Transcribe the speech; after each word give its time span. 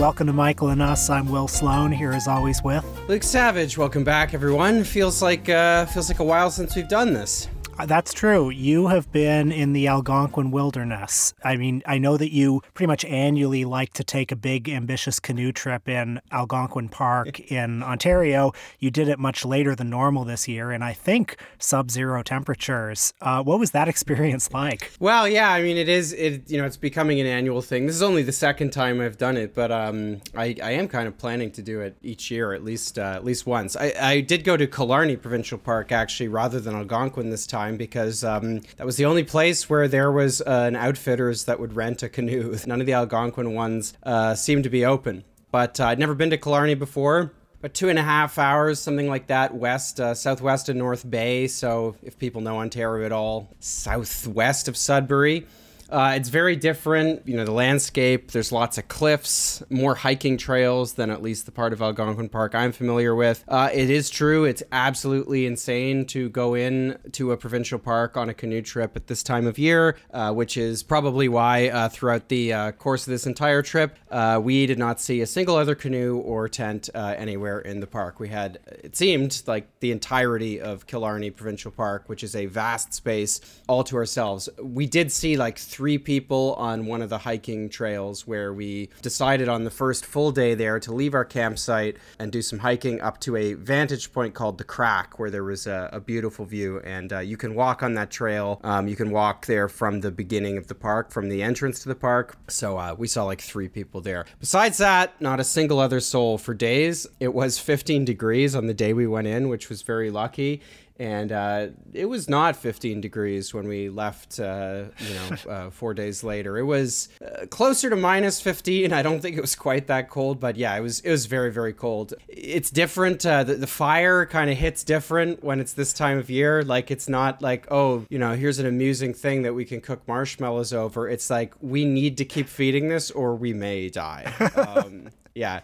Welcome 0.00 0.28
to 0.28 0.32
Michael 0.32 0.70
and 0.70 0.80
Us. 0.80 1.10
I'm 1.10 1.28
Will 1.30 1.46
Sloan 1.46 1.92
here 1.92 2.12
as 2.12 2.26
always 2.26 2.62
with 2.62 2.86
Luke 3.06 3.22
Savage. 3.22 3.76
Welcome 3.76 4.02
back, 4.02 4.32
everyone. 4.32 4.82
Feels 4.82 5.20
like 5.20 5.50
uh, 5.50 5.84
feels 5.84 6.08
like 6.08 6.20
a 6.20 6.24
while 6.24 6.50
since 6.50 6.74
we've 6.74 6.88
done 6.88 7.12
this. 7.12 7.48
That's 7.86 8.12
true. 8.12 8.50
You 8.50 8.88
have 8.88 9.10
been 9.12 9.52
in 9.52 9.72
the 9.72 9.88
Algonquin 9.88 10.50
wilderness. 10.50 11.34
I 11.44 11.56
mean, 11.56 11.82
I 11.86 11.98
know 11.98 12.16
that 12.16 12.32
you 12.32 12.62
pretty 12.74 12.86
much 12.86 13.04
annually 13.04 13.64
like 13.64 13.92
to 13.94 14.04
take 14.04 14.32
a 14.32 14.36
big, 14.36 14.68
ambitious 14.68 15.20
canoe 15.20 15.52
trip 15.52 15.88
in 15.88 16.20
Algonquin 16.32 16.88
Park 16.88 17.40
in 17.50 17.82
Ontario. 17.82 18.52
You 18.78 18.90
did 18.90 19.08
it 19.08 19.18
much 19.18 19.44
later 19.44 19.74
than 19.74 19.90
normal 19.90 20.24
this 20.24 20.48
year, 20.48 20.70
and 20.70 20.84
I 20.84 20.92
think 20.92 21.36
sub 21.58 21.90
zero 21.90 22.22
temperatures. 22.22 23.12
Uh, 23.20 23.42
what 23.42 23.58
was 23.58 23.70
that 23.72 23.88
experience 23.94 24.52
like? 24.52 24.92
Well, 25.00 25.28
yeah, 25.28 25.50
I 25.50 25.62
mean, 25.62 25.76
it 25.76 25.88
is, 25.88 26.12
it, 26.12 26.50
you 26.50 26.58
know, 26.58 26.66
it's 26.66 26.76
becoming 26.76 27.20
an 27.20 27.26
annual 27.26 27.62
thing. 27.62 27.86
This 27.86 27.96
is 27.96 28.02
only 28.02 28.22
the 28.22 28.32
second 28.32 28.70
time 28.70 29.00
I've 29.00 29.18
done 29.18 29.36
it, 29.36 29.54
but 29.54 29.72
um, 29.72 30.20
I, 30.34 30.56
I 30.62 30.72
am 30.72 30.88
kind 30.88 31.08
of 31.08 31.16
planning 31.16 31.50
to 31.52 31.62
do 31.62 31.80
it 31.80 31.96
each 32.02 32.30
year, 32.30 32.52
at 32.52 32.64
least, 32.64 32.98
uh, 32.98 33.12
at 33.14 33.24
least 33.24 33.46
once. 33.46 33.76
I, 33.76 33.94
I 34.00 34.20
did 34.20 34.44
go 34.44 34.56
to 34.56 34.66
Killarney 34.66 35.16
Provincial 35.16 35.58
Park, 35.58 35.92
actually, 35.92 36.28
rather 36.28 36.60
than 36.60 36.74
Algonquin 36.74 37.30
this 37.30 37.46
time 37.46 37.69
time 37.70 37.76
because 37.76 38.24
um, 38.24 38.60
that 38.76 38.86
was 38.86 38.96
the 38.96 39.04
only 39.04 39.24
place 39.24 39.68
where 39.68 39.88
there 39.88 40.10
was 40.10 40.40
uh, 40.40 40.64
an 40.66 40.76
outfitters 40.76 41.44
that 41.44 41.60
would 41.60 41.74
rent 41.74 42.02
a 42.02 42.08
canoe. 42.08 42.56
None 42.66 42.80
of 42.80 42.86
the 42.86 42.92
Algonquin 42.92 43.54
ones 43.54 43.94
uh, 44.02 44.34
seemed 44.34 44.64
to 44.64 44.70
be 44.70 44.84
open. 44.84 45.24
But 45.50 45.80
uh, 45.80 45.86
I'd 45.86 45.98
never 45.98 46.14
been 46.14 46.30
to 46.30 46.38
Killarney 46.38 46.74
before. 46.74 47.32
But 47.60 47.74
two 47.74 47.90
and 47.90 47.98
a 47.98 48.02
half 48.02 48.38
hours, 48.38 48.80
something 48.80 49.08
like 49.08 49.26
that, 49.26 49.54
west, 49.54 50.00
uh, 50.00 50.14
southwest 50.14 50.70
of 50.70 50.76
North 50.76 51.08
Bay. 51.08 51.46
So 51.46 51.94
if 52.02 52.18
people 52.18 52.40
know 52.40 52.58
Ontario 52.58 53.04
at 53.04 53.12
all, 53.12 53.50
southwest 53.60 54.66
of 54.66 54.78
Sudbury. 54.78 55.46
Uh, 55.90 56.12
it's 56.14 56.28
very 56.28 56.54
different. 56.54 57.26
You 57.26 57.36
know, 57.36 57.44
the 57.44 57.50
landscape, 57.52 58.30
there's 58.30 58.52
lots 58.52 58.78
of 58.78 58.86
cliffs, 58.86 59.62
more 59.70 59.96
hiking 59.96 60.36
trails 60.38 60.94
than 60.94 61.10
at 61.10 61.20
least 61.20 61.46
the 61.46 61.52
part 61.52 61.72
of 61.72 61.82
Algonquin 61.82 62.28
Park 62.28 62.54
I'm 62.54 62.70
familiar 62.70 63.14
with. 63.14 63.44
Uh, 63.48 63.70
it 63.72 63.90
is 63.90 64.08
true, 64.08 64.44
it's 64.44 64.62
absolutely 64.70 65.46
insane 65.46 66.06
to 66.06 66.28
go 66.28 66.54
in 66.54 66.96
to 67.12 67.32
a 67.32 67.36
provincial 67.36 67.78
park 67.78 68.16
on 68.16 68.28
a 68.28 68.34
canoe 68.34 68.62
trip 68.62 68.94
at 68.94 69.08
this 69.08 69.24
time 69.24 69.48
of 69.48 69.58
year, 69.58 69.96
uh, 70.12 70.32
which 70.32 70.56
is 70.56 70.84
probably 70.84 71.28
why 71.28 71.68
uh, 71.68 71.88
throughout 71.88 72.28
the 72.28 72.52
uh, 72.52 72.72
course 72.72 73.06
of 73.06 73.10
this 73.10 73.26
entire 73.26 73.62
trip, 73.62 73.96
uh, 74.12 74.40
we 74.40 74.66
did 74.66 74.78
not 74.78 75.00
see 75.00 75.20
a 75.22 75.26
single 75.26 75.56
other 75.56 75.74
canoe 75.74 76.18
or 76.18 76.48
tent 76.48 76.88
anywhere 76.94 77.58
in 77.58 77.80
the 77.80 77.86
park. 77.86 78.20
We 78.20 78.28
had, 78.28 78.60
it 78.84 78.94
seemed 78.94 79.42
like 79.46 79.66
the 79.80 79.90
entirety 79.90 80.60
of 80.60 80.86
Killarney 80.86 81.30
Provincial 81.30 81.72
Park, 81.72 82.04
which 82.06 82.22
is 82.22 82.36
a 82.36 82.46
vast 82.46 82.94
space, 82.94 83.40
all 83.66 83.82
to 83.84 83.96
ourselves. 83.96 84.48
We 84.62 84.86
did 84.86 85.10
see 85.10 85.36
like 85.36 85.58
three 85.58 85.79
three 85.80 85.96
people 85.96 86.52
on 86.58 86.84
one 86.84 87.00
of 87.00 87.08
the 87.08 87.16
hiking 87.16 87.66
trails 87.66 88.26
where 88.26 88.52
we 88.52 88.90
decided 89.00 89.48
on 89.48 89.64
the 89.64 89.70
first 89.70 90.04
full 90.04 90.30
day 90.30 90.54
there 90.54 90.78
to 90.78 90.92
leave 90.92 91.14
our 91.14 91.24
campsite 91.24 91.96
and 92.18 92.30
do 92.30 92.42
some 92.42 92.58
hiking 92.58 93.00
up 93.00 93.18
to 93.18 93.34
a 93.34 93.54
vantage 93.54 94.12
point 94.12 94.34
called 94.34 94.58
the 94.58 94.64
Crack, 94.64 95.18
where 95.18 95.30
there 95.30 95.42
was 95.42 95.66
a, 95.66 95.88
a 95.90 95.98
beautiful 95.98 96.44
view. 96.44 96.80
And 96.80 97.10
uh, 97.14 97.20
you 97.20 97.38
can 97.38 97.54
walk 97.54 97.82
on 97.82 97.94
that 97.94 98.10
trail. 98.10 98.60
Um, 98.62 98.88
you 98.88 98.94
can 98.94 99.10
walk 99.10 99.46
there 99.46 99.70
from 99.70 100.02
the 100.02 100.10
beginning 100.10 100.58
of 100.58 100.66
the 100.66 100.74
park, 100.74 101.10
from 101.10 101.30
the 101.30 101.42
entrance 101.42 101.80
to 101.84 101.88
the 101.88 101.94
park. 101.94 102.36
So 102.48 102.76
uh, 102.76 102.94
we 102.98 103.08
saw 103.08 103.24
like 103.24 103.40
three 103.40 103.68
people 103.68 104.02
there. 104.02 104.26
Besides 104.38 104.76
that, 104.76 105.18
not 105.18 105.40
a 105.40 105.44
single 105.44 105.78
other 105.78 106.00
soul 106.00 106.36
for 106.36 106.52
days. 106.52 107.06
It 107.20 107.32
was 107.32 107.58
15 107.58 108.04
degrees 108.04 108.54
on 108.54 108.66
the 108.66 108.74
day 108.74 108.92
we 108.92 109.06
went 109.06 109.28
in, 109.28 109.48
which 109.48 109.70
was 109.70 109.80
very 109.80 110.10
lucky 110.10 110.60
and 111.00 111.32
uh, 111.32 111.68
it 111.94 112.04
was 112.04 112.28
not 112.28 112.54
15 112.56 113.00
degrees 113.00 113.54
when 113.54 113.66
we 113.66 113.88
left 113.88 114.38
uh, 114.38 114.84
you 114.98 115.14
know 115.14 115.36
uh, 115.50 115.70
four 115.70 115.94
days 115.94 116.22
later. 116.22 116.58
It 116.58 116.64
was 116.64 117.08
uh, 117.24 117.46
closer 117.46 117.88
to 117.88 117.96
minus 117.96 118.40
15 118.40 118.92
i 118.92 119.02
don't 119.02 119.20
think 119.20 119.36
it 119.36 119.40
was 119.40 119.54
quite 119.54 119.86
that 119.86 120.10
cold 120.10 120.38
but 120.38 120.56
yeah 120.56 120.76
it 120.76 120.80
was 120.80 121.00
it 121.00 121.10
was 121.10 121.24
very 121.26 121.50
very 121.50 121.72
cold. 121.72 122.12
It's 122.28 122.70
different 122.70 123.24
uh, 123.24 123.44
the, 123.44 123.54
the 123.54 123.66
fire 123.66 124.26
kind 124.26 124.50
of 124.50 124.58
hits 124.58 124.84
different 124.84 125.42
when 125.42 125.58
it's 125.58 125.72
this 125.72 125.94
time 125.94 126.18
of 126.18 126.28
year. 126.28 126.62
Like 126.62 126.90
it's 126.90 127.08
not 127.08 127.40
like 127.40 127.66
oh 127.70 128.04
you 128.10 128.18
know 128.18 128.34
here's 128.34 128.58
an 128.58 128.66
amusing 128.66 129.14
thing 129.14 129.42
that 129.42 129.54
we 129.54 129.64
can 129.64 129.80
cook 129.80 130.06
marshmallows 130.06 130.74
over. 130.74 131.08
It's 131.08 131.30
like 131.30 131.54
we 131.62 131.86
need 131.86 132.18
to 132.18 132.26
keep 132.26 132.46
feeding 132.46 132.88
this 132.88 133.10
or 133.10 133.34
we 133.34 133.54
may 133.54 133.88
die. 133.88 134.32
Um, 134.60 135.08
yeah. 135.34 135.60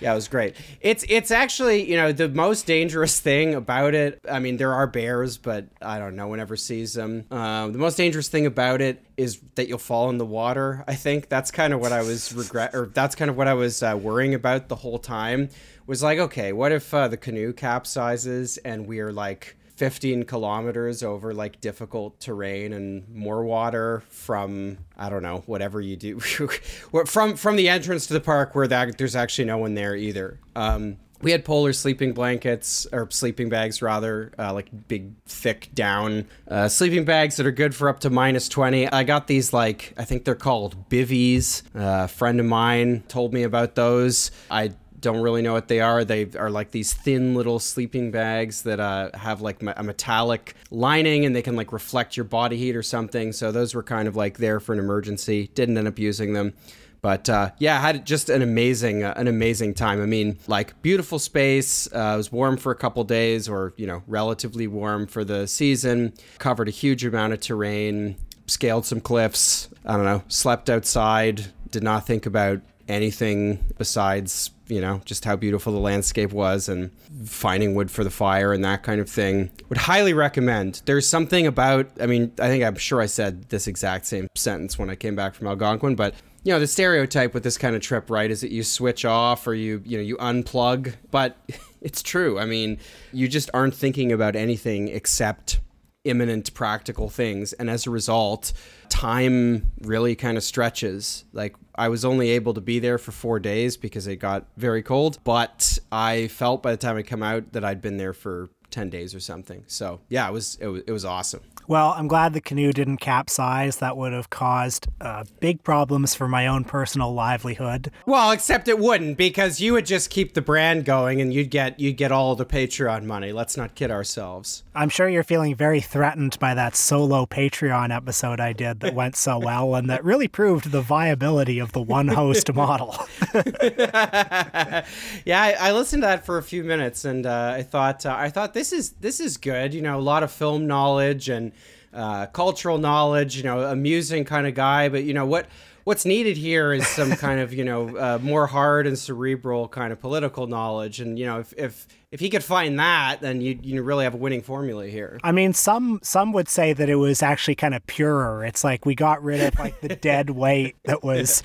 Yeah 0.00 0.12
it 0.12 0.14
was 0.14 0.28
great. 0.28 0.56
It's 0.80 1.04
it's 1.08 1.30
actually 1.30 1.88
you 1.88 1.96
know 1.96 2.12
the 2.12 2.28
most 2.28 2.66
dangerous 2.66 3.20
thing 3.20 3.54
about 3.54 3.94
it 3.94 4.20
i 4.30 4.38
mean 4.38 4.56
there 4.56 4.72
are 4.72 4.86
bears 4.86 5.38
but 5.38 5.66
i 5.82 5.98
don't 5.98 6.16
no 6.16 6.28
one 6.28 6.40
ever 6.40 6.56
sees 6.56 6.94
them. 6.94 7.24
Um, 7.30 7.72
the 7.72 7.78
most 7.78 7.96
dangerous 7.96 8.28
thing 8.28 8.46
about 8.46 8.80
it 8.80 9.04
is 9.16 9.40
that 9.56 9.68
you'll 9.68 9.78
fall 9.78 10.10
in 10.10 10.18
the 10.18 10.26
water 10.26 10.84
i 10.86 10.94
think. 10.94 11.28
That's 11.28 11.50
kind 11.50 11.72
of 11.72 11.80
what 11.80 11.92
i 11.92 12.02
was 12.02 12.32
regret 12.32 12.74
or 12.74 12.86
that's 12.86 13.14
kind 13.14 13.30
of 13.30 13.36
what 13.36 13.48
i 13.48 13.54
was 13.54 13.82
uh, 13.82 13.98
worrying 14.00 14.34
about 14.34 14.68
the 14.68 14.76
whole 14.76 14.98
time. 14.98 15.48
Was 15.86 16.02
like 16.02 16.18
okay 16.18 16.52
what 16.52 16.70
if 16.70 16.92
uh, 16.92 17.08
the 17.08 17.16
canoe 17.16 17.52
capsizes 17.52 18.58
and 18.64 18.86
we're 18.86 19.12
like 19.12 19.56
15 19.78 20.24
kilometers 20.24 21.04
over 21.04 21.32
like 21.32 21.60
difficult 21.60 22.18
terrain 22.18 22.72
and 22.72 23.08
more 23.14 23.44
water 23.44 24.02
from 24.08 24.78
I 24.96 25.08
don't 25.08 25.22
know 25.22 25.44
whatever 25.46 25.80
you 25.80 25.96
do. 25.96 26.18
From 27.06 27.36
from 27.36 27.56
the 27.56 27.68
entrance 27.68 28.06
to 28.08 28.12
the 28.12 28.20
park 28.20 28.56
where 28.56 28.66
that 28.66 28.98
there's 28.98 29.14
actually 29.14 29.44
no 29.44 29.58
one 29.58 29.74
there 29.74 29.94
either. 29.94 30.40
Um, 30.56 30.96
we 31.22 31.30
had 31.30 31.44
polar 31.44 31.72
sleeping 31.72 32.12
blankets 32.12 32.86
or 32.92 33.08
sleeping 33.10 33.48
bags 33.48 33.80
rather 33.80 34.32
uh, 34.38 34.52
like 34.52 34.68
big 34.88 35.12
thick 35.26 35.68
down 35.74 36.26
uh, 36.48 36.68
sleeping 36.68 37.04
bags 37.04 37.36
that 37.36 37.46
are 37.46 37.52
good 37.52 37.74
for 37.74 37.88
up 37.88 37.98
to 38.00 38.10
minus 38.10 38.48
20 38.48 38.88
i 38.92 39.02
got 39.02 39.26
these 39.26 39.52
like 39.52 39.92
i 39.98 40.04
think 40.04 40.24
they're 40.24 40.36
called 40.36 40.88
bivvies. 40.88 41.62
Uh, 41.74 42.04
a 42.04 42.08
friend 42.08 42.38
of 42.38 42.46
mine 42.46 43.02
told 43.08 43.32
me 43.34 43.42
about 43.42 43.74
those. 43.74 44.30
I 44.50 44.72
don't 45.00 45.20
really 45.20 45.42
know 45.42 45.52
what 45.52 45.68
they 45.68 45.80
are. 45.80 46.04
They 46.04 46.28
are 46.36 46.50
like 46.50 46.70
these 46.70 46.92
thin 46.92 47.34
little 47.34 47.58
sleeping 47.58 48.10
bags 48.10 48.62
that 48.62 48.80
uh, 48.80 49.10
have 49.14 49.40
like 49.40 49.62
a 49.62 49.82
metallic 49.82 50.54
lining 50.70 51.24
and 51.24 51.34
they 51.34 51.42
can 51.42 51.56
like 51.56 51.72
reflect 51.72 52.16
your 52.16 52.24
body 52.24 52.56
heat 52.56 52.76
or 52.76 52.82
something. 52.82 53.32
So 53.32 53.52
those 53.52 53.74
were 53.74 53.82
kind 53.82 54.08
of 54.08 54.16
like 54.16 54.38
there 54.38 54.60
for 54.60 54.72
an 54.72 54.78
emergency. 54.78 55.50
Didn't 55.54 55.78
end 55.78 55.88
up 55.88 55.98
using 55.98 56.32
them. 56.32 56.54
But 57.00 57.28
uh, 57.28 57.50
yeah, 57.58 57.78
I 57.78 57.80
had 57.80 58.04
just 58.04 58.28
an 58.28 58.42
amazing, 58.42 59.04
uh, 59.04 59.14
an 59.16 59.28
amazing 59.28 59.74
time. 59.74 60.02
I 60.02 60.06
mean, 60.06 60.38
like 60.48 60.80
beautiful 60.82 61.18
space. 61.18 61.86
Uh, 61.92 62.12
it 62.14 62.16
was 62.16 62.32
warm 62.32 62.56
for 62.56 62.72
a 62.72 62.76
couple 62.76 63.04
days, 63.04 63.48
or 63.48 63.72
you 63.76 63.86
know, 63.86 64.02
relatively 64.06 64.66
warm 64.66 65.06
for 65.06 65.24
the 65.24 65.46
season. 65.46 66.12
Covered 66.38 66.68
a 66.68 66.72
huge 66.72 67.04
amount 67.04 67.34
of 67.34 67.40
terrain. 67.40 68.16
Scaled 68.46 68.84
some 68.84 69.00
cliffs. 69.00 69.68
I 69.84 69.94
don't 69.94 70.04
know. 70.04 70.24
Slept 70.26 70.68
outside. 70.68 71.46
Did 71.70 71.82
not 71.82 72.06
think 72.06 72.26
about 72.26 72.62
anything 72.88 73.64
besides 73.76 74.50
you 74.66 74.80
know 74.80 75.00
just 75.04 75.24
how 75.24 75.36
beautiful 75.36 75.72
the 75.72 75.78
landscape 75.78 76.32
was 76.32 76.68
and 76.68 76.90
finding 77.24 77.74
wood 77.74 77.90
for 77.90 78.04
the 78.04 78.10
fire 78.10 78.52
and 78.52 78.64
that 78.64 78.82
kind 78.82 79.00
of 79.00 79.08
thing. 79.08 79.50
Would 79.68 79.78
highly 79.78 80.12
recommend. 80.12 80.82
There's 80.84 81.08
something 81.08 81.46
about 81.46 81.90
i 82.00 82.06
mean 82.06 82.32
i 82.40 82.48
think 82.48 82.64
i'm 82.64 82.76
sure 82.76 83.00
i 83.00 83.06
said 83.06 83.48
this 83.50 83.66
exact 83.66 84.06
same 84.06 84.28
sentence 84.34 84.78
when 84.78 84.90
i 84.90 84.94
came 84.94 85.14
back 85.14 85.34
from 85.34 85.46
algonquin 85.46 85.94
but 85.94 86.14
you 86.44 86.52
know 86.52 86.60
the 86.60 86.66
stereotype 86.66 87.34
with 87.34 87.42
this 87.42 87.58
kind 87.58 87.74
of 87.76 87.82
trip 87.82 88.10
right 88.10 88.30
is 88.30 88.40
that 88.40 88.50
you 88.50 88.62
switch 88.62 89.04
off 89.04 89.46
or 89.46 89.54
you 89.54 89.82
you 89.84 89.98
know 89.98 90.02
you 90.02 90.16
unplug. 90.16 90.94
But 91.10 91.36
it's 91.80 92.02
true. 92.02 92.38
I 92.38 92.46
mean 92.46 92.78
you 93.12 93.28
just 93.28 93.50
aren't 93.52 93.74
thinking 93.74 94.12
about 94.12 94.36
anything 94.36 94.88
except 94.88 95.60
imminent 96.08 96.52
practical 96.54 97.08
things. 97.08 97.52
And 97.54 97.68
as 97.68 97.86
a 97.86 97.90
result 97.90 98.52
time 98.88 99.70
really 99.82 100.16
kind 100.16 100.36
of 100.36 100.42
stretches. 100.42 101.24
Like 101.32 101.54
i 101.74 101.88
was 101.88 102.04
only 102.04 102.30
able 102.30 102.54
to 102.54 102.60
be 102.60 102.78
there 102.78 102.98
for 102.98 103.12
four 103.12 103.38
days 103.38 103.76
because 103.76 104.06
it 104.06 104.16
got 104.16 104.46
very 104.56 104.82
cold 104.82 105.18
but 105.22 105.78
i 105.92 106.26
felt 106.26 106.60
by 106.60 106.72
the 106.72 106.76
time 106.76 106.96
i 106.96 107.02
come 107.02 107.22
out 107.22 107.52
that 107.52 107.64
i'd 107.64 107.80
been 107.80 107.98
there 107.98 108.12
for 108.12 108.48
10 108.70 108.90
days 108.90 109.14
or 109.14 109.20
something. 109.20 109.64
So 109.66 110.00
yeah 110.08 110.28
it 110.28 110.32
was 110.32 110.56
it 110.60 110.66
was, 110.66 110.82
it 110.86 110.92
was 110.92 111.04
awesome 111.04 111.42
well, 111.68 111.94
I'm 111.94 112.08
glad 112.08 112.32
the 112.32 112.40
canoe 112.40 112.72
didn't 112.72 112.96
capsize. 112.96 113.76
That 113.76 113.98
would 113.98 114.14
have 114.14 114.30
caused 114.30 114.88
uh, 115.02 115.24
big 115.38 115.62
problems 115.62 116.14
for 116.14 116.26
my 116.26 116.46
own 116.46 116.64
personal 116.64 117.12
livelihood. 117.12 117.90
Well, 118.06 118.30
except 118.30 118.68
it 118.68 118.78
wouldn't 118.78 119.18
because 119.18 119.60
you 119.60 119.74
would 119.74 119.84
just 119.84 120.08
keep 120.08 120.32
the 120.32 120.40
brand 120.40 120.86
going 120.86 121.20
and 121.20 121.32
you'd 121.32 121.50
get 121.50 121.78
you'd 121.78 121.98
get 121.98 122.10
all 122.10 122.34
the 122.34 122.46
Patreon 122.46 123.04
money. 123.04 123.32
Let's 123.32 123.58
not 123.58 123.74
kid 123.74 123.90
ourselves. 123.90 124.64
I'm 124.74 124.88
sure 124.88 125.10
you're 125.10 125.22
feeling 125.22 125.54
very 125.54 125.82
threatened 125.82 126.38
by 126.38 126.54
that 126.54 126.74
solo 126.74 127.26
Patreon 127.26 127.94
episode 127.94 128.40
I 128.40 128.54
did 128.54 128.80
that 128.80 128.94
went 128.94 129.14
so 129.14 129.38
well 129.38 129.74
and 129.74 129.90
that 129.90 130.02
really 130.02 130.28
proved 130.28 130.70
the 130.70 130.80
viability 130.80 131.58
of 131.58 131.72
the 131.72 131.82
one 131.82 132.08
host 132.08 132.54
model. 132.54 132.96
yeah, 133.34 134.82
I, 135.30 135.56
I, 135.58 135.72
listened 135.72 136.02
to 136.02 136.06
that 136.06 136.24
for 136.24 136.38
a 136.38 136.42
few 136.42 136.64
minutes 136.64 137.04
and 137.04 137.26
uh, 137.26 137.52
I 137.56 137.62
thought 137.62 138.06
uh, 138.06 138.14
I 138.16 138.30
thought 138.30 138.54
this 138.54 138.72
is 138.72 138.92
this 138.92 139.20
is 139.20 139.36
good. 139.36 139.74
You 139.74 139.82
know, 139.82 139.98
a 139.98 140.00
lot 140.00 140.22
of 140.22 140.32
film 140.32 140.66
knowledge 140.66 141.28
and 141.28 141.52
uh, 141.92 142.26
cultural 142.26 142.78
knowledge, 142.78 143.36
you 143.36 143.42
know, 143.42 143.62
amusing 143.64 144.24
kind 144.24 144.46
of 144.46 144.54
guy. 144.54 144.88
But 144.88 145.04
you 145.04 145.14
know 145.14 145.26
what 145.26 145.46
what's 145.84 146.04
needed 146.04 146.36
here 146.36 146.72
is 146.72 146.86
some 146.86 147.12
kind 147.16 147.40
of 147.40 147.54
you 147.54 147.64
know 147.64 147.96
uh, 147.96 148.18
more 148.22 148.46
hard 148.46 148.86
and 148.86 148.98
cerebral 148.98 149.68
kind 149.68 149.92
of 149.92 150.00
political 150.00 150.46
knowledge. 150.46 151.00
And 151.00 151.18
you 151.18 151.26
know, 151.26 151.40
if 151.40 151.54
if 151.56 151.86
if 152.10 152.20
he 152.20 152.30
could 152.30 152.42
find 152.42 152.78
that, 152.78 153.20
then 153.20 153.42
you 153.42 153.58
you 153.62 153.82
really 153.82 154.04
have 154.04 154.14
a 154.14 154.18
winning 154.18 154.40
formula 154.40 154.86
here. 154.86 155.20
I 155.22 155.32
mean, 155.32 155.52
some 155.52 156.00
some 156.02 156.32
would 156.32 156.48
say 156.48 156.72
that 156.72 156.88
it 156.88 156.94
was 156.94 157.22
actually 157.22 157.54
kind 157.54 157.74
of 157.74 157.86
purer. 157.86 158.46
It's 158.46 158.64
like 158.64 158.86
we 158.86 158.94
got 158.94 159.22
rid 159.22 159.40
of 159.42 159.58
like 159.58 159.80
the 159.82 159.94
dead 159.94 160.30
weight 160.38 160.76
that 160.84 161.02
was 161.04 161.42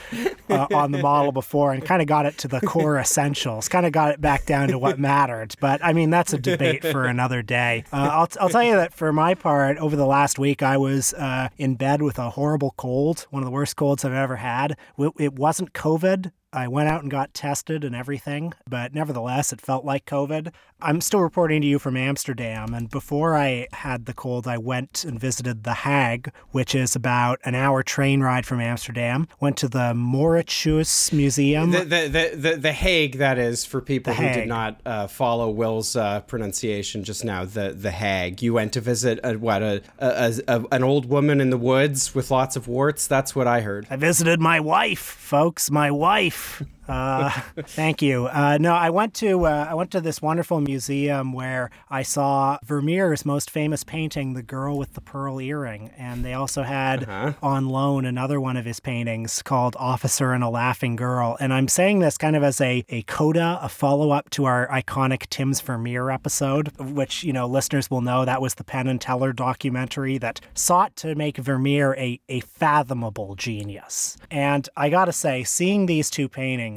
uh, 0.49 0.67
on 0.73 0.91
the 0.93 0.99
model 0.99 1.33
before 1.33 1.73
and 1.73 1.83
kind 1.83 2.01
of 2.01 2.07
got 2.07 2.25
it 2.25 2.37
to 2.39 2.47
the 2.47 2.61
core 2.61 2.97
essentials. 2.97 3.67
Kind 3.67 3.85
of 3.85 3.91
got 3.91 4.11
it 4.11 4.21
back 4.21 4.45
down 4.45 4.69
to 4.69 4.79
what 4.79 4.97
mattered. 4.99 5.53
But 5.59 5.83
I 5.83 5.91
mean, 5.91 6.09
that's 6.09 6.31
a 6.31 6.37
debate 6.37 6.83
for 6.85 7.05
another 7.07 7.41
day. 7.41 7.83
Uh, 7.91 8.09
I'll 8.11 8.29
I'll 8.39 8.49
tell 8.49 8.63
you 8.63 8.77
that 8.77 8.93
for 8.93 9.11
my 9.11 9.33
part, 9.33 9.77
over 9.79 9.97
the 9.97 10.05
last 10.05 10.39
week, 10.39 10.63
I 10.63 10.77
was 10.77 11.13
uh, 11.15 11.49
in 11.57 11.75
bed 11.75 12.01
with 12.01 12.17
a 12.17 12.29
horrible 12.29 12.73
cold, 12.77 13.27
one 13.31 13.43
of 13.43 13.45
the 13.45 13.51
worst 13.51 13.75
colds 13.75 14.05
I've 14.05 14.13
ever 14.13 14.37
had. 14.37 14.77
It 15.19 15.33
wasn't 15.33 15.73
COVID. 15.73 16.31
I 16.53 16.67
went 16.67 16.87
out 16.87 17.01
and 17.01 17.09
got 17.09 17.33
tested 17.33 17.83
and 17.83 17.95
everything, 17.95 18.53
but 18.69 18.93
nevertheless, 18.93 19.51
it 19.51 19.59
felt 19.59 19.83
like 19.83 20.05
COVID. 20.05 20.53
I'm 20.83 20.99
still 20.99 21.21
reporting 21.21 21.61
to 21.61 21.67
you 21.67 21.79
from 21.79 21.95
Amsterdam, 21.95 22.73
and 22.73 22.89
before 22.89 23.37
I 23.37 23.67
had 23.71 24.05
the 24.05 24.13
cold, 24.13 24.49
I 24.49 24.57
went 24.57 25.05
and 25.05 25.17
visited 25.17 25.63
The 25.63 25.73
Hague, 25.73 26.29
which 26.51 26.75
is 26.75 26.93
about 26.93 27.39
an 27.45 27.55
hour 27.55 27.83
train 27.83 28.19
ride 28.19 28.45
from 28.45 28.59
Amsterdam. 28.59 29.29
Went 29.39 29.55
to 29.57 29.69
the 29.69 29.93
Mauritshuis 29.93 31.13
Museum. 31.13 31.71
The, 31.71 31.79
the, 31.79 31.85
the, 31.85 32.31
the, 32.35 32.57
the 32.57 32.71
Hague, 32.73 33.17
that 33.19 33.37
is, 33.37 33.63
for 33.63 33.79
people 33.79 34.13
who 34.13 34.23
did 34.23 34.49
not 34.49 34.81
uh, 34.85 35.07
follow 35.07 35.49
Will's 35.49 35.95
uh, 35.95 36.19
pronunciation 36.21 37.05
just 37.05 37.23
now, 37.23 37.45
the, 37.45 37.71
the 37.71 37.91
Hague. 37.91 38.41
You 38.41 38.53
went 38.53 38.73
to 38.73 38.81
visit, 38.81 39.21
a, 39.23 39.35
what, 39.35 39.61
a, 39.61 39.81
a, 39.99 40.33
a, 40.49 40.65
an 40.73 40.83
old 40.83 41.05
woman 41.05 41.39
in 41.39 41.49
the 41.49 41.57
woods 41.57 42.13
with 42.13 42.29
lots 42.29 42.57
of 42.57 42.67
warts? 42.67 43.07
That's 43.07 43.33
what 43.33 43.47
I 43.47 43.61
heard. 43.61 43.87
I 43.89 43.95
visited 43.95 44.41
my 44.41 44.59
wife, 44.59 44.99
folks, 44.99 45.71
my 45.71 45.91
wife. 45.91 46.61
Uh, 46.87 47.29
thank 47.63 48.01
you. 48.01 48.27
Uh, 48.27 48.57
no, 48.59 48.73
I 48.73 48.89
went 48.89 49.13
to 49.15 49.45
uh, 49.45 49.67
I 49.69 49.73
went 49.73 49.91
to 49.91 50.01
this 50.01 50.21
wonderful 50.21 50.61
museum 50.61 51.33
where 51.33 51.69
I 51.89 52.03
saw 52.03 52.57
Vermeer's 52.63 53.25
most 53.25 53.49
famous 53.49 53.83
painting, 53.83 54.33
"The 54.33 54.43
Girl 54.43 54.77
with 54.77 54.93
the 54.93 55.01
Pearl 55.01 55.39
Earring," 55.39 55.91
and 55.97 56.25
they 56.25 56.33
also 56.33 56.63
had 56.63 57.03
uh-huh. 57.03 57.33
on 57.41 57.69
loan 57.69 58.05
another 58.05 58.39
one 58.39 58.57
of 58.57 58.65
his 58.65 58.79
paintings 58.79 59.41
called 59.41 59.75
"Officer 59.79 60.33
and 60.33 60.43
a 60.43 60.49
Laughing 60.49 60.95
Girl." 60.95 61.37
And 61.39 61.53
I'm 61.53 61.67
saying 61.67 61.99
this 61.99 62.17
kind 62.17 62.35
of 62.35 62.43
as 62.43 62.59
a 62.59 62.83
a 62.89 63.03
coda, 63.03 63.59
a 63.61 63.69
follow 63.69 64.11
up 64.11 64.29
to 64.31 64.45
our 64.45 64.67
iconic 64.67 65.29
Tim's 65.29 65.61
Vermeer 65.61 66.09
episode, 66.09 66.71
which 66.79 67.23
you 67.23 67.33
know 67.33 67.47
listeners 67.47 67.89
will 67.89 68.01
know 68.01 68.25
that 68.25 68.41
was 68.41 68.55
the 68.55 68.63
Penn 68.63 68.87
and 68.87 68.99
Teller 68.99 69.33
documentary 69.33 70.17
that 70.17 70.41
sought 70.53 70.95
to 70.97 71.15
make 71.15 71.37
Vermeer 71.37 71.95
a 71.95 72.19
a 72.27 72.41
fathomable 72.41 73.35
genius. 73.35 74.17
And 74.29 74.67
I 74.75 74.89
gotta 74.89 75.13
say, 75.13 75.43
seeing 75.43 75.85
these 75.85 76.09
two 76.09 76.27
paintings, 76.27 76.72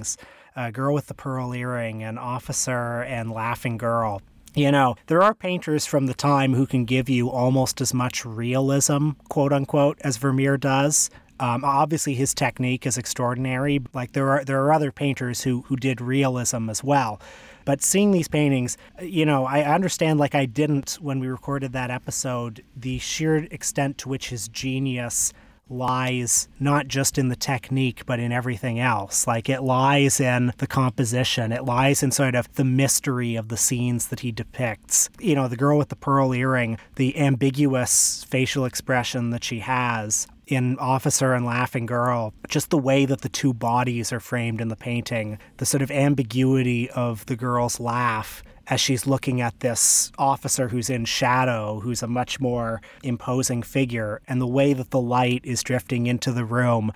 a 0.56 0.72
Girl 0.72 0.94
with 0.94 1.06
the 1.06 1.14
Pearl 1.14 1.54
Earring, 1.54 2.02
An 2.02 2.18
Officer, 2.18 3.02
and 3.02 3.30
Laughing 3.30 3.76
Girl. 3.76 4.22
You 4.54 4.72
know, 4.72 4.96
there 5.08 5.22
are 5.22 5.34
painters 5.34 5.84
from 5.84 6.06
the 6.06 6.14
time 6.14 6.54
who 6.54 6.66
can 6.66 6.86
give 6.86 7.10
you 7.10 7.28
almost 7.28 7.82
as 7.82 7.92
much 7.92 8.24
realism, 8.24 9.10
quote 9.28 9.52
unquote, 9.52 9.98
as 10.00 10.16
Vermeer 10.16 10.56
does. 10.56 11.10
Um, 11.38 11.62
obviously, 11.62 12.14
his 12.14 12.32
technique 12.32 12.86
is 12.86 12.96
extraordinary. 12.96 13.82
Like 13.92 14.12
there 14.12 14.30
are 14.30 14.44
there 14.44 14.64
are 14.64 14.72
other 14.72 14.90
painters 14.90 15.42
who 15.42 15.62
who 15.66 15.76
did 15.76 16.00
realism 16.00 16.70
as 16.70 16.82
well. 16.82 17.20
But 17.66 17.82
seeing 17.82 18.12
these 18.12 18.28
paintings, 18.28 18.78
you 19.02 19.26
know, 19.26 19.44
I 19.44 19.62
understand 19.62 20.18
like 20.18 20.34
I 20.34 20.46
didn't 20.46 20.94
when 21.00 21.18
we 21.18 21.26
recorded 21.26 21.72
that 21.72 21.90
episode 21.90 22.64
the 22.74 22.98
sheer 22.98 23.36
extent 23.50 23.98
to 23.98 24.08
which 24.08 24.30
his 24.30 24.48
genius 24.48 25.34
lies 25.68 26.48
not 26.60 26.88
just 26.88 27.18
in 27.18 27.28
the 27.28 27.36
technique, 27.36 28.04
but 28.06 28.20
in 28.20 28.32
everything 28.32 28.78
else. 28.78 29.26
Like 29.26 29.48
it 29.48 29.62
lies 29.62 30.20
in 30.20 30.52
the 30.58 30.66
composition, 30.66 31.52
it 31.52 31.64
lies 31.64 32.02
in 32.02 32.10
sort 32.10 32.34
of 32.34 32.52
the 32.54 32.64
mystery 32.64 33.36
of 33.36 33.48
the 33.48 33.56
scenes 33.56 34.08
that 34.08 34.20
he 34.20 34.32
depicts. 34.32 35.08
You 35.18 35.34
know, 35.34 35.48
the 35.48 35.56
girl 35.56 35.78
with 35.78 35.88
the 35.88 35.96
pearl 35.96 36.34
earring, 36.34 36.78
the 36.96 37.18
ambiguous 37.18 38.24
facial 38.24 38.64
expression 38.64 39.30
that 39.30 39.44
she 39.44 39.60
has. 39.60 40.26
In 40.46 40.78
Officer 40.78 41.34
and 41.34 41.44
Laughing 41.44 41.86
Girl, 41.86 42.32
just 42.48 42.70
the 42.70 42.78
way 42.78 43.04
that 43.04 43.22
the 43.22 43.28
two 43.28 43.52
bodies 43.52 44.12
are 44.12 44.20
framed 44.20 44.60
in 44.60 44.68
the 44.68 44.76
painting, 44.76 45.40
the 45.56 45.66
sort 45.66 45.82
of 45.82 45.90
ambiguity 45.90 46.88
of 46.90 47.26
the 47.26 47.34
girl's 47.34 47.80
laugh 47.80 48.44
as 48.68 48.80
she's 48.80 49.06
looking 49.06 49.40
at 49.40 49.60
this 49.60 50.10
officer 50.18 50.68
who's 50.68 50.90
in 50.90 51.04
shadow, 51.04 51.80
who's 51.80 52.02
a 52.02 52.06
much 52.06 52.40
more 52.40 52.80
imposing 53.02 53.62
figure, 53.62 54.20
and 54.26 54.40
the 54.40 54.46
way 54.46 54.72
that 54.72 54.90
the 54.90 55.00
light 55.00 55.40
is 55.44 55.62
drifting 55.62 56.06
into 56.06 56.32
the 56.32 56.44
room. 56.44 56.92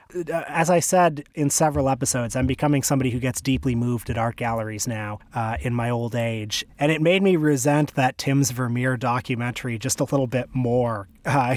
As 0.48 0.70
I 0.70 0.80
said 0.80 1.24
in 1.34 1.50
several 1.50 1.88
episodes, 1.88 2.34
I'm 2.36 2.46
becoming 2.46 2.82
somebody 2.82 3.10
who 3.10 3.20
gets 3.20 3.40
deeply 3.40 3.74
moved 3.74 4.10
at 4.10 4.18
art 4.18 4.36
galleries 4.36 4.86
now 4.88 5.20
uh, 5.34 5.56
in 5.60 5.74
my 5.74 5.90
old 5.90 6.14
age. 6.14 6.64
And 6.78 6.90
it 6.90 7.00
made 7.00 7.22
me 7.22 7.36
resent 7.36 7.94
that 7.94 8.18
Tim's 8.18 8.50
Vermeer 8.50 8.96
documentary 8.96 9.78
just 9.78 10.00
a 10.00 10.04
little 10.04 10.26
bit 10.26 10.48
more. 10.52 11.08
Uh, 11.26 11.56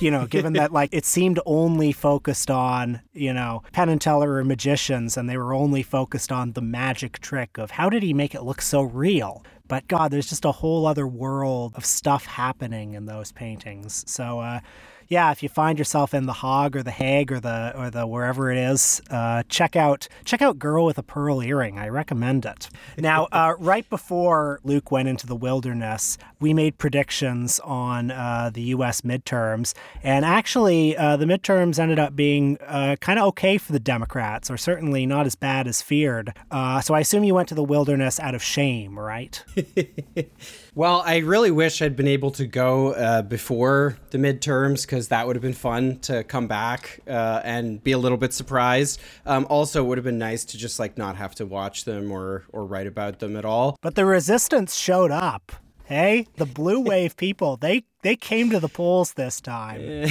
you 0.00 0.10
know, 0.10 0.26
given 0.26 0.52
that 0.54 0.72
like 0.72 0.90
it 0.92 1.04
seemed 1.04 1.40
only 1.46 1.92
focused 1.92 2.50
on, 2.50 3.00
you 3.14 3.32
know, 3.32 3.62
Penn 3.72 3.88
and 3.88 4.00
Teller 4.00 4.34
are 4.34 4.44
magicians 4.44 5.16
and 5.16 5.28
they 5.28 5.36
were 5.38 5.54
only 5.54 5.82
focused 5.82 6.32
on 6.32 6.52
the 6.52 6.60
magic 6.60 7.18
trick 7.20 7.56
of 7.56 7.70
how 7.70 7.88
did 7.88 8.02
he 8.02 8.12
make 8.12 8.34
it 8.34 8.42
look 8.42 8.60
so 8.60 8.82
real? 8.82 9.44
But 9.68 9.88
God, 9.88 10.10
there's 10.10 10.28
just 10.28 10.44
a 10.44 10.52
whole 10.52 10.86
other 10.86 11.06
world 11.06 11.74
of 11.76 11.84
stuff 11.84 12.26
happening 12.26 12.94
in 12.94 13.06
those 13.06 13.32
paintings. 13.32 14.04
So, 14.06 14.40
uh, 14.40 14.60
yeah, 15.08 15.30
if 15.30 15.42
you 15.42 15.48
find 15.48 15.78
yourself 15.78 16.14
in 16.14 16.26
the 16.26 16.32
Hog 16.32 16.76
or 16.76 16.82
the 16.82 16.90
Hague 16.90 17.30
or 17.30 17.40
the 17.40 17.72
or 17.76 17.90
the 17.90 18.06
wherever 18.06 18.50
it 18.50 18.58
is, 18.58 19.00
uh, 19.10 19.42
check 19.48 19.76
out 19.76 20.08
check 20.24 20.42
out 20.42 20.58
Girl 20.58 20.84
with 20.84 20.98
a 20.98 21.02
Pearl 21.02 21.42
Earring. 21.42 21.78
I 21.78 21.88
recommend 21.88 22.44
it. 22.44 22.68
Now, 22.98 23.28
uh, 23.32 23.54
right 23.58 23.88
before 23.88 24.60
Luke 24.64 24.90
went 24.90 25.08
into 25.08 25.26
the 25.26 25.36
wilderness, 25.36 26.18
we 26.40 26.52
made 26.52 26.78
predictions 26.78 27.60
on 27.60 28.10
uh, 28.10 28.50
the 28.52 28.62
U.S. 28.62 29.02
midterms, 29.02 29.74
and 30.02 30.24
actually, 30.24 30.96
uh, 30.96 31.16
the 31.16 31.26
midterms 31.26 31.78
ended 31.78 31.98
up 31.98 32.16
being 32.16 32.58
uh, 32.66 32.96
kind 33.00 33.18
of 33.18 33.26
okay 33.26 33.58
for 33.58 33.72
the 33.72 33.80
Democrats, 33.80 34.50
or 34.50 34.56
certainly 34.56 35.06
not 35.06 35.26
as 35.26 35.34
bad 35.34 35.68
as 35.68 35.82
feared. 35.82 36.32
Uh, 36.50 36.80
so 36.80 36.94
I 36.94 37.00
assume 37.00 37.24
you 37.24 37.34
went 37.34 37.48
to 37.48 37.54
the 37.54 37.64
wilderness 37.64 38.18
out 38.18 38.34
of 38.34 38.42
shame, 38.42 38.98
right? 38.98 39.44
Well, 40.76 41.02
I 41.06 41.20
really 41.20 41.50
wish 41.50 41.80
I'd 41.80 41.96
been 41.96 42.06
able 42.06 42.32
to 42.32 42.46
go 42.46 42.92
uh, 42.92 43.22
before 43.22 43.96
the 44.10 44.18
midterms 44.18 44.82
because 44.82 45.08
that 45.08 45.26
would 45.26 45.34
have 45.34 45.42
been 45.42 45.54
fun 45.54 46.00
to 46.00 46.22
come 46.22 46.48
back 46.48 47.00
uh, 47.08 47.40
and 47.44 47.82
be 47.82 47.92
a 47.92 47.98
little 47.98 48.18
bit 48.18 48.34
surprised. 48.34 49.00
Um, 49.24 49.46
also, 49.48 49.82
it 49.82 49.86
would 49.88 49.96
have 49.96 50.04
been 50.04 50.18
nice 50.18 50.44
to 50.44 50.58
just 50.58 50.78
like 50.78 50.98
not 50.98 51.16
have 51.16 51.34
to 51.36 51.46
watch 51.46 51.86
them 51.86 52.12
or 52.12 52.44
or 52.52 52.66
write 52.66 52.86
about 52.86 53.20
them 53.20 53.36
at 53.38 53.46
all. 53.46 53.78
But 53.80 53.94
the 53.94 54.04
resistance 54.04 54.76
showed 54.76 55.10
up. 55.10 55.50
Hey, 55.84 56.26
the 56.36 56.44
blue 56.44 56.80
wave 56.80 57.16
people, 57.16 57.56
they 57.56 57.84
they 58.02 58.16
came 58.16 58.50
to 58.50 58.60
the 58.60 58.68
polls 58.68 59.14
this 59.14 59.40
time. 59.40 60.10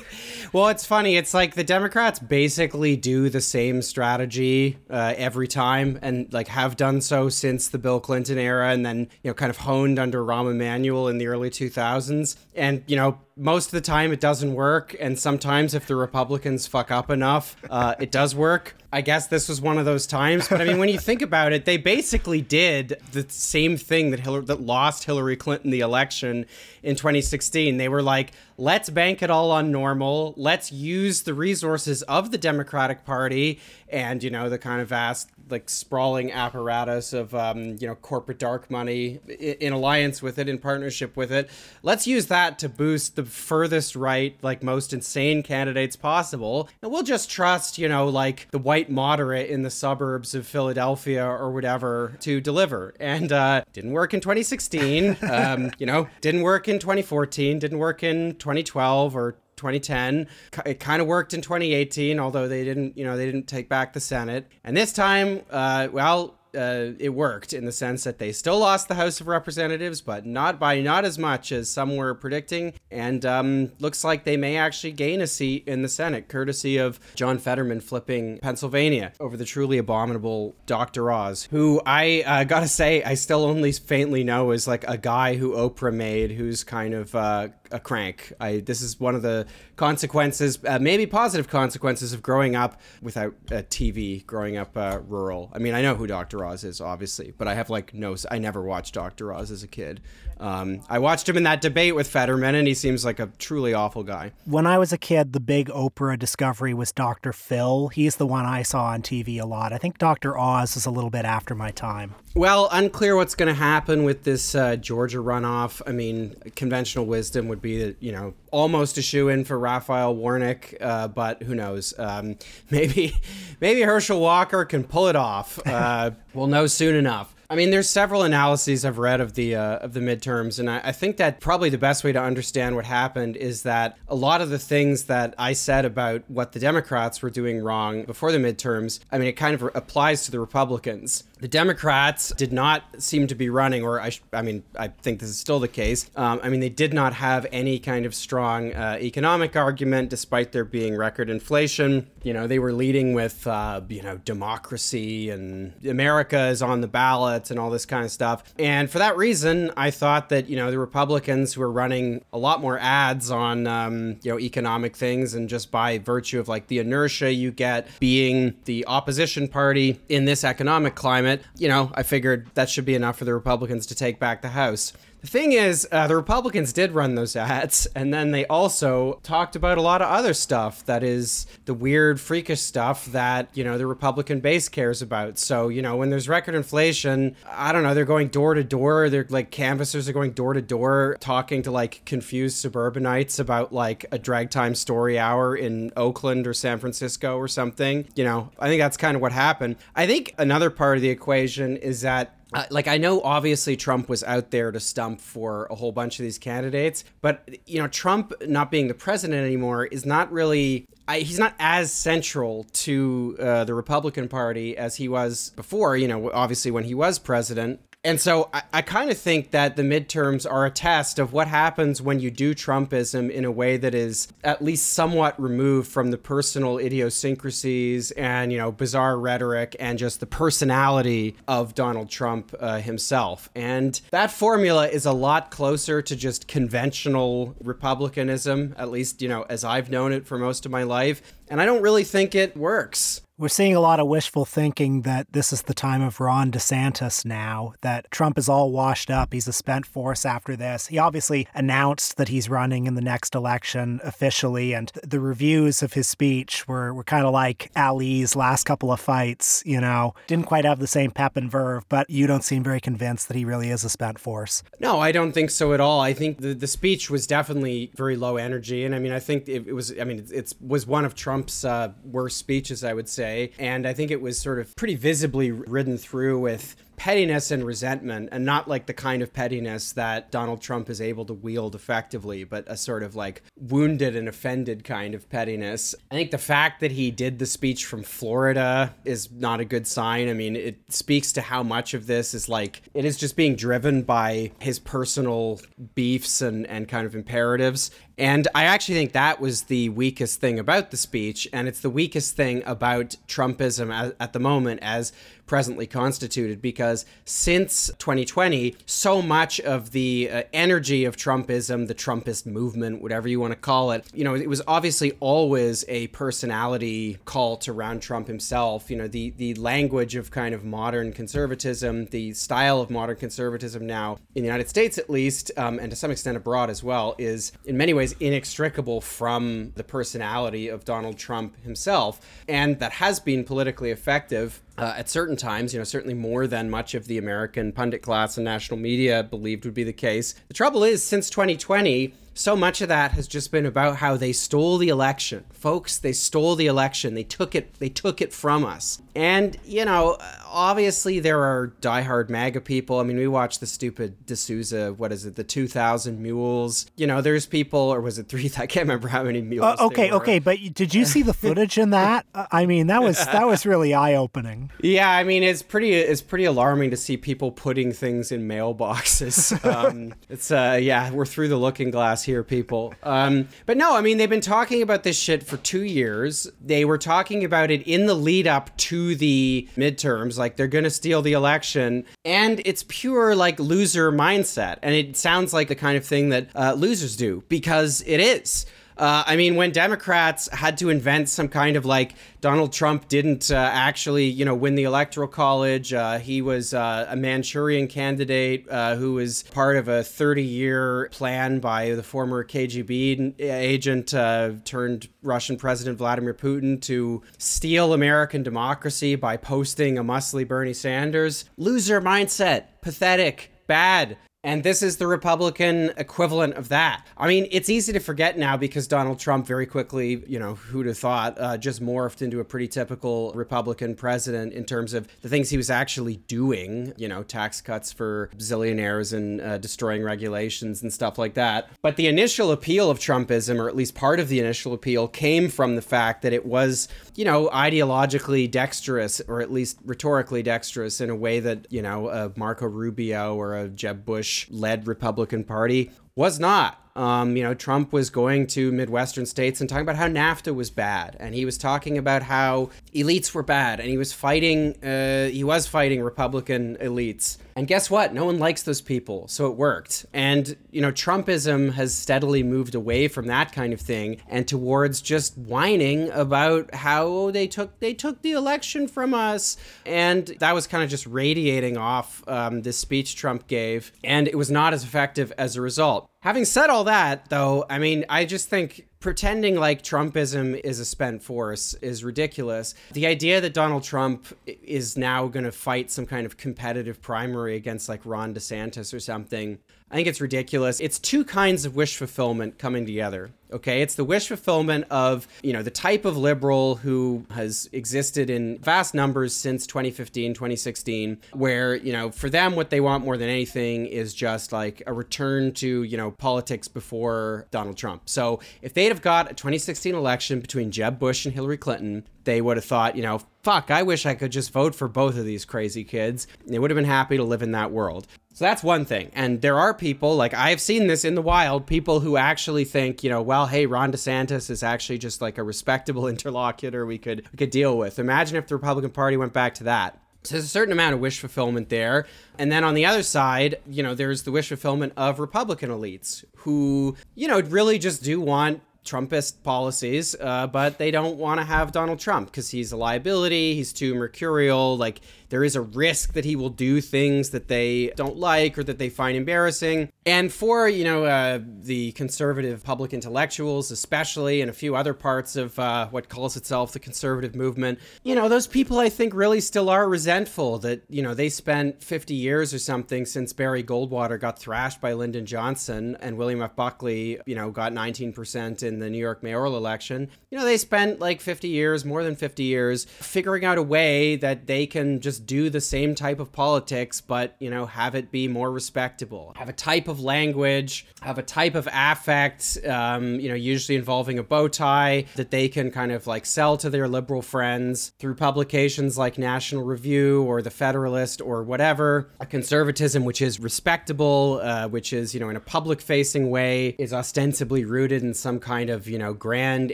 well, 0.52 0.68
it's 0.68 0.84
funny. 0.84 1.16
It's 1.16 1.34
like 1.34 1.54
the 1.54 1.64
Democrats 1.64 2.18
basically 2.18 2.96
do 2.96 3.28
the 3.28 3.40
same 3.40 3.82
strategy 3.82 4.78
uh, 4.88 5.14
every 5.16 5.48
time, 5.48 5.98
and 6.00 6.32
like 6.32 6.48
have 6.48 6.76
done 6.76 7.00
so 7.00 7.28
since 7.28 7.68
the 7.68 7.78
Bill 7.78 8.00
Clinton 8.00 8.38
era, 8.38 8.70
and 8.70 8.86
then 8.86 9.08
you 9.22 9.30
know 9.30 9.34
kind 9.34 9.50
of 9.50 9.58
honed 9.58 9.98
under 9.98 10.24
Rahm 10.24 10.50
Emanuel 10.50 11.08
in 11.08 11.18
the 11.18 11.26
early 11.26 11.50
2000s. 11.50 12.36
And 12.54 12.82
you 12.86 12.96
know 12.96 13.18
most 13.36 13.66
of 13.66 13.72
the 13.72 13.80
time 13.80 14.12
it 14.12 14.20
doesn't 14.20 14.54
work, 14.54 14.94
and 15.00 15.18
sometimes 15.18 15.74
if 15.74 15.86
the 15.86 15.96
Republicans 15.96 16.66
fuck 16.66 16.90
up 16.90 17.10
enough, 17.10 17.56
uh, 17.68 17.94
it 17.98 18.12
does 18.12 18.34
work. 18.34 18.76
I 18.92 19.00
guess 19.00 19.26
this 19.26 19.48
was 19.48 19.60
one 19.60 19.76
of 19.76 19.84
those 19.84 20.06
times. 20.06 20.46
But 20.46 20.60
I 20.60 20.64
mean, 20.64 20.78
when 20.78 20.88
you 20.88 21.00
think 21.00 21.20
about 21.20 21.52
it, 21.52 21.64
they 21.64 21.76
basically 21.76 22.40
did 22.40 22.96
the 23.10 23.26
same 23.28 23.76
thing 23.76 24.12
that 24.12 24.20
Hillary, 24.20 24.44
that 24.44 24.60
lost 24.60 25.02
Hillary 25.02 25.36
Clinton 25.36 25.70
the 25.70 25.80
election 25.80 26.46
in 26.82 26.94
2016. 27.24 27.76
They 27.76 27.88
were 27.88 28.02
like, 28.02 28.32
let's 28.56 28.90
bank 28.90 29.22
it 29.22 29.30
all 29.30 29.50
on 29.50 29.72
normal. 29.72 30.34
Let's 30.36 30.70
use 30.70 31.22
the 31.22 31.34
resources 31.34 32.02
of 32.02 32.30
the 32.30 32.38
Democratic 32.38 33.04
Party 33.04 33.60
and, 33.88 34.22
you 34.22 34.30
know, 34.30 34.48
the 34.48 34.58
kind 34.58 34.80
of 34.80 34.88
vast, 34.88 35.30
like, 35.48 35.68
sprawling 35.68 36.32
apparatus 36.32 37.12
of, 37.12 37.34
um, 37.34 37.76
you 37.80 37.86
know, 37.86 37.94
corporate 37.94 38.38
dark 38.38 38.70
money 38.70 39.20
in, 39.28 39.54
in 39.54 39.72
alliance 39.72 40.22
with 40.22 40.38
it, 40.38 40.48
in 40.48 40.58
partnership 40.58 41.16
with 41.16 41.32
it. 41.32 41.50
Let's 41.82 42.06
use 42.06 42.26
that 42.26 42.58
to 42.60 42.68
boost 42.68 43.16
the 43.16 43.24
furthest 43.24 43.96
right, 43.96 44.36
like, 44.42 44.62
most 44.62 44.92
insane 44.92 45.42
candidates 45.42 45.96
possible. 45.96 46.68
And 46.82 46.90
we'll 46.90 47.02
just 47.02 47.30
trust, 47.30 47.78
you 47.78 47.88
know, 47.88 48.08
like, 48.08 48.48
the 48.50 48.58
white 48.58 48.90
moderate 48.90 49.50
in 49.50 49.62
the 49.62 49.70
suburbs 49.70 50.34
of 50.34 50.46
Philadelphia 50.46 51.24
or 51.24 51.50
whatever 51.50 52.16
to 52.20 52.40
deliver. 52.40 52.94
And 53.00 53.32
uh, 53.32 53.64
didn't 53.72 53.92
work 53.92 54.14
in 54.14 54.20
2016. 54.20 55.16
um, 55.30 55.70
you 55.78 55.86
know, 55.86 56.08
didn't 56.20 56.42
work 56.42 56.68
in 56.68 56.78
2014. 56.78 57.58
Didn't 57.58 57.78
work 57.78 58.02
in 58.02 58.36
2012 58.36 59.16
or 59.16 59.36
2010. 59.64 60.28
It 60.66 60.78
kind 60.78 61.00
of 61.00 61.08
worked 61.08 61.32
in 61.32 61.40
2018, 61.40 62.20
although 62.20 62.48
they 62.48 62.64
didn't, 62.64 62.98
you 62.98 63.04
know, 63.04 63.16
they 63.16 63.24
didn't 63.24 63.46
take 63.46 63.68
back 63.68 63.94
the 63.94 64.00
Senate. 64.00 64.46
And 64.62 64.76
this 64.76 64.92
time, 64.92 65.40
uh, 65.50 65.88
well, 65.90 66.38
uh, 66.54 66.92
it 66.98 67.10
worked 67.10 67.52
in 67.52 67.64
the 67.64 67.72
sense 67.72 68.04
that 68.04 68.18
they 68.18 68.32
still 68.32 68.58
lost 68.58 68.88
the 68.88 68.94
House 68.94 69.20
of 69.20 69.26
Representatives, 69.26 70.00
but 70.00 70.24
not 70.24 70.58
by 70.58 70.80
not 70.80 71.04
as 71.04 71.18
much 71.18 71.52
as 71.52 71.68
some 71.68 71.96
were 71.96 72.14
predicting. 72.14 72.74
And 72.90 73.24
um, 73.26 73.72
looks 73.80 74.04
like 74.04 74.24
they 74.24 74.36
may 74.36 74.56
actually 74.56 74.92
gain 74.92 75.20
a 75.20 75.26
seat 75.26 75.64
in 75.66 75.82
the 75.82 75.88
Senate, 75.88 76.28
courtesy 76.28 76.76
of 76.76 77.00
John 77.14 77.38
Fetterman 77.38 77.80
flipping 77.80 78.38
Pennsylvania 78.38 79.12
over 79.20 79.36
the 79.36 79.44
truly 79.44 79.78
abominable 79.78 80.54
Dr. 80.66 81.10
Oz, 81.10 81.48
who 81.50 81.80
I 81.84 82.22
uh, 82.26 82.44
gotta 82.44 82.68
say, 82.68 83.02
I 83.02 83.14
still 83.14 83.44
only 83.44 83.72
faintly 83.72 84.24
know 84.24 84.52
is 84.52 84.68
like 84.68 84.84
a 84.86 84.96
guy 84.96 85.36
who 85.36 85.52
Oprah 85.52 85.92
made 85.92 86.32
who's 86.32 86.64
kind 86.64 86.94
of 86.94 87.14
uh, 87.14 87.48
a 87.70 87.80
crank. 87.80 88.32
I 88.40 88.58
this 88.58 88.82
is 88.82 89.00
one 89.00 89.14
of 89.14 89.22
the 89.22 89.46
consequences, 89.76 90.58
uh, 90.66 90.78
maybe 90.78 91.06
positive 91.06 91.48
consequences 91.48 92.12
of 92.12 92.22
growing 92.22 92.56
up 92.56 92.80
without 93.02 93.34
a 93.50 93.62
TV, 93.62 94.24
growing 94.26 94.56
up 94.56 94.76
uh, 94.76 95.00
rural. 95.06 95.50
I 95.52 95.58
mean, 95.58 95.74
I 95.74 95.82
know 95.82 95.94
who 95.94 96.06
Dr. 96.06 96.44
Oz 96.44 96.64
is, 96.64 96.80
obviously, 96.80 97.32
but 97.36 97.48
I 97.48 97.54
have 97.54 97.70
like 97.70 97.94
no. 97.94 98.16
I 98.30 98.38
never 98.38 98.62
watched 98.62 98.94
Dr. 98.94 99.32
Oz 99.32 99.50
as 99.50 99.62
a 99.62 99.68
kid. 99.68 100.00
Um, 100.44 100.82
I 100.90 100.98
watched 100.98 101.26
him 101.26 101.38
in 101.38 101.44
that 101.44 101.62
debate 101.62 101.94
with 101.94 102.06
Fetterman, 102.06 102.54
and 102.54 102.68
he 102.68 102.74
seems 102.74 103.02
like 103.02 103.18
a 103.18 103.30
truly 103.38 103.72
awful 103.72 104.02
guy. 104.02 104.32
When 104.44 104.66
I 104.66 104.76
was 104.76 104.92
a 104.92 104.98
kid, 104.98 105.32
the 105.32 105.40
big 105.40 105.70
Oprah 105.70 106.18
discovery 106.18 106.74
was 106.74 106.92
Dr. 106.92 107.32
Phil. 107.32 107.88
He's 107.88 108.16
the 108.16 108.26
one 108.26 108.44
I 108.44 108.62
saw 108.62 108.84
on 108.84 109.00
TV 109.00 109.40
a 109.40 109.46
lot. 109.46 109.72
I 109.72 109.78
think 109.78 109.96
Dr. 109.96 110.36
Oz 110.36 110.76
is 110.76 110.84
a 110.84 110.90
little 110.90 111.08
bit 111.08 111.24
after 111.24 111.54
my 111.54 111.70
time. 111.70 112.14
Well, 112.34 112.68
unclear 112.72 113.16
what's 113.16 113.34
going 113.34 113.48
to 113.48 113.54
happen 113.54 114.04
with 114.04 114.24
this 114.24 114.54
uh, 114.54 114.76
Georgia 114.76 115.18
runoff. 115.18 115.80
I 115.86 115.92
mean, 115.92 116.36
conventional 116.56 117.06
wisdom 117.06 117.48
would 117.48 117.62
be 117.62 117.82
that, 117.82 118.02
you 118.02 118.12
know, 118.12 118.34
almost 118.50 118.98
a 118.98 119.02
shoe 119.02 119.30
in 119.30 119.44
for 119.46 119.58
Raphael 119.58 120.14
Warnock, 120.14 120.74
uh, 120.78 121.08
but 121.08 121.42
who 121.42 121.54
knows? 121.54 121.94
Um, 121.98 122.36
maybe, 122.70 123.16
maybe 123.62 123.80
Herschel 123.80 124.20
Walker 124.20 124.66
can 124.66 124.84
pull 124.84 125.08
it 125.08 125.16
off. 125.16 125.58
Uh, 125.66 126.10
we'll 126.34 126.48
know 126.48 126.66
soon 126.66 126.96
enough. 126.96 127.34
I 127.54 127.56
mean, 127.56 127.70
there's 127.70 127.88
several 127.88 128.24
analyses 128.24 128.84
I've 128.84 128.98
read 128.98 129.20
of 129.20 129.34
the 129.34 129.54
uh, 129.54 129.76
of 129.76 129.92
the 129.92 130.00
midterms, 130.00 130.58
and 130.58 130.68
I, 130.68 130.80
I, 130.86 130.90
think 130.90 131.18
that 131.18 131.38
probably 131.38 131.70
the 131.70 131.78
best 131.78 132.02
way 132.02 132.10
to 132.10 132.20
understand 132.20 132.74
what 132.74 132.84
happened 132.84 133.36
is 133.36 133.62
that 133.62 133.96
a 134.08 134.16
lot 134.16 134.40
of 134.40 134.50
the 134.50 134.58
things 134.58 135.04
that 135.04 135.36
I 135.38 135.52
said 135.52 135.84
about 135.84 136.28
what 136.28 136.50
the 136.50 136.58
Democrats 136.58 137.22
were 137.22 137.30
doing 137.30 137.62
wrong 137.62 138.06
before 138.06 138.32
the 138.32 138.38
midterms, 138.38 138.98
I 139.12 139.18
mean, 139.18 139.28
it 139.28 139.34
kind 139.34 139.54
of 139.54 139.70
applies 139.72 140.24
to 140.24 140.32
the 140.32 140.40
Republicans 140.40 141.22
the 141.44 141.48
Democrats 141.48 142.32
did 142.36 142.54
not 142.54 142.84
seem 142.96 143.26
to 143.26 143.34
be 143.34 143.50
running, 143.50 143.82
or 143.82 144.00
I, 144.00 144.12
I 144.32 144.40
mean, 144.40 144.62
I 144.78 144.88
think 144.88 145.20
this 145.20 145.28
is 145.28 145.38
still 145.38 145.60
the 145.60 145.68
case. 145.68 146.10
Um, 146.16 146.40
I 146.42 146.48
mean, 146.48 146.60
they 146.60 146.70
did 146.70 146.94
not 146.94 147.12
have 147.12 147.46
any 147.52 147.78
kind 147.78 148.06
of 148.06 148.14
strong 148.14 148.72
uh, 148.72 148.96
economic 148.98 149.54
argument, 149.54 150.08
despite 150.08 150.52
there 150.52 150.64
being 150.64 150.96
record 150.96 151.28
inflation. 151.28 152.08
You 152.22 152.32
know, 152.32 152.46
they 152.46 152.58
were 152.58 152.72
leading 152.72 153.12
with, 153.12 153.46
uh, 153.46 153.82
you 153.90 154.00
know, 154.00 154.16
democracy 154.24 155.28
and 155.28 155.74
America 155.84 156.46
is 156.46 156.62
on 156.62 156.80
the 156.80 156.88
ballot 156.88 157.43
and 157.50 157.58
all 157.58 157.70
this 157.70 157.86
kind 157.86 158.04
of 158.04 158.10
stuff. 158.10 158.44
And 158.58 158.90
for 158.90 158.98
that 158.98 159.16
reason, 159.16 159.70
I 159.76 159.90
thought 159.90 160.28
that, 160.28 160.48
you 160.48 160.56
know, 160.56 160.70
the 160.70 160.78
Republicans 160.78 161.54
who 161.54 161.62
are 161.62 161.70
running 161.70 162.24
a 162.32 162.38
lot 162.38 162.60
more 162.60 162.78
ads 162.78 163.30
on, 163.30 163.66
um, 163.66 164.16
you 164.22 164.30
know, 164.30 164.38
economic 164.38 164.96
things 164.96 165.34
and 165.34 165.48
just 165.48 165.70
by 165.70 165.98
virtue 165.98 166.40
of 166.40 166.48
like 166.48 166.66
the 166.66 166.78
inertia 166.78 167.32
you 167.32 167.50
get 167.50 167.88
being 168.00 168.56
the 168.64 168.86
opposition 168.86 169.48
party 169.48 170.00
in 170.08 170.24
this 170.24 170.44
economic 170.44 170.94
climate 170.94 171.42
you 171.56 171.68
know, 171.68 171.90
I 171.94 172.02
figured 172.02 172.48
that 172.54 172.68
should 172.68 172.84
be 172.84 172.94
enough 172.94 173.18
for 173.18 173.24
the 173.24 173.34
Republicans 173.34 173.86
to 173.86 173.94
take 173.94 174.18
back 174.18 174.42
the 174.42 174.50
House. 174.50 174.92
The 175.24 175.30
thing 175.30 175.52
is, 175.52 175.88
uh, 175.90 176.06
the 176.06 176.16
Republicans 176.16 176.74
did 176.74 176.92
run 176.92 177.14
those 177.14 177.34
ads, 177.34 177.86
and 177.94 178.12
then 178.12 178.30
they 178.30 178.44
also 178.44 179.20
talked 179.22 179.56
about 179.56 179.78
a 179.78 179.80
lot 179.80 180.02
of 180.02 180.08
other 180.08 180.34
stuff 180.34 180.84
that 180.84 181.02
is 181.02 181.46
the 181.64 181.72
weird, 181.72 182.20
freakish 182.20 182.60
stuff 182.60 183.06
that, 183.06 183.48
you 183.54 183.64
know, 183.64 183.78
the 183.78 183.86
Republican 183.86 184.40
base 184.40 184.68
cares 184.68 185.00
about. 185.00 185.38
So, 185.38 185.68
you 185.68 185.80
know, 185.80 185.96
when 185.96 186.10
there's 186.10 186.28
record 186.28 186.54
inflation, 186.54 187.36
I 187.50 187.72
don't 187.72 187.82
know, 187.84 187.94
they're 187.94 188.04
going 188.04 188.28
door 188.28 188.52
to 188.52 188.62
door. 188.62 189.08
They're 189.08 189.24
like 189.30 189.50
canvassers 189.50 190.10
are 190.10 190.12
going 190.12 190.32
door 190.32 190.52
to 190.52 190.60
door 190.60 191.16
talking 191.20 191.62
to 191.62 191.70
like 191.70 192.02
confused 192.04 192.58
suburbanites 192.58 193.38
about 193.38 193.72
like 193.72 194.04
a 194.12 194.18
drag 194.18 194.50
time 194.50 194.74
story 194.74 195.18
hour 195.18 195.56
in 195.56 195.90
Oakland 195.96 196.46
or 196.46 196.52
San 196.52 196.78
Francisco 196.78 197.38
or 197.38 197.48
something. 197.48 198.06
You 198.14 198.24
know, 198.24 198.50
I 198.58 198.68
think 198.68 198.78
that's 198.78 198.98
kind 198.98 199.16
of 199.16 199.22
what 199.22 199.32
happened. 199.32 199.76
I 199.96 200.06
think 200.06 200.34
another 200.36 200.68
part 200.68 200.98
of 200.98 201.02
the 201.02 201.08
equation 201.08 201.78
is 201.78 202.02
that 202.02 202.34
uh, 202.54 202.64
like 202.70 202.88
I 202.88 202.98
know 202.98 203.20
obviously 203.22 203.76
Trump 203.76 204.08
was 204.08 204.22
out 204.24 204.50
there 204.50 204.70
to 204.70 204.80
stump 204.80 205.20
for 205.20 205.66
a 205.66 205.74
whole 205.74 205.92
bunch 205.92 206.18
of 206.18 206.22
these 206.22 206.38
candidates, 206.38 207.04
but 207.20 207.48
you 207.66 207.78
know 207.78 207.88
Trump 207.88 208.32
not 208.46 208.70
being 208.70 208.88
the 208.88 208.94
president 208.94 209.44
anymore 209.44 209.86
is 209.86 210.06
not 210.06 210.32
really 210.32 210.86
I, 211.06 211.20
he's 211.20 211.38
not 211.38 211.54
as 211.58 211.92
central 211.92 212.64
to 212.72 213.36
uh, 213.38 213.64
the 213.64 213.74
Republican 213.74 214.28
Party 214.28 214.76
as 214.76 214.96
he 214.96 215.08
was 215.08 215.50
before. 215.50 215.96
You 215.96 216.08
know, 216.08 216.30
obviously 216.32 216.70
when 216.70 216.84
he 216.84 216.94
was 216.94 217.18
president, 217.18 217.80
and 218.04 218.20
so 218.20 218.50
I, 218.52 218.62
I 218.74 218.82
kind 218.82 219.10
of 219.10 219.18
think 219.18 219.50
that 219.52 219.76
the 219.76 219.82
midterms 219.82 220.50
are 220.50 220.66
a 220.66 220.70
test 220.70 221.18
of 221.18 221.32
what 221.32 221.48
happens 221.48 222.02
when 222.02 222.20
you 222.20 222.30
do 222.30 222.54
Trumpism 222.54 223.30
in 223.30 223.44
a 223.44 223.50
way 223.50 223.76
that 223.78 223.94
is 223.94 224.28
at 224.42 224.62
least 224.62 224.92
somewhat 224.92 225.40
removed 225.40 225.90
from 225.90 226.10
the 226.10 226.18
personal 226.18 226.78
idiosyncrasies 226.78 228.10
and, 228.12 228.52
you 228.52 228.58
know, 228.58 228.70
bizarre 228.70 229.18
rhetoric 229.18 229.74
and 229.80 229.98
just 229.98 230.20
the 230.20 230.26
personality 230.26 231.36
of 231.48 231.74
Donald 231.74 232.10
Trump 232.10 232.54
uh, 232.60 232.78
himself. 232.78 233.48
And 233.54 233.98
that 234.10 234.30
formula 234.30 234.86
is 234.88 235.06
a 235.06 235.12
lot 235.12 235.50
closer 235.50 236.02
to 236.02 236.14
just 236.14 236.46
conventional 236.46 237.54
Republicanism, 237.62 238.74
at 238.76 238.90
least, 238.90 239.22
you 239.22 239.28
know, 239.28 239.46
as 239.48 239.64
I've 239.64 239.90
known 239.90 240.12
it 240.12 240.26
for 240.26 240.38
most 240.38 240.66
of 240.66 240.72
my 240.72 240.82
life. 240.82 241.22
And 241.48 241.60
I 241.60 241.66
don't 241.66 241.82
really 241.82 242.04
think 242.04 242.34
it 242.34 242.56
works. 242.56 243.20
We're 243.36 243.48
seeing 243.48 243.74
a 243.74 243.80
lot 243.80 243.98
of 243.98 244.06
wishful 244.06 244.44
thinking 244.44 245.02
that 245.02 245.32
this 245.32 245.52
is 245.52 245.62
the 245.62 245.74
time 245.74 246.02
of 246.02 246.20
Ron 246.20 246.52
DeSantis 246.52 247.24
now, 247.24 247.74
that 247.80 248.08
Trump 248.12 248.38
is 248.38 248.48
all 248.48 248.70
washed 248.70 249.10
up. 249.10 249.32
He's 249.32 249.48
a 249.48 249.52
spent 249.52 249.86
force 249.86 250.24
after 250.24 250.54
this. 250.54 250.86
He 250.86 250.98
obviously 250.98 251.48
announced 251.52 252.16
that 252.16 252.28
he's 252.28 252.48
running 252.48 252.86
in 252.86 252.94
the 252.94 253.00
next 253.00 253.34
election 253.34 254.00
officially, 254.04 254.72
and 254.72 254.92
the 255.02 255.18
reviews 255.18 255.82
of 255.82 255.94
his 255.94 256.06
speech 256.06 256.68
were, 256.68 256.94
were 256.94 257.02
kind 257.02 257.26
of 257.26 257.32
like 257.32 257.72
Ali's 257.74 258.36
last 258.36 258.66
couple 258.66 258.92
of 258.92 259.00
fights, 259.00 259.64
you 259.66 259.80
know. 259.80 260.14
Didn't 260.28 260.46
quite 260.46 260.64
have 260.64 260.78
the 260.78 260.86
same 260.86 261.10
pep 261.10 261.36
and 261.36 261.50
verve, 261.50 261.88
but 261.88 262.08
you 262.08 262.28
don't 262.28 262.44
seem 262.44 262.62
very 262.62 262.80
convinced 262.80 263.26
that 263.26 263.36
he 263.36 263.44
really 263.44 263.68
is 263.68 263.82
a 263.82 263.88
spent 263.88 264.20
force. 264.20 264.62
No, 264.78 265.00
I 265.00 265.10
don't 265.10 265.32
think 265.32 265.50
so 265.50 265.72
at 265.72 265.80
all. 265.80 266.00
I 266.00 266.12
think 266.12 266.38
the, 266.38 266.54
the 266.54 266.68
speech 266.68 267.10
was 267.10 267.26
definitely 267.26 267.90
very 267.96 268.14
low 268.14 268.36
energy. 268.36 268.84
And 268.84 268.94
I 268.94 269.00
mean, 269.00 269.10
I 269.10 269.18
think 269.18 269.48
it, 269.48 269.66
it 269.66 269.72
was, 269.72 269.92
I 269.98 270.04
mean, 270.04 270.20
it, 270.20 270.30
it 270.30 270.54
was 270.60 270.86
one 270.86 271.04
of 271.04 271.16
Trump's 271.16 271.33
uh, 271.64 271.92
worst 272.04 272.36
speeches, 272.36 272.84
I 272.84 272.92
would 272.92 273.08
say. 273.08 273.50
And 273.58 273.86
I 273.86 273.92
think 273.92 274.10
it 274.10 274.20
was 274.20 274.38
sort 274.38 274.58
of 274.58 274.74
pretty 274.76 274.94
visibly 274.94 275.50
ridden 275.50 275.98
through 275.98 276.38
with 276.38 276.76
pettiness 276.96 277.50
and 277.50 277.64
resentment, 277.64 278.28
and 278.32 278.44
not 278.44 278.68
like 278.68 278.86
the 278.86 278.94
kind 278.94 279.22
of 279.22 279.32
pettiness 279.32 279.92
that 279.92 280.30
Donald 280.30 280.60
Trump 280.60 280.88
is 280.90 281.00
able 281.00 281.24
to 281.26 281.34
wield 281.34 281.74
effectively, 281.74 282.44
but 282.44 282.64
a 282.66 282.76
sort 282.76 283.02
of 283.02 283.14
like 283.14 283.42
wounded 283.56 284.16
and 284.16 284.28
offended 284.28 284.84
kind 284.84 285.14
of 285.14 285.28
pettiness. 285.28 285.94
I 286.10 286.14
think 286.14 286.30
the 286.30 286.38
fact 286.38 286.80
that 286.80 286.92
he 286.92 287.10
did 287.10 287.38
the 287.38 287.46
speech 287.46 287.84
from 287.84 288.02
Florida 288.02 288.94
is 289.04 289.30
not 289.30 289.60
a 289.60 289.64
good 289.64 289.86
sign. 289.86 290.28
I 290.28 290.34
mean, 290.34 290.56
it 290.56 290.78
speaks 290.92 291.32
to 291.32 291.40
how 291.40 291.62
much 291.62 291.94
of 291.94 292.06
this 292.06 292.34
is 292.34 292.48
like 292.48 292.82
it 292.94 293.04
is 293.04 293.16
just 293.16 293.36
being 293.36 293.56
driven 293.56 294.02
by 294.02 294.52
his 294.60 294.78
personal 294.78 295.60
beefs 295.94 296.42
and, 296.42 296.66
and 296.66 296.88
kind 296.88 297.06
of 297.06 297.14
imperatives. 297.14 297.90
And 298.16 298.46
I 298.54 298.64
actually 298.64 298.94
think 298.94 299.12
that 299.12 299.40
was 299.40 299.62
the 299.62 299.88
weakest 299.88 300.40
thing 300.40 300.58
about 300.58 300.90
the 300.92 300.96
speech, 300.96 301.48
and 301.52 301.66
it's 301.66 301.80
the 301.80 301.90
weakest 301.90 302.36
thing 302.36 302.62
about 302.64 303.16
Trumpism 303.26 303.92
at, 303.92 304.14
at 304.20 304.32
the 304.32 304.38
moment 304.38 304.80
as 304.82 305.12
presently 305.46 305.86
constituted 305.86 306.62
because 306.62 307.04
since 307.24 307.90
2020, 307.98 308.76
so 308.86 309.20
much 309.20 309.60
of 309.60 309.90
the 309.92 310.30
uh, 310.30 310.42
energy 310.52 311.04
of 311.04 311.16
Trumpism, 311.16 311.86
the 311.86 311.94
Trumpist 311.94 312.46
movement, 312.46 313.02
whatever 313.02 313.28
you 313.28 313.40
want 313.40 313.52
to 313.52 313.58
call 313.58 313.90
it, 313.92 314.06
you 314.14 314.24
know, 314.24 314.34
it 314.34 314.48
was 314.48 314.62
obviously 314.66 315.12
always 315.20 315.84
a 315.88 316.06
personality 316.08 317.18
call 317.24 317.56
to 317.58 317.72
around 317.72 318.00
Trump 318.00 318.26
himself. 318.26 318.90
You 318.90 318.96
know, 318.96 319.08
the, 319.08 319.30
the 319.36 319.54
language 319.54 320.16
of 320.16 320.30
kind 320.30 320.54
of 320.54 320.64
modern 320.64 321.12
conservatism, 321.12 322.06
the 322.06 322.32
style 322.32 322.80
of 322.80 322.90
modern 322.90 323.16
conservatism 323.16 323.86
now 323.86 324.18
in 324.34 324.42
the 324.42 324.46
United 324.46 324.68
States, 324.68 324.98
at 324.98 325.10
least, 325.10 325.50
um, 325.56 325.78
and 325.78 325.90
to 325.90 325.96
some 325.96 326.10
extent 326.10 326.36
abroad 326.36 326.70
as 326.70 326.82
well, 326.82 327.14
is 327.18 327.52
in 327.64 327.76
many 327.76 327.92
ways 327.92 328.14
inextricable 328.20 329.00
from 329.00 329.72
the 329.74 329.84
personality 329.84 330.68
of 330.68 330.84
Donald 330.84 331.18
Trump 331.18 331.62
himself. 331.62 332.20
And 332.48 332.78
that 332.78 332.92
has 332.92 333.20
been 333.20 333.44
politically 333.44 333.90
effective 333.90 334.62
uh, 334.76 334.94
at 334.96 335.08
certain 335.08 335.36
times, 335.36 335.72
you 335.72 335.80
know, 335.80 335.84
certainly 335.84 336.14
more 336.14 336.46
than 336.46 336.68
much 336.68 336.94
of 336.94 337.06
the 337.06 337.18
American 337.18 337.72
pundit 337.72 338.02
class 338.02 338.36
and 338.36 338.44
national 338.44 338.78
media 338.78 339.22
believed 339.22 339.64
would 339.64 339.74
be 339.74 339.84
the 339.84 339.92
case. 339.92 340.34
The 340.48 340.54
trouble 340.54 340.82
is, 340.82 341.02
since 341.02 341.30
2020, 341.30 342.12
so 342.34 342.56
much 342.56 342.80
of 342.80 342.88
that 342.88 343.12
has 343.12 343.28
just 343.28 343.52
been 343.52 343.66
about 343.66 343.96
how 343.96 344.16
they 344.16 344.32
stole 344.32 344.76
the 344.78 344.88
election. 344.88 345.44
Folks, 345.52 345.98
they 345.98 346.12
stole 346.12 346.56
the 346.56 346.66
election. 346.66 347.14
They 347.14 347.22
took 347.22 347.54
it 347.54 347.74
they 347.74 347.88
took 347.88 348.20
it 348.20 348.32
from 348.32 348.64
us. 348.64 349.00
And, 349.14 349.56
you 349.64 349.84
know, 349.84 350.18
obviously 350.46 351.20
there 351.20 351.42
are 351.42 351.72
diehard 351.80 352.28
MAGA 352.28 352.60
people. 352.60 353.00
I 353.00 353.02
mean, 353.02 353.16
we 353.16 353.26
watched 353.26 353.60
the 353.60 353.66
stupid 353.66 354.24
D'Souza, 354.26 354.92
what 354.94 355.12
is 355.12 355.26
it, 355.26 355.34
the 355.34 355.44
2000 355.44 356.20
Mules. 356.20 356.86
You 356.96 357.06
know, 357.06 357.20
there's 357.20 357.46
people, 357.46 357.80
or 357.80 358.00
was 358.00 358.18
it 358.18 358.28
three? 358.28 358.50
I 358.56 358.66
can't 358.66 358.84
remember 358.84 359.08
how 359.08 359.22
many 359.22 359.42
mules. 359.42 359.78
Uh, 359.80 359.86
okay, 359.86 360.10
okay, 360.12 360.38
but 360.38 360.58
did 360.74 360.94
you 360.94 361.04
see 361.04 361.22
the 361.22 361.34
footage 361.34 361.76
in 361.76 361.90
that? 361.90 362.26
I 362.34 362.66
mean, 362.66 362.86
that 362.86 363.02
was 363.02 363.24
that 363.24 363.46
was 363.46 363.66
really 363.66 363.94
eye 363.94 364.14
opening. 364.14 364.70
Yeah, 364.80 365.10
I 365.10 365.24
mean, 365.24 365.42
it's 365.42 365.62
pretty 365.62 365.92
it's 365.92 366.22
pretty 366.22 366.44
alarming 366.44 366.90
to 366.90 366.96
see 366.96 367.16
people 367.16 367.50
putting 367.50 367.92
things 367.92 368.30
in 368.32 368.48
mailboxes. 368.48 369.52
Um, 369.74 370.14
it's 370.28 370.50
uh, 370.50 370.78
yeah, 370.80 371.10
we're 371.10 371.26
through 371.26 371.48
the 371.48 371.56
looking 371.56 371.90
glass 371.90 372.22
here, 372.22 372.44
people. 372.44 372.94
Um, 373.02 373.48
but 373.66 373.76
no, 373.76 373.96
I 373.96 374.02
mean, 374.02 374.18
they've 374.18 374.30
been 374.30 374.40
talking 374.40 374.82
about 374.82 375.02
this 375.02 375.18
shit 375.18 375.42
for 375.42 375.56
two 375.56 375.82
years. 375.82 376.48
They 376.60 376.84
were 376.84 376.98
talking 376.98 377.44
about 377.44 377.70
it 377.70 377.82
in 377.82 378.06
the 378.06 378.14
lead 378.14 378.46
up 378.46 378.76
to 378.76 379.03
the 379.12 379.68
midterms, 379.76 380.38
like 380.38 380.56
they're 380.56 380.68
gonna 380.68 380.88
steal 380.88 381.20
the 381.20 381.32
election, 381.32 382.04
and 382.24 382.62
it's 382.64 382.84
pure 382.86 383.34
like 383.34 383.58
loser 383.58 384.12
mindset, 384.12 384.78
and 384.82 384.94
it 384.94 385.16
sounds 385.16 385.52
like 385.52 385.66
the 385.66 385.74
kind 385.74 385.96
of 385.96 386.06
thing 386.06 386.28
that 386.28 386.48
uh, 386.54 386.74
losers 386.74 387.16
do 387.16 387.42
because 387.48 388.04
it 388.06 388.20
is. 388.20 388.66
Uh, 388.96 389.24
I 389.26 389.36
mean, 389.36 389.56
when 389.56 389.72
Democrats 389.72 390.48
had 390.52 390.78
to 390.78 390.88
invent 390.88 391.28
some 391.28 391.48
kind 391.48 391.76
of 391.76 391.84
like 391.84 392.14
Donald 392.40 392.72
Trump 392.72 393.08
didn't 393.08 393.50
uh, 393.50 393.54
actually, 393.56 394.26
you 394.26 394.44
know, 394.44 394.54
win 394.54 394.74
the 394.74 394.84
electoral 394.84 395.28
college. 395.28 395.92
Uh, 395.92 396.18
he 396.18 396.42
was 396.42 396.74
uh, 396.74 397.06
a 397.08 397.16
Manchurian 397.16 397.88
candidate 397.88 398.66
uh, 398.68 398.96
who 398.96 399.14
was 399.14 399.42
part 399.44 399.76
of 399.76 399.88
a 399.88 400.00
30-year 400.00 401.08
plan 401.10 401.58
by 401.58 401.94
the 401.94 402.02
former 402.02 402.44
KGB 402.44 403.40
agent 403.40 404.14
uh, 404.14 404.52
turned 404.64 405.08
Russian 405.22 405.56
President 405.56 405.98
Vladimir 405.98 406.34
Putin 406.34 406.80
to 406.82 407.22
steal 407.38 407.92
American 407.92 408.42
democracy 408.42 409.16
by 409.16 409.36
posting 409.36 409.98
a 409.98 410.04
muscly 410.04 410.46
Bernie 410.46 410.72
Sanders. 410.72 411.46
Loser 411.56 412.00
mindset, 412.00 412.64
pathetic, 412.82 413.50
bad. 413.66 414.16
And 414.44 414.62
this 414.62 414.82
is 414.82 414.98
the 414.98 415.06
Republican 415.06 415.92
equivalent 415.96 416.54
of 416.54 416.68
that. 416.68 417.06
I 417.16 417.28
mean, 417.28 417.48
it's 417.50 417.70
easy 417.70 417.94
to 417.94 417.98
forget 417.98 418.36
now 418.36 418.58
because 418.58 418.86
Donald 418.86 419.18
Trump 419.18 419.46
very 419.46 419.64
quickly, 419.64 420.22
you 420.26 420.38
know, 420.38 420.56
who'd 420.56 420.86
have 420.86 420.98
thought, 420.98 421.40
uh, 421.40 421.56
just 421.56 421.82
morphed 421.82 422.20
into 422.20 422.40
a 422.40 422.44
pretty 422.44 422.68
typical 422.68 423.32
Republican 423.34 423.94
president 423.94 424.52
in 424.52 424.66
terms 424.66 424.92
of 424.92 425.08
the 425.22 425.30
things 425.30 425.48
he 425.48 425.56
was 425.56 425.70
actually 425.70 426.16
doing, 426.28 426.92
you 426.98 427.08
know, 427.08 427.22
tax 427.22 427.62
cuts 427.62 427.90
for 427.90 428.28
zillionaires 428.36 429.14
and 429.14 429.40
uh, 429.40 429.56
destroying 429.56 430.02
regulations 430.02 430.82
and 430.82 430.92
stuff 430.92 431.16
like 431.16 431.32
that. 431.32 431.70
But 431.80 431.96
the 431.96 432.06
initial 432.06 432.52
appeal 432.52 432.90
of 432.90 432.98
Trumpism, 432.98 433.58
or 433.58 433.70
at 433.70 433.74
least 433.74 433.94
part 433.94 434.20
of 434.20 434.28
the 434.28 434.40
initial 434.40 434.74
appeal, 434.74 435.08
came 435.08 435.48
from 435.48 435.74
the 435.74 435.82
fact 435.82 436.20
that 436.20 436.34
it 436.34 436.44
was, 436.44 436.86
you 437.14 437.24
know, 437.24 437.48
ideologically 437.48 438.50
dexterous, 438.50 439.22
or 439.26 439.40
at 439.40 439.50
least 439.50 439.78
rhetorically 439.86 440.42
dexterous 440.42 441.00
in 441.00 441.08
a 441.08 441.16
way 441.16 441.40
that, 441.40 441.66
you 441.70 441.80
know, 441.80 442.10
a 442.10 442.30
Marco 442.36 442.66
Rubio 442.66 443.34
or 443.36 443.56
a 443.56 443.68
Jeb 443.68 444.04
Bush 444.04 444.33
led 444.50 444.86
Republican 444.86 445.44
Party 445.44 445.90
was 446.14 446.38
not. 446.38 446.83
Um, 446.96 447.36
you 447.36 447.42
know, 447.42 447.54
Trump 447.54 447.92
was 447.92 448.08
going 448.08 448.46
to 448.48 448.70
Midwestern 448.70 449.26
states 449.26 449.60
and 449.60 449.68
talking 449.68 449.82
about 449.82 449.96
how 449.96 450.06
NAFTA 450.06 450.54
was 450.54 450.70
bad, 450.70 451.16
and 451.18 451.34
he 451.34 451.44
was 451.44 451.58
talking 451.58 451.98
about 451.98 452.22
how 452.22 452.70
elites 452.94 453.34
were 453.34 453.42
bad, 453.42 453.80
and 453.80 453.88
he 453.88 453.98
was 453.98 454.12
fighting. 454.12 454.76
Uh, 454.84 455.26
he 455.26 455.42
was 455.42 455.66
fighting 455.66 456.02
Republican 456.02 456.76
elites, 456.76 457.38
and 457.56 457.66
guess 457.66 457.90
what? 457.90 458.14
No 458.14 458.26
one 458.26 458.38
likes 458.38 458.62
those 458.62 458.80
people, 458.80 459.26
so 459.26 459.46
it 459.46 459.56
worked. 459.56 460.06
And 460.12 460.56
you 460.70 460.80
know, 460.80 460.92
Trumpism 460.92 461.72
has 461.72 461.92
steadily 461.94 462.44
moved 462.44 462.76
away 462.76 463.08
from 463.08 463.26
that 463.26 463.52
kind 463.52 463.72
of 463.72 463.80
thing 463.80 464.18
and 464.28 464.46
towards 464.46 465.00
just 465.00 465.36
whining 465.36 466.10
about 466.10 466.74
how 466.74 467.32
they 467.32 467.48
took 467.48 467.80
they 467.80 467.94
took 467.94 468.22
the 468.22 468.32
election 468.32 468.86
from 468.86 469.14
us, 469.14 469.56
and 469.84 470.28
that 470.38 470.54
was 470.54 470.68
kind 470.68 470.84
of 470.84 470.90
just 470.90 471.06
radiating 471.06 471.76
off 471.76 472.22
um, 472.28 472.62
this 472.62 472.78
speech 472.78 473.16
Trump 473.16 473.48
gave, 473.48 473.90
and 474.04 474.28
it 474.28 474.38
was 474.38 474.50
not 474.50 474.72
as 474.72 474.84
effective 474.84 475.32
as 475.36 475.56
a 475.56 475.60
result. 475.60 476.08
Having 476.24 476.46
said 476.46 476.70
all 476.70 476.84
that, 476.84 477.28
though, 477.28 477.66
I 477.68 477.78
mean, 477.78 478.06
I 478.08 478.24
just 478.24 478.48
think 478.48 478.88
pretending 478.98 479.56
like 479.56 479.82
Trumpism 479.82 480.58
is 480.64 480.80
a 480.80 480.84
spent 480.86 481.22
force 481.22 481.74
is 481.82 482.02
ridiculous. 482.02 482.74
The 482.94 483.06
idea 483.06 483.42
that 483.42 483.52
Donald 483.52 483.82
Trump 483.82 484.26
is 484.46 484.96
now 484.96 485.26
going 485.26 485.44
to 485.44 485.52
fight 485.52 485.90
some 485.90 486.06
kind 486.06 486.24
of 486.24 486.38
competitive 486.38 487.02
primary 487.02 487.56
against 487.56 487.90
like 487.90 488.00
Ron 488.06 488.32
DeSantis 488.32 488.94
or 488.94 489.00
something, 489.00 489.58
I 489.90 489.96
think 489.96 490.08
it's 490.08 490.22
ridiculous. 490.22 490.80
It's 490.80 490.98
two 490.98 491.26
kinds 491.26 491.66
of 491.66 491.76
wish 491.76 491.98
fulfillment 491.98 492.58
coming 492.58 492.86
together. 492.86 493.32
Okay, 493.52 493.82
it's 493.82 493.94
the 493.94 494.04
wish 494.04 494.28
fulfillment 494.28 494.86
of, 494.90 495.28
you 495.42 495.52
know, 495.52 495.62
the 495.62 495.70
type 495.70 496.04
of 496.04 496.16
liberal 496.16 496.76
who 496.76 497.24
has 497.30 497.68
existed 497.72 498.30
in 498.30 498.58
vast 498.58 498.94
numbers 498.94 499.34
since 499.34 499.66
2015, 499.66 500.34
2016, 500.34 501.18
where, 501.32 501.76
you 501.76 501.92
know, 501.92 502.10
for 502.10 502.28
them, 502.28 502.56
what 502.56 502.70
they 502.70 502.80
want 502.80 503.04
more 503.04 503.16
than 503.16 503.28
anything 503.28 503.86
is 503.86 504.14
just 504.14 504.52
like 504.52 504.82
a 504.86 504.92
return 504.92 505.52
to, 505.52 505.82
you 505.82 505.96
know, 505.96 506.10
politics 506.10 506.68
before 506.68 507.46
Donald 507.50 507.76
Trump. 507.76 508.02
So 508.06 508.40
if 508.62 508.74
they'd 508.74 508.88
have 508.88 509.02
got 509.02 509.30
a 509.30 509.34
2016 509.34 509.94
election 509.94 510.40
between 510.40 510.70
Jeb 510.70 510.98
Bush 510.98 511.24
and 511.24 511.34
Hillary 511.34 511.58
Clinton, 511.58 512.04
they 512.24 512.40
would 512.40 512.56
have 512.56 512.64
thought, 512.64 512.96
you 512.96 513.02
know, 513.02 513.20
fuck, 513.42 513.70
I 513.70 513.82
wish 513.82 514.06
I 514.06 514.14
could 514.14 514.32
just 514.32 514.50
vote 514.50 514.74
for 514.74 514.88
both 514.88 515.16
of 515.16 515.26
these 515.26 515.44
crazy 515.44 515.84
kids. 515.84 516.26
They 516.46 516.58
would 516.58 516.70
have 516.70 516.76
been 516.76 516.86
happy 516.86 517.18
to 517.18 517.24
live 517.24 517.42
in 517.42 517.52
that 517.52 517.70
world. 517.70 518.06
So 518.32 518.44
that's 518.44 518.64
one 518.64 518.84
thing. 518.84 519.12
And 519.14 519.42
there 519.42 519.58
are 519.58 519.72
people, 519.72 520.16
like 520.16 520.34
I've 520.34 520.60
seen 520.60 520.88
this 520.88 521.04
in 521.04 521.14
the 521.14 521.22
wild, 521.22 521.66
people 521.66 522.00
who 522.00 522.16
actually 522.16 522.64
think, 522.64 523.04
you 523.04 523.10
know, 523.10 523.22
well, 523.22 523.33
hey, 523.46 523.66
Ron 523.66 523.92
DeSantis 523.92 524.50
is 524.50 524.62
actually 524.62 524.98
just 524.98 525.20
like 525.20 525.38
a 525.38 525.42
respectable 525.42 526.06
interlocutor 526.14 526.86
we 526.86 526.98
could 526.98 527.26
we 527.32 527.36
could 527.36 527.50
deal 527.50 527.76
with. 527.76 527.98
Imagine 527.98 528.36
if 528.36 528.46
the 528.46 528.54
Republican 528.54 528.90
Party 528.90 529.16
went 529.16 529.32
back 529.32 529.54
to 529.54 529.64
that. 529.64 530.00
So 530.22 530.36
there's 530.36 530.44
a 530.44 530.48
certain 530.48 530.72
amount 530.72 530.94
of 530.94 531.00
wish 531.00 531.18
fulfillment 531.20 531.68
there. 531.68 532.06
And 532.38 532.50
then 532.50 532.64
on 532.64 532.72
the 532.72 532.86
other 532.86 533.02
side, 533.02 533.56
you 533.66 533.82
know, 533.82 533.94
there's 533.94 534.22
the 534.22 534.32
wish 534.32 534.48
fulfillment 534.48 534.94
of 534.96 535.18
Republican 535.18 535.68
elites 535.68 536.24
who, 536.36 536.96
you 537.14 537.28
know, 537.28 537.40
really 537.40 537.78
just 537.78 538.02
do 538.02 538.22
want 538.22 538.62
Trumpist 538.84 539.42
policies, 539.42 540.14
uh, 540.20 540.46
but 540.46 540.78
they 540.78 540.90
don't 540.90 541.16
want 541.16 541.40
to 541.40 541.44
have 541.44 541.72
Donald 541.72 541.98
Trump 541.98 542.28
because 542.28 542.50
he's 542.50 542.72
a 542.72 542.76
liability. 542.76 543.54
He's 543.54 543.72
too 543.72 543.94
mercurial. 543.94 544.76
Like 544.76 545.00
there 545.34 545.42
is 545.42 545.56
a 545.56 545.60
risk 545.60 546.12
that 546.12 546.24
he 546.24 546.36
will 546.36 546.48
do 546.48 546.80
things 546.80 547.30
that 547.30 547.48
they 547.48 547.88
don't 547.96 548.16
like 548.16 548.56
or 548.56 548.62
that 548.62 548.78
they 548.78 548.88
find 548.88 549.16
embarrassing. 549.16 549.90
And 550.06 550.32
for, 550.32 550.68
you 550.68 550.84
know, 550.84 551.06
uh, 551.06 551.40
the 551.42 551.90
conservative 551.92 552.62
public 552.62 552.92
intellectuals, 552.92 553.72
especially, 553.72 554.42
and 554.42 554.48
a 554.48 554.52
few 554.52 554.76
other 554.76 554.94
parts 554.94 555.34
of 555.34 555.58
uh, 555.58 555.88
what 555.88 556.08
calls 556.08 556.36
itself 556.36 556.70
the 556.70 556.78
conservative 556.78 557.34
movement, 557.34 557.80
you 558.04 558.14
know, 558.14 558.28
those 558.28 558.46
people 558.46 558.78
I 558.78 558.88
think 558.88 559.12
really 559.12 559.40
still 559.40 559.70
are 559.70 559.88
resentful 559.88 560.58
that, 560.58 560.84
you 560.88 561.02
know, 561.02 561.14
they 561.14 561.28
spent 561.28 561.82
50 561.82 562.14
years 562.14 562.54
or 562.54 562.60
something 562.60 563.04
since 563.04 563.32
Barry 563.32 563.64
Goldwater 563.64 564.20
got 564.20 564.38
thrashed 564.38 564.80
by 564.80 564.92
Lyndon 564.92 565.26
Johnson 565.26 565.96
and 566.00 566.16
William 566.16 566.42
F. 566.42 566.54
Buckley, 566.54 567.18
you 567.26 567.34
know, 567.34 567.50
got 567.50 567.72
19% 567.72 568.62
in 568.62 568.78
the 568.78 568.88
New 568.88 568.98
York 568.98 569.24
mayoral 569.24 569.56
election. 569.56 570.10
You 570.30 570.38
know, 570.38 570.44
they 570.44 570.58
spent 570.58 571.00
like 571.00 571.20
50 571.20 571.48
years, 571.48 571.84
more 571.84 572.04
than 572.04 572.14
50 572.14 572.44
years, 572.44 572.84
figuring 572.84 573.44
out 573.44 573.58
a 573.58 573.62
way 573.62 574.14
that 574.14 574.46
they 574.46 574.66
can 574.66 575.00
just 575.00 575.23
do 575.26 575.50
the 575.50 575.60
same 575.60 575.94
type 575.94 576.20
of 576.20 576.32
politics, 576.32 577.00
but, 577.00 577.36
you 577.38 577.50
know, 577.50 577.66
have 577.66 577.94
it 577.94 578.10
be 578.10 578.28
more 578.28 578.50
respectable. 578.50 579.32
Have 579.36 579.48
a 579.48 579.52
type 579.52 579.88
of 579.88 580.00
language, 580.00 580.86
have 581.00 581.18
a 581.18 581.22
type 581.22 581.54
of 581.54 581.68
affect, 581.72 582.58
um, 582.66 583.20
you 583.20 583.28
know, 583.28 583.34
usually 583.34 583.76
involving 583.76 584.18
a 584.18 584.22
bow 584.22 584.48
tie 584.48 585.06
that 585.16 585.30
they 585.30 585.48
can 585.48 585.70
kind 585.70 585.92
of 585.92 586.06
like 586.06 586.26
sell 586.26 586.56
to 586.56 586.70
their 586.70 586.88
liberal 586.88 587.22
friends 587.22 587.92
through 587.98 588.14
publications 588.14 588.98
like 588.98 589.18
National 589.18 589.62
Review 589.62 590.22
or 590.24 590.42
The 590.42 590.50
Federalist 590.50 591.20
or 591.20 591.42
whatever. 591.42 592.10
A 592.20 592.26
conservatism 592.26 593.04
which 593.04 593.22
is 593.22 593.40
respectable, 593.40 594.40
uh, 594.42 594.68
which 594.68 594.92
is, 594.92 595.14
you 595.14 595.20
know, 595.20 595.28
in 595.28 595.36
a 595.36 595.40
public 595.40 595.80
facing 595.80 596.30
way, 596.30 596.76
is 596.78 596.92
ostensibly 596.92 597.64
rooted 597.64 598.02
in 598.02 598.14
some 598.14 598.38
kind 598.40 598.70
of, 598.70 598.88
you 598.88 598.98
know, 598.98 599.12
grand 599.12 599.72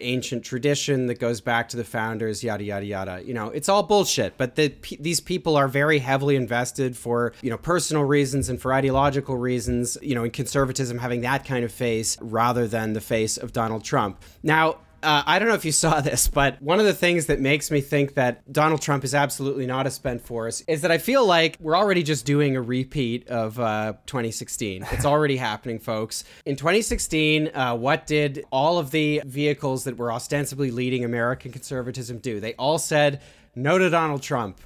ancient 0.00 0.44
tradition 0.44 1.06
that 1.06 1.18
goes 1.18 1.40
back 1.40 1.68
to 1.68 1.76
the 1.76 1.84
founders, 1.84 2.44
yada, 2.44 2.64
yada, 2.64 2.86
yada. 2.86 3.22
You 3.24 3.34
know, 3.34 3.48
it's 3.48 3.68
all 3.68 3.82
bullshit, 3.82 4.36
but 4.36 4.56
the, 4.56 4.74
these 4.98 5.20
people 5.20 5.29
are 5.56 5.68
very 5.68 5.98
heavily 5.98 6.36
invested 6.36 6.96
for, 6.96 7.32
you 7.42 7.50
know, 7.50 7.58
personal 7.58 8.04
reasons 8.04 8.48
and 8.48 8.60
for 8.60 8.72
ideological 8.72 9.36
reasons, 9.36 9.96
you 10.02 10.14
know, 10.14 10.24
in 10.24 10.30
conservatism 10.30 10.98
having 10.98 11.20
that 11.22 11.44
kind 11.44 11.64
of 11.64 11.72
face 11.72 12.16
rather 12.20 12.66
than 12.66 12.92
the 12.92 13.00
face 13.00 13.36
of 13.36 13.52
Donald 13.52 13.84
Trump. 13.84 14.22
Now, 14.42 14.78
uh, 15.02 15.22
I 15.24 15.38
don't 15.38 15.48
know 15.48 15.54
if 15.54 15.64
you 15.64 15.72
saw 15.72 16.00
this, 16.10 16.28
but 16.28 16.60
one 16.60 16.78
of 16.78 16.86
the 16.86 16.94
things 16.94 17.26
that 17.26 17.40
makes 17.40 17.70
me 17.70 17.80
think 17.80 18.14
that 18.14 18.50
Donald 18.52 18.82
Trump 18.82 19.04
is 19.04 19.14
absolutely 19.14 19.66
not 19.66 19.86
a 19.86 19.90
spent 19.90 20.20
force 20.22 20.62
is 20.66 20.82
that 20.82 20.90
I 20.90 20.98
feel 20.98 21.24
like 21.24 21.56
we're 21.60 21.76
already 21.76 22.02
just 22.02 22.26
doing 22.26 22.56
a 22.56 22.62
repeat 22.62 23.28
of 23.28 23.58
uh, 23.58 23.94
2016. 24.06 24.86
It's 24.90 25.04
already 25.04 25.36
happening, 25.38 25.78
folks. 25.78 26.24
In 26.44 26.56
2016, 26.56 27.50
uh, 27.54 27.76
what 27.76 28.06
did 28.06 28.44
all 28.50 28.78
of 28.78 28.90
the 28.90 29.22
vehicles 29.24 29.84
that 29.84 29.96
were 29.96 30.12
ostensibly 30.12 30.70
leading 30.70 31.04
American 31.04 31.52
conservatism 31.52 32.18
do? 32.18 32.40
They 32.40 32.54
all 32.54 32.78
said 32.78 33.20
no 33.54 33.78
to 33.78 33.90
Donald 33.90 34.22
Trump. 34.22 34.60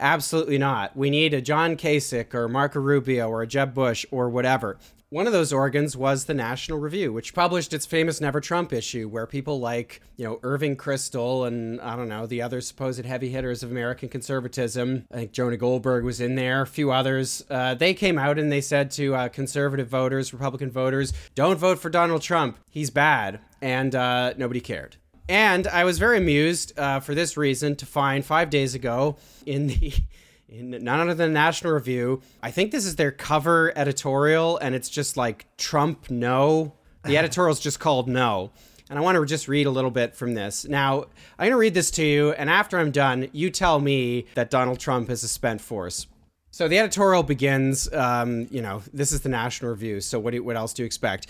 Absolutely 0.00 0.56
not. 0.56 0.96
We 0.96 1.10
need 1.10 1.34
a 1.34 1.42
John 1.42 1.76
Kasich 1.76 2.32
or 2.32 2.48
Marco 2.48 2.80
Rubio 2.80 3.28
or 3.28 3.42
a 3.42 3.46
Jeb 3.46 3.74
Bush 3.74 4.06
or 4.10 4.30
whatever. 4.30 4.78
One 5.10 5.26
of 5.26 5.32
those 5.32 5.52
organs 5.52 5.96
was 5.96 6.24
the 6.24 6.34
National 6.34 6.78
Review, 6.78 7.12
which 7.12 7.34
published 7.34 7.74
its 7.74 7.84
famous 7.84 8.20
Never 8.20 8.40
Trump 8.40 8.72
issue, 8.72 9.08
where 9.08 9.26
people 9.26 9.58
like, 9.58 10.00
you 10.16 10.24
know, 10.24 10.38
Irving 10.44 10.76
Kristol 10.76 11.48
and 11.48 11.80
I 11.80 11.96
don't 11.96 12.08
know, 12.08 12.26
the 12.26 12.40
other 12.40 12.60
supposed 12.60 13.04
heavy 13.04 13.28
hitters 13.28 13.64
of 13.64 13.72
American 13.72 14.08
conservatism, 14.08 15.06
I 15.10 15.16
think 15.16 15.32
Jonah 15.32 15.56
Goldberg 15.56 16.04
was 16.04 16.20
in 16.20 16.36
there, 16.36 16.62
a 16.62 16.66
few 16.66 16.92
others, 16.92 17.44
uh, 17.50 17.74
they 17.74 17.92
came 17.92 18.18
out 18.18 18.38
and 18.38 18.52
they 18.52 18.60
said 18.60 18.92
to 18.92 19.16
uh, 19.16 19.28
conservative 19.28 19.88
voters, 19.88 20.32
Republican 20.32 20.70
voters, 20.70 21.12
don't 21.34 21.58
vote 21.58 21.80
for 21.80 21.90
Donald 21.90 22.22
Trump. 22.22 22.58
He's 22.70 22.90
bad. 22.90 23.40
And 23.60 23.94
uh, 23.96 24.34
nobody 24.38 24.60
cared. 24.60 24.96
And 25.30 25.68
I 25.68 25.84
was 25.84 26.00
very 26.00 26.18
amused 26.18 26.76
uh, 26.76 26.98
for 26.98 27.14
this 27.14 27.36
reason 27.36 27.76
to 27.76 27.86
find 27.86 28.24
five 28.24 28.50
days 28.50 28.74
ago 28.74 29.16
in 29.46 29.68
the 29.68 29.94
in 30.48 30.70
none 30.70 30.98
other 30.98 31.14
than 31.14 31.32
National 31.32 31.72
Review. 31.72 32.20
I 32.42 32.50
think 32.50 32.72
this 32.72 32.84
is 32.84 32.96
their 32.96 33.12
cover 33.12 33.72
editorial, 33.76 34.58
and 34.58 34.74
it's 34.74 34.88
just 34.88 35.16
like 35.16 35.46
Trump 35.56 36.10
no. 36.10 36.72
The 37.04 37.16
editorial 37.16 37.52
is 37.52 37.60
just 37.60 37.78
called 37.78 38.08
no. 38.08 38.50
And 38.90 38.98
I 38.98 39.02
want 39.02 39.18
to 39.18 39.24
just 39.24 39.46
read 39.46 39.68
a 39.68 39.70
little 39.70 39.92
bit 39.92 40.16
from 40.16 40.34
this. 40.34 40.66
Now, 40.66 41.04
I'm 41.38 41.44
going 41.44 41.50
to 41.52 41.56
read 41.56 41.74
this 41.74 41.92
to 41.92 42.04
you, 42.04 42.32
and 42.32 42.50
after 42.50 42.76
I'm 42.76 42.90
done, 42.90 43.28
you 43.32 43.50
tell 43.50 43.78
me 43.78 44.26
that 44.34 44.50
Donald 44.50 44.80
Trump 44.80 45.10
is 45.10 45.22
a 45.22 45.28
spent 45.28 45.60
force. 45.60 46.08
So 46.50 46.66
the 46.66 46.80
editorial 46.80 47.22
begins, 47.22 47.88
um, 47.92 48.48
you 48.50 48.62
know, 48.62 48.82
this 48.92 49.12
is 49.12 49.20
the 49.20 49.28
National 49.28 49.70
Review. 49.70 50.00
So 50.00 50.18
what, 50.18 50.32
do, 50.32 50.42
what 50.42 50.56
else 50.56 50.72
do 50.72 50.82
you 50.82 50.86
expect? 50.86 51.28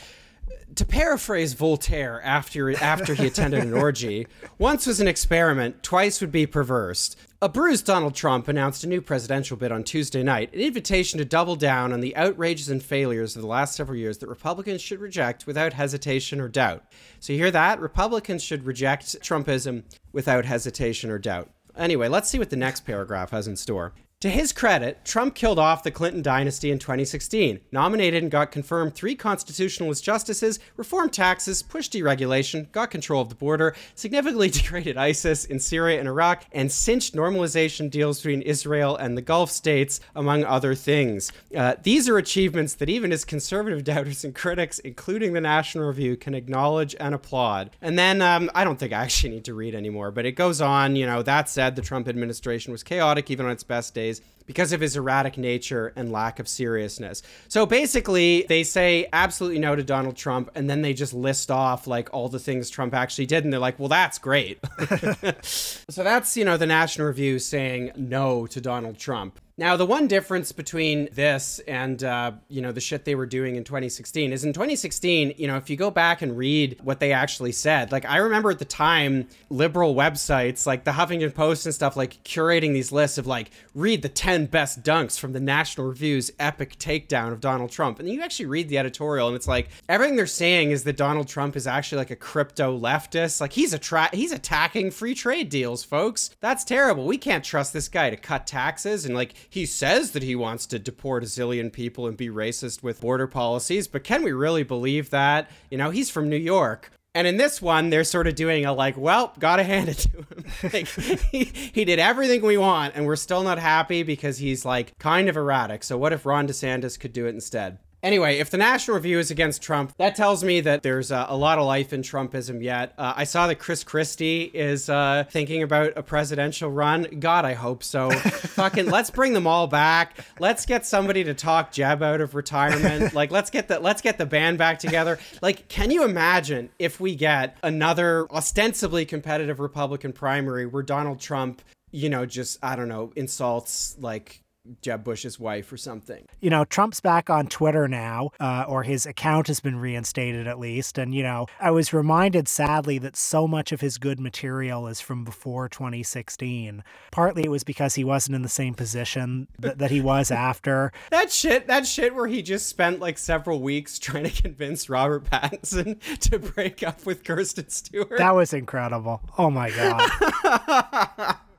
To 0.74 0.84
paraphrase 0.84 1.54
Voltaire 1.54 2.22
after 2.22 2.74
after 2.82 3.14
he 3.14 3.26
attended 3.26 3.62
an 3.62 3.74
orgy, 3.74 4.26
once 4.58 4.86
was 4.86 5.00
an 5.00 5.08
experiment, 5.08 5.82
twice 5.82 6.20
would 6.20 6.32
be 6.32 6.46
perverse. 6.46 7.16
A 7.42 7.48
bruised 7.48 7.86
Donald 7.86 8.14
Trump 8.14 8.48
announced 8.48 8.84
a 8.84 8.86
new 8.86 9.00
presidential 9.00 9.56
bid 9.56 9.72
on 9.72 9.82
Tuesday 9.82 10.22
night, 10.22 10.52
an 10.52 10.60
invitation 10.60 11.18
to 11.18 11.24
double 11.24 11.56
down 11.56 11.92
on 11.92 12.00
the 12.00 12.14
outrages 12.14 12.68
and 12.68 12.82
failures 12.82 13.34
of 13.34 13.42
the 13.42 13.48
last 13.48 13.74
several 13.74 13.98
years 13.98 14.18
that 14.18 14.28
Republicans 14.28 14.82
should 14.82 15.00
reject 15.00 15.46
without 15.46 15.72
hesitation 15.72 16.40
or 16.40 16.48
doubt. 16.48 16.84
So 17.18 17.32
you 17.32 17.38
hear 17.38 17.50
that? 17.50 17.80
Republicans 17.80 18.42
should 18.42 18.64
reject 18.64 19.20
Trumpism 19.22 19.84
without 20.12 20.44
hesitation 20.44 21.10
or 21.10 21.18
doubt. 21.18 21.50
Anyway, 21.76 22.08
let's 22.08 22.28
see 22.28 22.38
what 22.38 22.50
the 22.50 22.56
next 22.56 22.80
paragraph 22.86 23.30
has 23.30 23.46
in 23.46 23.56
store. 23.56 23.94
To 24.20 24.28
his 24.28 24.52
credit, 24.52 25.02
Trump 25.02 25.35
killed 25.35 25.59
off 25.59 25.83
the 25.83 25.90
Clinton 25.90 26.20
dynasty 26.20 26.70
in 26.70 26.78
2016, 26.78 27.59
nominated 27.72 28.22
and 28.22 28.30
got 28.30 28.52
confirmed 28.52 28.94
three 28.94 29.14
constitutionalist 29.14 30.04
justices, 30.04 30.59
reformed 30.76 31.14
taxes, 31.14 31.62
pushed 31.62 31.94
deregulation, 31.94 32.70
got 32.70 32.90
control 32.90 33.22
of 33.22 33.30
the 33.30 33.35
border, 33.35 33.74
significantly 33.94 34.50
degraded 34.50 34.98
ISIS 34.98 35.46
in 35.46 35.59
Syria 35.59 35.98
and 35.98 36.06
Iraq, 36.06 36.44
and 36.52 36.70
cinched 36.70 37.14
normalization 37.14 37.90
deals 37.90 38.18
between 38.18 38.42
Israel 38.42 38.94
and 38.94 39.16
the 39.16 39.22
Gulf 39.22 39.50
states, 39.50 40.02
among 40.14 40.44
other 40.44 40.74
things. 40.74 41.33
Uh, 41.56 41.76
these 41.83 42.06
are 42.06 42.18
achievements 42.18 42.74
that 42.74 42.90
even 42.90 43.12
his 43.12 43.24
conservative 43.24 43.85
doubters 43.85 44.22
and 44.22 44.35
critics, 44.35 44.78
including 44.80 45.33
the 45.33 45.40
National 45.40 45.88
Review, 45.88 46.14
can 46.18 46.35
acknowledge 46.35 46.94
and 47.00 47.14
applaud. 47.14 47.70
And 47.80 47.98
then 47.98 48.20
um, 48.20 48.50
I 48.54 48.64
don't 48.64 48.78
think 48.78 48.92
I 48.92 49.02
actually 49.02 49.30
need 49.30 49.46
to 49.46 49.54
read 49.54 49.74
anymore, 49.74 50.11
but 50.11 50.26
it 50.26 50.33
goes 50.33 50.61
on. 50.61 50.94
You 50.94 51.06
know, 51.06 51.22
that 51.22 51.48
said, 51.48 51.74
the 51.74 51.80
Trump 51.80 52.06
administration 52.06 52.70
was 52.70 52.83
chaotic 52.83 53.30
even 53.30 53.46
on 53.46 53.52
its 53.52 53.64
best 53.64 53.94
days 53.94 54.09
days 54.18 54.22
because 54.46 54.72
of 54.72 54.81
his 54.81 54.96
erratic 54.96 55.38
nature 55.38 55.92
and 55.96 56.12
lack 56.12 56.38
of 56.38 56.48
seriousness. 56.48 57.22
So 57.48 57.66
basically, 57.66 58.46
they 58.48 58.64
say 58.64 59.07
absolutely 59.12 59.59
no 59.59 59.76
to 59.76 59.83
Donald 59.83 60.16
Trump, 60.16 60.50
and 60.55 60.68
then 60.68 60.83
they 60.83 60.92
just 60.92 61.14
list 61.14 61.50
off 61.50 61.87
like 61.87 62.09
all 62.12 62.29
the 62.29 62.38
things 62.38 62.70
Trump 62.70 62.94
actually 62.94 63.26
did, 63.26 63.44
and 63.44 63.53
they're 63.53 63.61
like, 63.61 63.79
well, 63.79 63.88
that's 63.88 64.18
great. 64.18 64.59
so 65.42 66.03
that's, 66.03 66.37
you 66.37 66.44
know, 66.44 66.57
the 66.57 66.66
National 66.66 67.07
Review 67.07 67.38
saying 67.38 67.92
no 67.96 68.46
to 68.46 68.61
Donald 68.61 68.98
Trump. 68.98 69.38
Now, 69.61 69.76
the 69.76 69.85
one 69.85 70.07
difference 70.07 70.53
between 70.53 71.11
this 71.12 71.59
and, 71.68 72.03
uh, 72.03 72.33
you 72.48 72.62
know, 72.62 72.72
the 72.72 72.81
shit 72.81 73.05
they 73.05 73.14
were 73.14 73.26
doing 73.26 73.57
in 73.57 73.64
2016 73.64 74.33
is 74.33 74.42
in 74.42 74.55
2016, 74.55 75.35
you 75.37 75.46
know, 75.46 75.59
if 75.59 75.68
you 75.68 75.76
go 75.76 75.90
back 75.90 76.22
and 76.22 76.35
read 76.35 76.79
what 76.83 76.98
they 76.98 77.12
actually 77.12 77.53
said, 77.53 77.92
like 77.92 78.07
I 78.07 78.16
remember 78.16 78.50
at 78.50 78.59
the 78.59 78.64
time, 78.64 79.29
liberal 79.50 79.94
websites 79.94 80.66
like 80.66 80.85
the 80.85 80.92
Huffington 80.92 81.35
Post 81.35 81.66
and 81.66 81.74
stuff, 81.74 81.94
like 81.94 82.24
curating 82.24 82.72
these 82.72 82.90
lists 82.90 83.18
of 83.18 83.26
like, 83.26 83.50
read 83.74 84.00
the 84.00 84.09
10 84.09 84.29
best 84.38 84.82
dunks 84.82 85.18
from 85.18 85.32
the 85.32 85.40
National 85.40 85.88
Review's 85.88 86.30
epic 86.38 86.78
takedown 86.78 87.32
of 87.32 87.40
Donald 87.40 87.70
Trump. 87.70 87.98
And 87.98 88.08
you 88.08 88.22
actually 88.22 88.46
read 88.46 88.68
the 88.68 88.78
editorial 88.78 89.28
and 89.28 89.36
it's 89.36 89.48
like, 89.48 89.68
everything 89.88 90.16
they're 90.16 90.26
saying 90.26 90.70
is 90.70 90.84
that 90.84 90.96
Donald 90.96 91.28
Trump 91.28 91.56
is 91.56 91.66
actually 91.66 91.98
like 91.98 92.10
a 92.10 92.16
crypto 92.16 92.78
leftist. 92.78 93.40
Like 93.40 93.52
he's, 93.52 93.74
attra- 93.74 94.14
he's 94.14 94.32
attacking 94.32 94.90
free 94.90 95.14
trade 95.14 95.48
deals, 95.48 95.84
folks. 95.84 96.30
That's 96.40 96.64
terrible. 96.64 97.06
We 97.06 97.18
can't 97.18 97.44
trust 97.44 97.72
this 97.72 97.88
guy 97.88 98.10
to 98.10 98.16
cut 98.16 98.46
taxes 98.46 99.04
and 99.04 99.14
like, 99.14 99.34
he 99.48 99.66
says 99.66 100.12
that 100.12 100.22
he 100.22 100.36
wants 100.36 100.66
to 100.66 100.78
deport 100.78 101.24
a 101.24 101.26
zillion 101.26 101.72
people 101.72 102.06
and 102.06 102.16
be 102.16 102.28
racist 102.28 102.82
with 102.82 103.00
border 103.00 103.26
policies, 103.26 103.88
but 103.88 104.04
can 104.04 104.22
we 104.22 104.32
really 104.32 104.62
believe 104.62 105.10
that? 105.10 105.50
You 105.70 105.78
know, 105.78 105.90
he's 105.90 106.10
from 106.10 106.28
New 106.28 106.36
York. 106.36 106.90
And 107.14 107.26
in 107.26 107.36
this 107.38 107.60
one, 107.60 107.90
they're 107.90 108.04
sort 108.04 108.28
of 108.28 108.36
doing 108.36 108.64
a 108.64 108.72
like, 108.72 108.96
well, 108.96 109.32
gotta 109.38 109.64
hand 109.64 109.88
it 109.90 109.98
to 109.98 110.18
him. 110.18 110.44
like, 110.72 110.88
he, 110.88 111.44
he 111.44 111.84
did 111.84 111.98
everything 111.98 112.42
we 112.42 112.56
want, 112.56 112.94
and 112.94 113.06
we're 113.06 113.16
still 113.16 113.42
not 113.42 113.58
happy 113.58 114.02
because 114.02 114.38
he's 114.38 114.64
like 114.64 114.96
kind 114.98 115.28
of 115.28 115.36
erratic. 115.36 115.82
So 115.82 115.98
what 115.98 116.12
if 116.12 116.24
Ron 116.24 116.46
DeSantis 116.46 116.98
could 116.98 117.12
do 117.12 117.26
it 117.26 117.34
instead? 117.34 117.78
Anyway, 118.02 118.38
if 118.38 118.48
the 118.48 118.56
National 118.56 118.96
Review 118.96 119.18
is 119.18 119.30
against 119.30 119.60
Trump, 119.60 119.94
that 119.98 120.14
tells 120.14 120.42
me 120.42 120.62
that 120.62 120.82
there's 120.82 121.12
uh, 121.12 121.26
a 121.28 121.36
lot 121.36 121.58
of 121.58 121.66
life 121.66 121.92
in 121.92 122.00
Trumpism 122.00 122.62
yet. 122.62 122.94
Uh, 122.96 123.12
I 123.14 123.24
saw 123.24 123.46
that 123.46 123.56
Chris 123.56 123.84
Christie 123.84 124.50
is 124.54 124.88
uh, 124.88 125.24
thinking 125.28 125.62
about 125.62 125.92
a 125.96 126.02
presidential 126.02 126.70
run. 126.70 127.06
God, 127.20 127.44
I 127.44 127.52
hope 127.52 127.82
so. 127.84 128.10
Fucking, 128.10 128.86
let's 128.86 129.10
bring 129.10 129.34
them 129.34 129.46
all 129.46 129.66
back. 129.66 130.16
Let's 130.38 130.64
get 130.64 130.86
somebody 130.86 131.24
to 131.24 131.34
talk 131.34 131.72
Jeb 131.72 132.02
out 132.02 132.20
of 132.20 132.34
retirement. 132.34 133.10
Like, 133.20 133.30
let's 133.32 133.50
get 133.50 133.68
the 133.68 133.80
let's 133.80 134.00
get 134.02 134.18
the 134.18 134.24
band 134.24 134.56
back 134.56 134.78
together. 134.78 135.18
Like, 135.42 135.68
can 135.68 135.90
you 135.90 136.04
imagine 136.04 136.70
if 136.78 137.00
we 137.00 137.14
get 137.14 137.56
another 137.62 138.30
ostensibly 138.30 139.04
competitive 139.04 139.58
Republican 139.58 140.12
primary 140.12 140.64
where 140.64 140.82
Donald 140.82 141.18
Trump, 141.20 141.60
you 141.90 142.08
know, 142.08 142.24
just 142.24 142.58
I 142.62 142.76
don't 142.76 142.88
know, 142.88 143.12
insults 143.16 143.96
like 143.98 144.40
Jeb 144.83 145.04
Bush's 145.04 145.38
wife 145.38 145.72
or 145.72 145.76
something. 145.76 146.26
You 146.40 146.50
know, 146.50 146.64
Trump's 146.64 147.00
back 147.00 147.30
on 147.30 147.46
Twitter 147.46 147.88
now, 147.88 148.30
uh, 148.40 148.64
or 148.68 148.83
his 148.83 149.06
account 149.06 149.48
has 149.48 149.61
been 149.61 149.78
reinstated 149.78 150.46
at 150.46 150.59
least. 150.59 150.98
And, 150.98 151.14
you 151.14 151.22
know, 151.22 151.46
I 151.59 151.70
was 151.70 151.92
reminded 151.92 152.48
sadly 152.48 152.98
that 152.98 153.16
so 153.16 153.46
much 153.46 153.72
of 153.72 153.80
his 153.80 153.98
good 153.98 154.20
material 154.20 154.87
is 154.87 155.00
from 155.00 155.24
before 155.24 155.68
2016. 155.68 156.83
Partly 157.11 157.44
it 157.44 157.50
was 157.50 157.64
because 157.64 157.94
he 157.94 158.04
wasn't 158.04 158.37
in 158.37 158.42
the 158.42 158.48
same 158.48 158.74
position 158.74 159.48
that, 159.59 159.78
that 159.78 159.90
he 159.90 160.00
was 160.00 160.30
after. 160.30 160.92
that 161.11 161.33
shit, 161.33 161.66
that 161.66 161.87
shit 161.87 162.14
where 162.14 162.26
he 162.26 162.42
just 162.42 162.66
spent 162.68 163.00
like 163.00 163.18
several 163.18 163.61
weeks 163.61 163.98
trying 163.98 164.24
to 164.24 164.42
convince 164.42 164.88
Robert 164.88 165.24
Pattinson 165.24 165.98
to 166.30 166.38
break 166.38 166.83
up 166.83 167.04
with 167.06 167.24
Kristen 167.24 167.68
Stewart. 167.68 168.18
That 168.18 168.35
was 168.35 168.52
incredible. 168.52 169.20
Oh 169.38 169.50
my 169.50 169.70
God. 169.70 171.37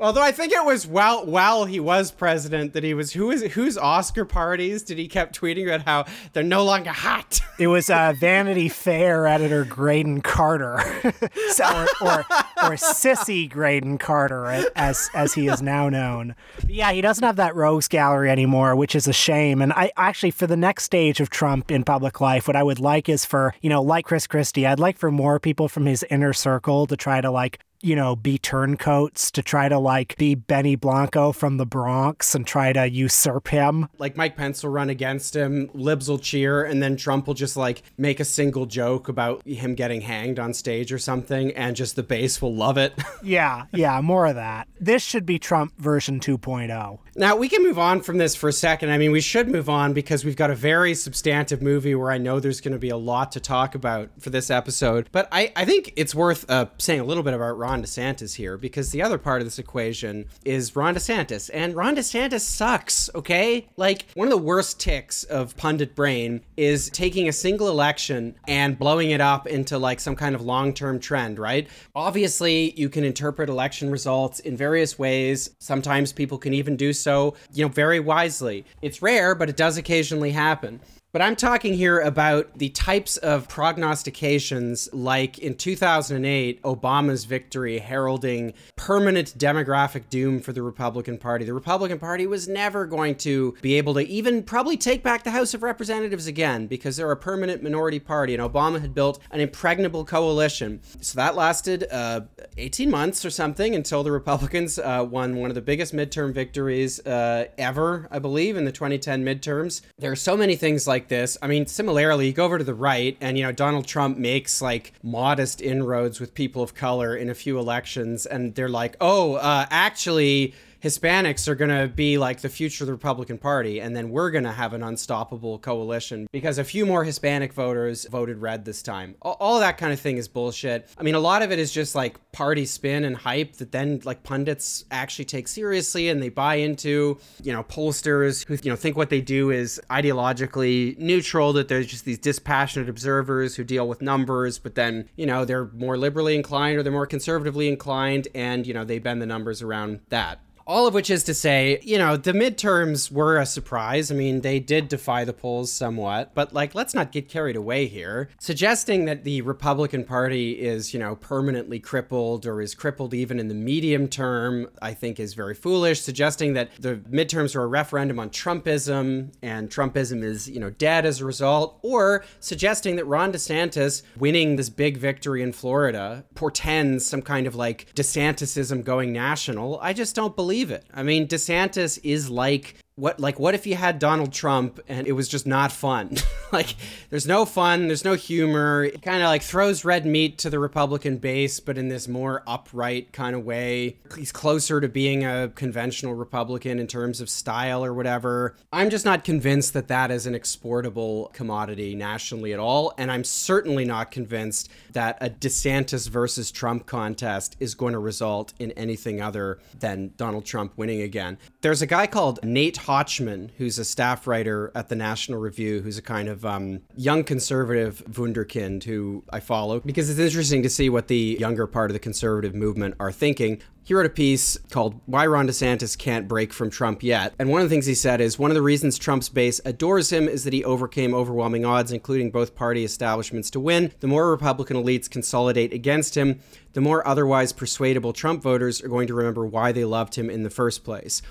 Although 0.00 0.22
I 0.22 0.32
think 0.32 0.52
it 0.52 0.64
was 0.64 0.86
while 0.86 1.24
while 1.24 1.64
he 1.64 1.80
was 1.80 2.10
president 2.10 2.72
that 2.72 2.84
he 2.84 2.94
was 2.94 3.12
who 3.12 3.30
is 3.30 3.42
whose 3.54 3.78
Oscar 3.78 4.24
parties 4.24 4.82
did 4.82 4.98
he 4.98 5.08
kept 5.08 5.38
tweeting 5.38 5.66
about 5.66 5.82
how 5.82 6.04
they're 6.32 6.42
no 6.42 6.64
longer 6.64 6.90
hot. 6.90 7.40
It 7.58 7.66
was 7.68 7.90
uh, 7.90 8.14
Vanity 8.18 8.68
Fair 8.68 9.26
editor 9.26 9.64
Graydon 9.64 10.20
Carter, 10.22 10.80
so, 11.50 11.64
or, 11.64 11.86
or 12.00 12.18
or 12.20 12.70
Sissy 12.76 13.48
Graydon 13.48 13.98
Carter 13.98 14.46
as 14.74 15.10
as 15.14 15.34
he 15.34 15.48
is 15.48 15.62
now 15.62 15.88
known. 15.88 16.34
But 16.56 16.70
yeah, 16.70 16.92
he 16.92 17.02
doesn't 17.02 17.22
have 17.22 17.36
that 17.36 17.54
rogues 17.54 17.88
gallery 17.88 18.30
anymore, 18.30 18.74
which 18.74 18.96
is 18.96 19.06
a 19.06 19.12
shame. 19.12 19.60
And 19.62 19.72
I 19.74 19.92
actually 19.96 20.30
for 20.32 20.46
the 20.46 20.56
next 20.56 20.84
stage 20.84 21.20
of 21.20 21.30
Trump 21.30 21.70
in 21.70 21.84
public 21.84 22.20
life, 22.20 22.48
what 22.48 22.56
I 22.56 22.62
would 22.62 22.80
like 22.80 23.08
is 23.08 23.24
for 23.24 23.54
you 23.60 23.68
know 23.68 23.82
like 23.82 24.06
Chris 24.06 24.26
Christie, 24.26 24.66
I'd 24.66 24.80
like 24.80 24.98
for 24.98 25.10
more 25.10 25.38
people 25.38 25.68
from 25.68 25.86
his 25.86 26.04
inner 26.10 26.32
circle 26.32 26.86
to 26.86 26.96
try 26.96 27.20
to 27.20 27.30
like 27.30 27.60
you 27.82 27.96
know, 27.96 28.16
be 28.16 28.38
turncoats 28.38 29.30
to 29.32 29.42
try 29.42 29.68
to 29.68 29.78
like 29.78 30.16
be 30.16 30.34
Benny 30.34 30.76
Blanco 30.76 31.32
from 31.32 31.56
the 31.56 31.66
Bronx 31.66 32.34
and 32.34 32.46
try 32.46 32.72
to 32.72 32.88
usurp 32.88 33.48
him. 33.48 33.88
Like 33.98 34.16
Mike 34.16 34.36
Pence 34.36 34.62
will 34.62 34.70
run 34.70 34.88
against 34.88 35.34
him, 35.34 35.68
libs 35.74 36.08
will 36.08 36.18
cheer, 36.18 36.62
and 36.62 36.82
then 36.82 36.96
Trump 36.96 37.26
will 37.26 37.34
just 37.34 37.56
like 37.56 37.82
make 37.98 38.20
a 38.20 38.24
single 38.24 38.66
joke 38.66 39.08
about 39.08 39.46
him 39.46 39.74
getting 39.74 40.00
hanged 40.00 40.38
on 40.38 40.54
stage 40.54 40.92
or 40.92 40.98
something, 40.98 41.50
and 41.52 41.74
just 41.74 41.96
the 41.96 42.02
base 42.02 42.40
will 42.40 42.54
love 42.54 42.78
it. 42.78 42.94
yeah, 43.22 43.64
yeah, 43.72 44.00
more 44.00 44.26
of 44.26 44.36
that. 44.36 44.68
This 44.78 45.02
should 45.02 45.26
be 45.26 45.38
Trump 45.38 45.72
version 45.78 46.20
2.0. 46.20 46.98
Now, 47.14 47.36
we 47.36 47.48
can 47.48 47.62
move 47.62 47.78
on 47.78 48.00
from 48.00 48.18
this 48.18 48.34
for 48.34 48.48
a 48.48 48.52
second. 48.52 48.90
I 48.90 48.98
mean, 48.98 49.12
we 49.12 49.20
should 49.20 49.48
move 49.48 49.68
on 49.68 49.92
because 49.92 50.24
we've 50.24 50.36
got 50.36 50.50
a 50.50 50.54
very 50.54 50.94
substantive 50.94 51.60
movie 51.60 51.94
where 51.94 52.10
I 52.10 52.18
know 52.18 52.40
there's 52.40 52.60
going 52.60 52.72
to 52.72 52.78
be 52.78 52.88
a 52.88 52.96
lot 52.96 53.32
to 53.32 53.40
talk 53.40 53.74
about 53.74 54.10
for 54.18 54.30
this 54.30 54.50
episode. 54.50 55.08
But 55.12 55.28
I, 55.30 55.52
I 55.54 55.64
think 55.64 55.92
it's 55.96 56.14
worth 56.14 56.48
uh, 56.50 56.66
saying 56.78 57.00
a 57.00 57.04
little 57.04 57.22
bit 57.22 57.34
about 57.34 57.58
Ron 57.58 57.71
DeSantis 57.80 58.34
here 58.34 58.58
because 58.58 58.90
the 58.90 59.00
other 59.00 59.16
part 59.16 59.40
of 59.40 59.46
this 59.46 59.58
equation 59.58 60.26
is 60.44 60.74
Ron 60.76 60.96
DeSantis. 60.96 61.48
And 61.54 61.76
Ron 61.76 61.94
DeSantis 61.94 62.40
sucks, 62.40 63.08
okay? 63.14 63.68
Like, 63.76 64.06
one 64.14 64.26
of 64.28 64.32
the 64.32 64.36
worst 64.36 64.80
ticks 64.80 65.22
of 65.24 65.56
pundit 65.56 65.94
brain 65.94 66.42
is 66.56 66.90
taking 66.90 67.28
a 67.28 67.32
single 67.32 67.68
election 67.68 68.34
and 68.48 68.78
blowing 68.78 69.12
it 69.12 69.20
up 69.20 69.46
into 69.46 69.78
like 69.78 70.00
some 70.00 70.16
kind 70.16 70.34
of 70.34 70.42
long 70.42 70.74
term 70.74 70.98
trend, 70.98 71.38
right? 71.38 71.68
Obviously, 71.94 72.72
you 72.78 72.88
can 72.88 73.04
interpret 73.04 73.48
election 73.48 73.90
results 73.90 74.40
in 74.40 74.56
various 74.56 74.98
ways. 74.98 75.50
Sometimes 75.60 76.12
people 76.12 76.38
can 76.38 76.52
even 76.52 76.76
do 76.76 76.92
so, 76.92 77.34
you 77.52 77.64
know, 77.64 77.70
very 77.70 78.00
wisely. 78.00 78.66
It's 78.82 79.00
rare, 79.00 79.34
but 79.34 79.48
it 79.48 79.56
does 79.56 79.78
occasionally 79.78 80.32
happen. 80.32 80.80
But 81.12 81.20
I'm 81.20 81.36
talking 81.36 81.74
here 81.74 82.00
about 82.00 82.58
the 82.58 82.70
types 82.70 83.18
of 83.18 83.46
prognostications 83.46 84.88
like 84.94 85.38
in 85.38 85.56
2008, 85.56 86.62
Obama's 86.62 87.26
victory 87.26 87.80
heralding 87.80 88.54
permanent 88.76 89.36
demographic 89.36 90.08
doom 90.08 90.40
for 90.40 90.54
the 90.54 90.62
Republican 90.62 91.18
Party. 91.18 91.44
The 91.44 91.52
Republican 91.52 91.98
Party 91.98 92.26
was 92.26 92.48
never 92.48 92.86
going 92.86 93.16
to 93.16 93.54
be 93.60 93.74
able 93.74 93.92
to 93.92 94.08
even 94.08 94.42
probably 94.42 94.78
take 94.78 95.02
back 95.02 95.22
the 95.22 95.32
House 95.32 95.52
of 95.52 95.62
Representatives 95.62 96.26
again 96.26 96.66
because 96.66 96.96
they're 96.96 97.10
a 97.12 97.16
permanent 97.16 97.62
minority 97.62 98.00
party, 98.00 98.34
and 98.34 98.42
Obama 98.42 98.80
had 98.80 98.94
built 98.94 99.18
an 99.32 99.40
impregnable 99.40 100.06
coalition. 100.06 100.80
So 101.02 101.16
that 101.16 101.36
lasted 101.36 101.84
uh, 101.92 102.22
18 102.56 102.90
months 102.90 103.22
or 103.26 103.30
something 103.30 103.74
until 103.74 104.02
the 104.02 104.12
Republicans 104.12 104.78
uh, 104.78 105.06
won 105.06 105.36
one 105.36 105.50
of 105.50 105.56
the 105.56 105.60
biggest 105.60 105.94
midterm 105.94 106.32
victories 106.32 107.00
uh, 107.00 107.48
ever, 107.58 108.08
I 108.10 108.18
believe, 108.18 108.56
in 108.56 108.64
the 108.64 108.72
2010 108.72 109.22
midterms. 109.22 109.82
There 109.98 110.10
are 110.10 110.16
so 110.16 110.38
many 110.38 110.56
things 110.56 110.86
like 110.86 111.01
this. 111.08 111.36
I 111.42 111.46
mean, 111.46 111.66
similarly, 111.66 112.26
you 112.26 112.32
go 112.32 112.44
over 112.44 112.58
to 112.58 112.64
the 112.64 112.74
right, 112.74 113.16
and 113.20 113.36
you 113.38 113.44
know, 113.44 113.52
Donald 113.52 113.86
Trump 113.86 114.18
makes 114.18 114.60
like 114.62 114.92
modest 115.02 115.60
inroads 115.60 116.20
with 116.20 116.34
people 116.34 116.62
of 116.62 116.74
color 116.74 117.16
in 117.16 117.30
a 117.30 117.34
few 117.34 117.58
elections, 117.58 118.26
and 118.26 118.54
they're 118.54 118.68
like, 118.68 118.96
oh, 119.00 119.34
uh, 119.34 119.66
actually, 119.70 120.54
Hispanics 120.82 121.46
are 121.46 121.54
going 121.54 121.70
to 121.70 121.86
be 121.86 122.18
like 122.18 122.40
the 122.40 122.48
future 122.48 122.82
of 122.82 122.86
the 122.86 122.92
Republican 122.92 123.38
Party, 123.38 123.80
and 123.80 123.94
then 123.94 124.10
we're 124.10 124.32
going 124.32 124.42
to 124.42 124.50
have 124.50 124.72
an 124.72 124.82
unstoppable 124.82 125.60
coalition 125.60 126.26
because 126.32 126.58
a 126.58 126.64
few 126.64 126.84
more 126.84 127.04
Hispanic 127.04 127.52
voters 127.52 128.04
voted 128.10 128.38
red 128.38 128.64
this 128.64 128.82
time. 128.82 129.14
All, 129.22 129.60
that 129.60 129.78
kind 129.78 129.92
of 129.92 130.00
thing 130.00 130.16
is 130.16 130.26
bullshit. 130.26 130.88
I 130.98 131.04
mean, 131.04 131.14
a 131.14 131.20
lot 131.20 131.42
of 131.42 131.52
it 131.52 131.60
is 131.60 131.70
just 131.70 131.94
like 131.94 132.18
party 132.32 132.66
spin 132.66 133.04
and 133.04 133.16
hype 133.16 133.54
that 133.58 133.70
then 133.70 134.00
like 134.04 134.24
pundits 134.24 134.84
actually 134.90 135.26
take 135.26 135.46
seriously 135.46 136.08
and 136.08 136.20
they 136.20 136.30
buy 136.30 136.56
into. 136.56 137.18
You 137.44 137.52
know, 137.52 137.62
pollsters 137.62 138.44
who 138.48 138.58
you 138.60 138.70
know 138.70 138.76
think 138.76 138.96
what 138.96 139.08
they 139.08 139.20
do 139.20 139.50
is 139.52 139.80
ideologically 139.88 140.98
neutral, 140.98 141.52
that 141.52 141.68
there's 141.68 141.86
just 141.86 142.04
these 142.04 142.18
dispassionate 142.18 142.88
observers 142.88 143.54
who 143.54 143.62
deal 143.62 143.86
with 143.86 144.02
numbers, 144.02 144.58
but 144.58 144.74
then 144.74 145.08
you 145.14 145.26
know 145.26 145.44
they're 145.44 145.66
more 145.66 145.96
liberally 145.96 146.34
inclined 146.34 146.76
or 146.76 146.82
they're 146.82 146.90
more 146.90 147.06
conservatively 147.06 147.68
inclined, 147.68 148.26
and 148.34 148.66
you 148.66 148.74
know 148.74 148.84
they 148.84 148.98
bend 148.98 149.22
the 149.22 149.26
numbers 149.26 149.62
around 149.62 150.00
that. 150.08 150.40
All 150.66 150.86
of 150.86 150.94
which 150.94 151.10
is 151.10 151.24
to 151.24 151.34
say, 151.34 151.80
you 151.82 151.98
know, 151.98 152.16
the 152.16 152.32
midterms 152.32 153.10
were 153.10 153.38
a 153.38 153.46
surprise. 153.46 154.10
I 154.10 154.14
mean, 154.14 154.42
they 154.42 154.60
did 154.60 154.88
defy 154.88 155.24
the 155.24 155.32
polls 155.32 155.72
somewhat, 155.72 156.34
but 156.34 156.52
like, 156.52 156.74
let's 156.74 156.94
not 156.94 157.12
get 157.12 157.28
carried 157.28 157.56
away 157.56 157.86
here. 157.86 158.28
Suggesting 158.38 159.06
that 159.06 159.24
the 159.24 159.42
Republican 159.42 160.04
Party 160.04 160.52
is, 160.52 160.94
you 160.94 161.00
know, 161.00 161.16
permanently 161.16 161.80
crippled 161.80 162.46
or 162.46 162.60
is 162.60 162.74
crippled 162.74 163.12
even 163.12 163.40
in 163.40 163.48
the 163.48 163.54
medium 163.54 164.06
term, 164.06 164.68
I 164.80 164.94
think 164.94 165.18
is 165.18 165.34
very 165.34 165.54
foolish. 165.54 166.00
Suggesting 166.00 166.54
that 166.54 166.70
the 166.78 166.96
midterms 167.10 167.56
are 167.56 167.64
a 167.64 167.66
referendum 167.66 168.18
on 168.18 168.30
Trumpism 168.30 169.32
and 169.42 169.68
Trumpism 169.68 170.22
is, 170.22 170.48
you 170.48 170.60
know, 170.60 170.70
dead 170.70 171.04
as 171.04 171.20
a 171.20 171.24
result, 171.24 171.78
or 171.82 172.24
suggesting 172.40 172.96
that 172.96 173.04
Ron 173.06 173.32
DeSantis 173.32 174.02
winning 174.16 174.56
this 174.56 174.70
big 174.70 174.96
victory 174.96 175.42
in 175.42 175.52
Florida 175.52 176.24
portends 176.34 177.04
some 177.04 177.22
kind 177.22 177.46
of 177.46 177.54
like 177.54 177.92
DeSantisism 177.94 178.84
going 178.84 179.12
national. 179.12 179.80
I 179.80 179.92
just 179.92 180.14
don't 180.14 180.36
believe 180.36 180.51
believe 180.52 180.70
it. 180.70 180.84
I 180.92 181.02
mean, 181.02 181.28
DeSantis 181.28 181.98
is 182.02 182.28
like 182.28 182.76
what 183.02 183.18
like 183.18 183.40
what 183.40 183.52
if 183.52 183.66
you 183.66 183.74
had 183.74 183.98
Donald 183.98 184.32
Trump 184.32 184.78
and 184.86 185.08
it 185.08 185.12
was 185.12 185.26
just 185.26 185.44
not 185.44 185.72
fun? 185.72 186.16
like 186.52 186.76
there's 187.10 187.26
no 187.26 187.44
fun, 187.44 187.88
there's 187.88 188.04
no 188.04 188.14
humor. 188.14 188.84
It 188.84 189.02
kind 189.02 189.24
of 189.24 189.26
like 189.26 189.42
throws 189.42 189.84
red 189.84 190.06
meat 190.06 190.38
to 190.38 190.50
the 190.50 190.60
Republican 190.60 191.16
base, 191.16 191.58
but 191.58 191.76
in 191.76 191.88
this 191.88 192.06
more 192.06 192.44
upright 192.46 193.12
kind 193.12 193.34
of 193.34 193.44
way. 193.44 193.96
He's 194.16 194.30
closer 194.30 194.80
to 194.80 194.88
being 194.88 195.24
a 195.24 195.50
conventional 195.56 196.14
Republican 196.14 196.78
in 196.78 196.86
terms 196.86 197.20
of 197.20 197.28
style 197.28 197.84
or 197.84 197.92
whatever. 197.92 198.54
I'm 198.72 198.88
just 198.88 199.04
not 199.04 199.24
convinced 199.24 199.72
that 199.72 199.88
that 199.88 200.12
is 200.12 200.24
an 200.26 200.36
exportable 200.36 201.32
commodity 201.32 201.96
nationally 201.96 202.52
at 202.52 202.60
all, 202.60 202.94
and 202.98 203.10
I'm 203.10 203.24
certainly 203.24 203.84
not 203.84 204.12
convinced 204.12 204.70
that 204.92 205.18
a 205.20 205.28
DeSantis 205.28 206.08
versus 206.08 206.52
Trump 206.52 206.86
contest 206.86 207.56
is 207.58 207.74
going 207.74 207.94
to 207.94 207.98
result 207.98 208.52
in 208.60 208.70
anything 208.72 209.20
other 209.20 209.58
than 209.76 210.12
Donald 210.16 210.44
Trump 210.44 210.74
winning 210.76 211.02
again. 211.02 211.36
There's 211.62 211.82
a 211.82 211.86
guy 211.86 212.06
called 212.06 212.38
Nate 212.44 212.76
Hochman, 212.92 213.50
who's 213.56 213.78
a 213.78 213.86
staff 213.86 214.26
writer 214.26 214.70
at 214.74 214.90
the 214.90 214.94
National 214.94 215.40
Review, 215.40 215.80
who's 215.80 215.96
a 215.96 216.02
kind 216.02 216.28
of 216.28 216.44
um, 216.44 216.82
young 216.94 217.24
conservative 217.24 218.04
wunderkind 218.10 218.84
who 218.84 219.24
I 219.30 219.40
follow 219.40 219.80
because 219.80 220.10
it's 220.10 220.18
interesting 220.18 220.62
to 220.62 220.68
see 220.68 220.90
what 220.90 221.08
the 221.08 221.38
younger 221.40 221.66
part 221.66 221.90
of 221.90 221.94
the 221.94 222.00
conservative 222.00 222.54
movement 222.54 222.96
are 223.00 223.10
thinking. 223.10 223.62
He 223.82 223.94
wrote 223.94 224.06
a 224.06 224.10
piece 224.10 224.58
called 224.70 225.00
Why 225.06 225.26
Ron 225.26 225.48
DeSantis 225.48 225.96
Can't 225.98 226.28
Break 226.28 226.52
from 226.52 226.70
Trump 226.70 227.02
Yet. 227.02 227.34
And 227.38 227.48
one 227.48 227.62
of 227.62 227.68
the 227.68 227.74
things 227.74 227.86
he 227.86 227.94
said 227.94 228.20
is 228.20 228.38
one 228.38 228.50
of 228.50 228.54
the 228.54 228.62
reasons 228.62 228.96
Trump's 228.96 229.28
base 229.28 229.60
adores 229.64 230.12
him 230.12 230.28
is 230.28 230.44
that 230.44 230.52
he 230.52 230.62
overcame 230.62 231.14
overwhelming 231.14 231.64
odds, 231.64 231.90
including 231.90 232.30
both 232.30 232.54
party 232.54 232.84
establishments, 232.84 233.50
to 233.50 233.60
win. 233.60 233.90
The 234.00 234.06
more 234.06 234.30
Republican 234.30 234.76
elites 234.76 235.10
consolidate 235.10 235.72
against 235.72 236.14
him, 236.16 236.40
the 236.74 236.80
more 236.80 237.06
otherwise 237.08 237.52
persuadable 237.52 238.12
Trump 238.12 238.42
voters 238.42 238.80
are 238.82 238.88
going 238.88 239.08
to 239.08 239.14
remember 239.14 239.46
why 239.46 239.72
they 239.72 239.84
loved 239.84 240.14
him 240.14 240.30
in 240.30 240.42
the 240.42 240.50
first 240.50 240.84
place. 240.84 241.22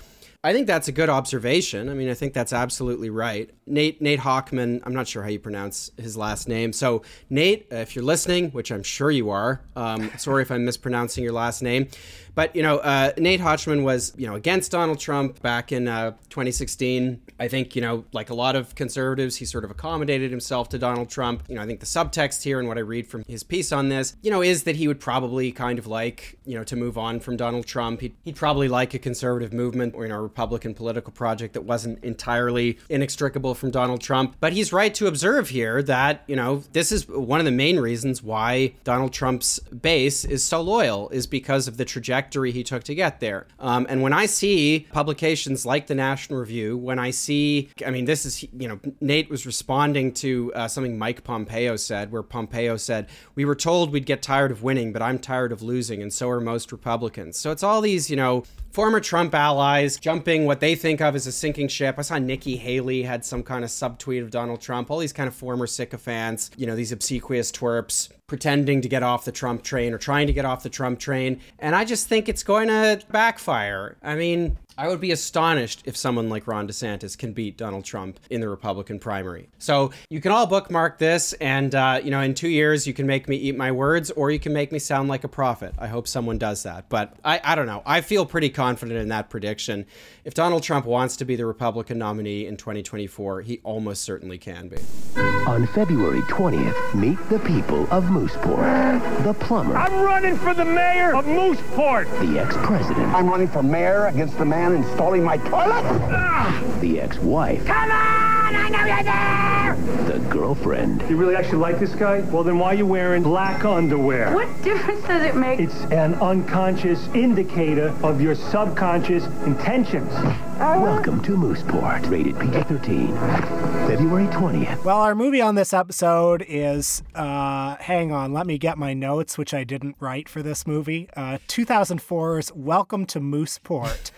I 0.44 0.52
think 0.52 0.66
that's 0.66 0.88
a 0.88 0.92
good 0.92 1.08
observation. 1.08 1.88
I 1.88 1.94
mean, 1.94 2.08
I 2.08 2.14
think 2.14 2.34
that's 2.34 2.52
absolutely 2.52 3.10
right. 3.10 3.48
Nate 3.64 4.02
Nate 4.02 4.18
Hochman, 4.18 4.82
I'm 4.84 4.92
not 4.92 5.06
sure 5.06 5.22
how 5.22 5.28
you 5.28 5.38
pronounce 5.38 5.92
his 5.96 6.16
last 6.16 6.48
name. 6.48 6.72
So 6.72 7.02
Nate, 7.30 7.68
if 7.70 7.94
you're 7.94 8.04
listening, 8.04 8.50
which 8.50 8.72
I'm 8.72 8.82
sure 8.82 9.12
you 9.12 9.30
are, 9.30 9.60
um, 9.76 10.10
sorry 10.18 10.42
if 10.42 10.50
I'm 10.50 10.64
mispronouncing 10.64 11.22
your 11.22 11.32
last 11.32 11.62
name. 11.62 11.86
But 12.34 12.56
you 12.56 12.62
know, 12.62 12.78
uh, 12.78 13.12
Nate 13.18 13.40
Hochman 13.40 13.82
was 13.82 14.12
you 14.16 14.26
know 14.26 14.34
against 14.34 14.72
Donald 14.72 14.98
Trump 14.98 15.40
back 15.42 15.72
in 15.72 15.88
uh, 15.88 16.12
2016. 16.30 17.20
I 17.38 17.48
think 17.48 17.76
you 17.76 17.82
know, 17.82 18.04
like 18.12 18.30
a 18.30 18.34
lot 18.34 18.56
of 18.56 18.74
conservatives, 18.74 19.36
he 19.36 19.44
sort 19.44 19.64
of 19.64 19.70
accommodated 19.70 20.30
himself 20.30 20.68
to 20.70 20.78
Donald 20.78 21.10
Trump. 21.10 21.42
You 21.48 21.56
know, 21.56 21.62
I 21.62 21.66
think 21.66 21.80
the 21.80 21.86
subtext 21.86 22.42
here 22.42 22.58
and 22.58 22.68
what 22.68 22.78
I 22.78 22.80
read 22.80 23.06
from 23.06 23.24
his 23.26 23.42
piece 23.42 23.72
on 23.72 23.88
this, 23.88 24.16
you 24.22 24.30
know, 24.30 24.42
is 24.42 24.62
that 24.64 24.76
he 24.76 24.88
would 24.88 25.00
probably 25.00 25.52
kind 25.52 25.78
of 25.78 25.86
like 25.86 26.38
you 26.44 26.56
know 26.56 26.64
to 26.64 26.76
move 26.76 26.96
on 26.96 27.20
from 27.20 27.36
Donald 27.36 27.66
Trump. 27.66 28.00
He'd, 28.00 28.14
he'd 28.24 28.36
probably 28.36 28.68
like 28.68 28.94
a 28.94 28.98
conservative 28.98 29.52
movement 29.52 29.94
or 29.94 30.04
you 30.04 30.08
know 30.08 30.16
a 30.16 30.22
Republican 30.22 30.74
political 30.74 31.12
project 31.12 31.54
that 31.54 31.62
wasn't 31.62 32.02
entirely 32.02 32.78
inextricable 32.88 33.54
from 33.54 33.70
Donald 33.70 34.00
Trump. 34.00 34.36
But 34.40 34.52
he's 34.54 34.72
right 34.72 34.94
to 34.94 35.06
observe 35.06 35.50
here 35.50 35.82
that 35.82 36.22
you 36.26 36.36
know 36.36 36.62
this 36.72 36.92
is 36.92 37.06
one 37.08 37.40
of 37.40 37.44
the 37.44 37.52
main 37.52 37.78
reasons 37.78 38.22
why 38.22 38.74
Donald 38.84 39.12
Trump's 39.12 39.58
base 39.58 40.24
is 40.24 40.42
so 40.42 40.60
loyal 40.62 41.10
is 41.10 41.26
because 41.26 41.68
of 41.68 41.76
the 41.76 41.84
trajectory 41.84 42.21
trajectory 42.22 42.52
he 42.52 42.62
took 42.62 42.84
to 42.84 42.94
get 42.94 43.20
there. 43.20 43.46
Um, 43.58 43.86
and 43.88 44.02
when 44.02 44.12
I 44.12 44.26
see 44.26 44.86
publications 44.92 45.66
like 45.66 45.86
the 45.86 45.94
National 45.94 46.38
Review, 46.40 46.76
when 46.76 46.98
I 46.98 47.10
see, 47.10 47.68
I 47.84 47.90
mean, 47.90 48.04
this 48.04 48.24
is, 48.24 48.42
you 48.42 48.68
know, 48.68 48.78
Nate 49.00 49.28
was 49.28 49.46
responding 49.46 50.12
to 50.14 50.52
uh, 50.54 50.68
something 50.68 50.98
Mike 50.98 51.24
Pompeo 51.24 51.76
said, 51.76 52.12
where 52.12 52.22
Pompeo 52.22 52.76
said, 52.76 53.08
We 53.34 53.44
were 53.44 53.54
told 53.54 53.92
we'd 53.92 54.06
get 54.06 54.22
tired 54.22 54.50
of 54.50 54.62
winning, 54.62 54.92
but 54.92 55.02
I'm 55.02 55.18
tired 55.18 55.52
of 55.52 55.62
losing, 55.62 56.02
and 56.02 56.12
so 56.12 56.28
are 56.30 56.40
most 56.40 56.72
Republicans. 56.72 57.38
So 57.38 57.50
it's 57.50 57.62
all 57.62 57.80
these, 57.80 58.08
you 58.08 58.16
know, 58.16 58.44
former 58.70 59.00
Trump 59.00 59.34
allies 59.34 59.98
jumping 59.98 60.46
what 60.46 60.60
they 60.60 60.74
think 60.74 61.00
of 61.00 61.14
as 61.14 61.26
a 61.26 61.32
sinking 61.32 61.68
ship. 61.68 61.96
I 61.98 62.02
saw 62.02 62.18
Nikki 62.18 62.56
Haley 62.56 63.02
had 63.02 63.24
some 63.24 63.42
kind 63.42 63.64
of 63.64 63.70
subtweet 63.70 64.22
of 64.22 64.30
Donald 64.30 64.60
Trump. 64.60 64.90
All 64.90 64.98
these 64.98 65.12
kind 65.12 65.28
of 65.28 65.34
former 65.34 65.66
sycophants, 65.66 66.50
you 66.56 66.66
know, 66.66 66.76
these 66.76 66.92
obsequious 66.92 67.52
twerps 67.52 68.10
pretending 68.26 68.80
to 68.80 68.88
get 68.88 69.02
off 69.02 69.24
the 69.24 69.32
Trump 69.32 69.62
train 69.62 69.92
or 69.92 69.98
trying 69.98 70.26
to 70.26 70.32
get 70.32 70.44
off 70.44 70.62
the 70.62 70.70
Trump 70.70 70.98
train. 70.98 71.40
And 71.58 71.76
I 71.76 71.84
just 71.84 72.08
think 72.08 72.28
it's 72.28 72.42
going 72.42 72.68
to 72.68 73.02
backfire. 73.10 73.96
I 74.02 74.14
mean, 74.14 74.56
I 74.78 74.88
would 74.88 75.00
be 75.00 75.12
astonished 75.12 75.82
if 75.84 75.96
someone 75.96 76.28
like 76.30 76.46
Ron 76.46 76.66
DeSantis 76.66 77.16
can 77.16 77.32
beat 77.34 77.58
Donald 77.58 77.84
Trump 77.84 78.18
in 78.30 78.40
the 78.40 78.48
Republican 78.48 78.98
primary. 78.98 79.50
So 79.58 79.92
you 80.08 80.20
can 80.20 80.32
all 80.32 80.46
bookmark 80.46 80.98
this, 80.98 81.34
and 81.34 81.74
uh, 81.74 82.00
you 82.02 82.10
know, 82.10 82.20
in 82.20 82.32
two 82.32 82.48
years, 82.48 82.86
you 82.86 82.94
can 82.94 83.06
make 83.06 83.28
me 83.28 83.36
eat 83.36 83.56
my 83.56 83.70
words, 83.70 84.10
or 84.12 84.30
you 84.30 84.38
can 84.38 84.52
make 84.52 84.72
me 84.72 84.78
sound 84.78 85.08
like 85.08 85.24
a 85.24 85.28
prophet. 85.28 85.74
I 85.78 85.88
hope 85.88 86.08
someone 86.08 86.38
does 86.38 86.62
that, 86.62 86.88
but 86.88 87.14
I, 87.24 87.40
I 87.44 87.54
don't 87.54 87.66
know. 87.66 87.82
I 87.84 88.00
feel 88.00 88.24
pretty 88.24 88.48
confident 88.48 88.98
in 88.98 89.08
that 89.08 89.28
prediction. 89.28 89.84
If 90.24 90.34
Donald 90.34 90.62
Trump 90.62 90.86
wants 90.86 91.16
to 91.16 91.24
be 91.24 91.34
the 91.34 91.46
Republican 91.46 91.98
nominee 91.98 92.46
in 92.46 92.56
2024, 92.56 93.40
he 93.40 93.60
almost 93.64 94.02
certainly 94.02 94.38
can 94.38 94.68
be. 94.68 94.76
On 95.16 95.66
February 95.66 96.20
20th, 96.22 96.94
meet 96.94 97.18
the 97.28 97.40
people 97.40 97.88
of 97.90 98.04
Mooseport. 98.04 99.24
The 99.24 99.34
plumber. 99.34 99.76
I'm 99.76 100.04
running 100.04 100.36
for 100.36 100.54
the 100.54 100.64
mayor 100.64 101.16
of 101.16 101.24
Mooseport. 101.24 102.08
The 102.20 102.38
ex-president. 102.38 103.12
I'm 103.12 103.28
running 103.28 103.48
for 103.48 103.64
mayor 103.64 104.06
against 104.06 104.38
the 104.38 104.44
man 104.44 104.76
installing 104.76 105.24
my 105.24 105.38
toilet? 105.38 105.82
Ah! 106.12 106.78
The 106.80 107.00
ex-wife. 107.00 107.66
Come 107.66 107.90
on! 107.90 108.54
I 108.54 108.68
know 108.68 108.86
you're 108.86 109.02
there! 109.02 109.61
The 109.76 110.18
girlfriend. 110.28 111.02
You 111.08 111.16
really 111.16 111.34
actually 111.34 111.58
like 111.58 111.78
this 111.78 111.94
guy? 111.94 112.20
Well, 112.20 112.42
then 112.42 112.58
why 112.58 112.68
are 112.68 112.74
you 112.74 112.84
wearing 112.84 113.22
black 113.22 113.64
underwear? 113.64 114.34
What 114.34 114.62
difference 114.62 115.02
does 115.06 115.22
it 115.22 115.34
make? 115.34 115.60
It's 115.60 115.80
an 115.84 116.14
unconscious 116.16 117.08
indicator 117.14 117.88
of 118.02 118.20
your 118.20 118.34
subconscious 118.34 119.24
intentions. 119.46 120.12
Welcome 120.58 121.22
to 121.22 121.36
Mooseport, 121.36 122.10
rated 122.10 122.38
PG-13, 122.38 123.88
February 123.88 124.26
20th. 124.26 124.84
Well, 124.84 125.00
our 125.00 125.14
movie 125.14 125.40
on 125.40 125.54
this 125.54 125.72
episode 125.72 126.44
is, 126.46 127.02
uh, 127.14 127.76
hang 127.76 128.12
on, 128.12 128.32
let 128.34 128.46
me 128.46 128.58
get 128.58 128.76
my 128.76 128.92
notes, 128.92 129.38
which 129.38 129.54
I 129.54 129.64
didn't 129.64 129.96
write 129.98 130.28
for 130.28 130.42
this 130.42 130.66
movie. 130.66 131.08
Uh, 131.16 131.38
2004's 131.48 132.52
Welcome 132.54 133.06
to 133.06 133.20
Mooseport. 133.20 134.10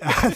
Uh, 0.00 0.30